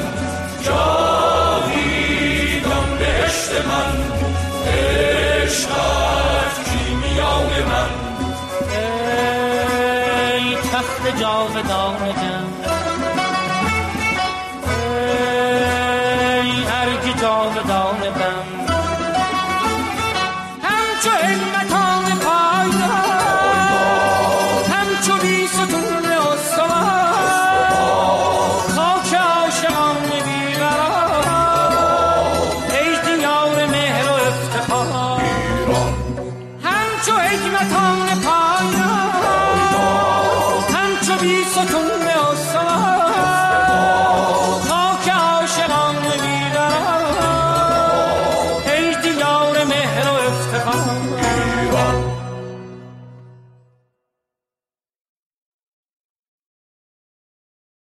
جاویدان 0.65 2.09
بهشت 2.99 3.53
من 3.69 3.91
عشقت 4.73 6.55
کیمیای 6.71 7.57
من 7.63 7.91
ای 10.35 10.47
تخت 10.57 11.03
جاودان 11.21 12.03
جم 12.13 12.48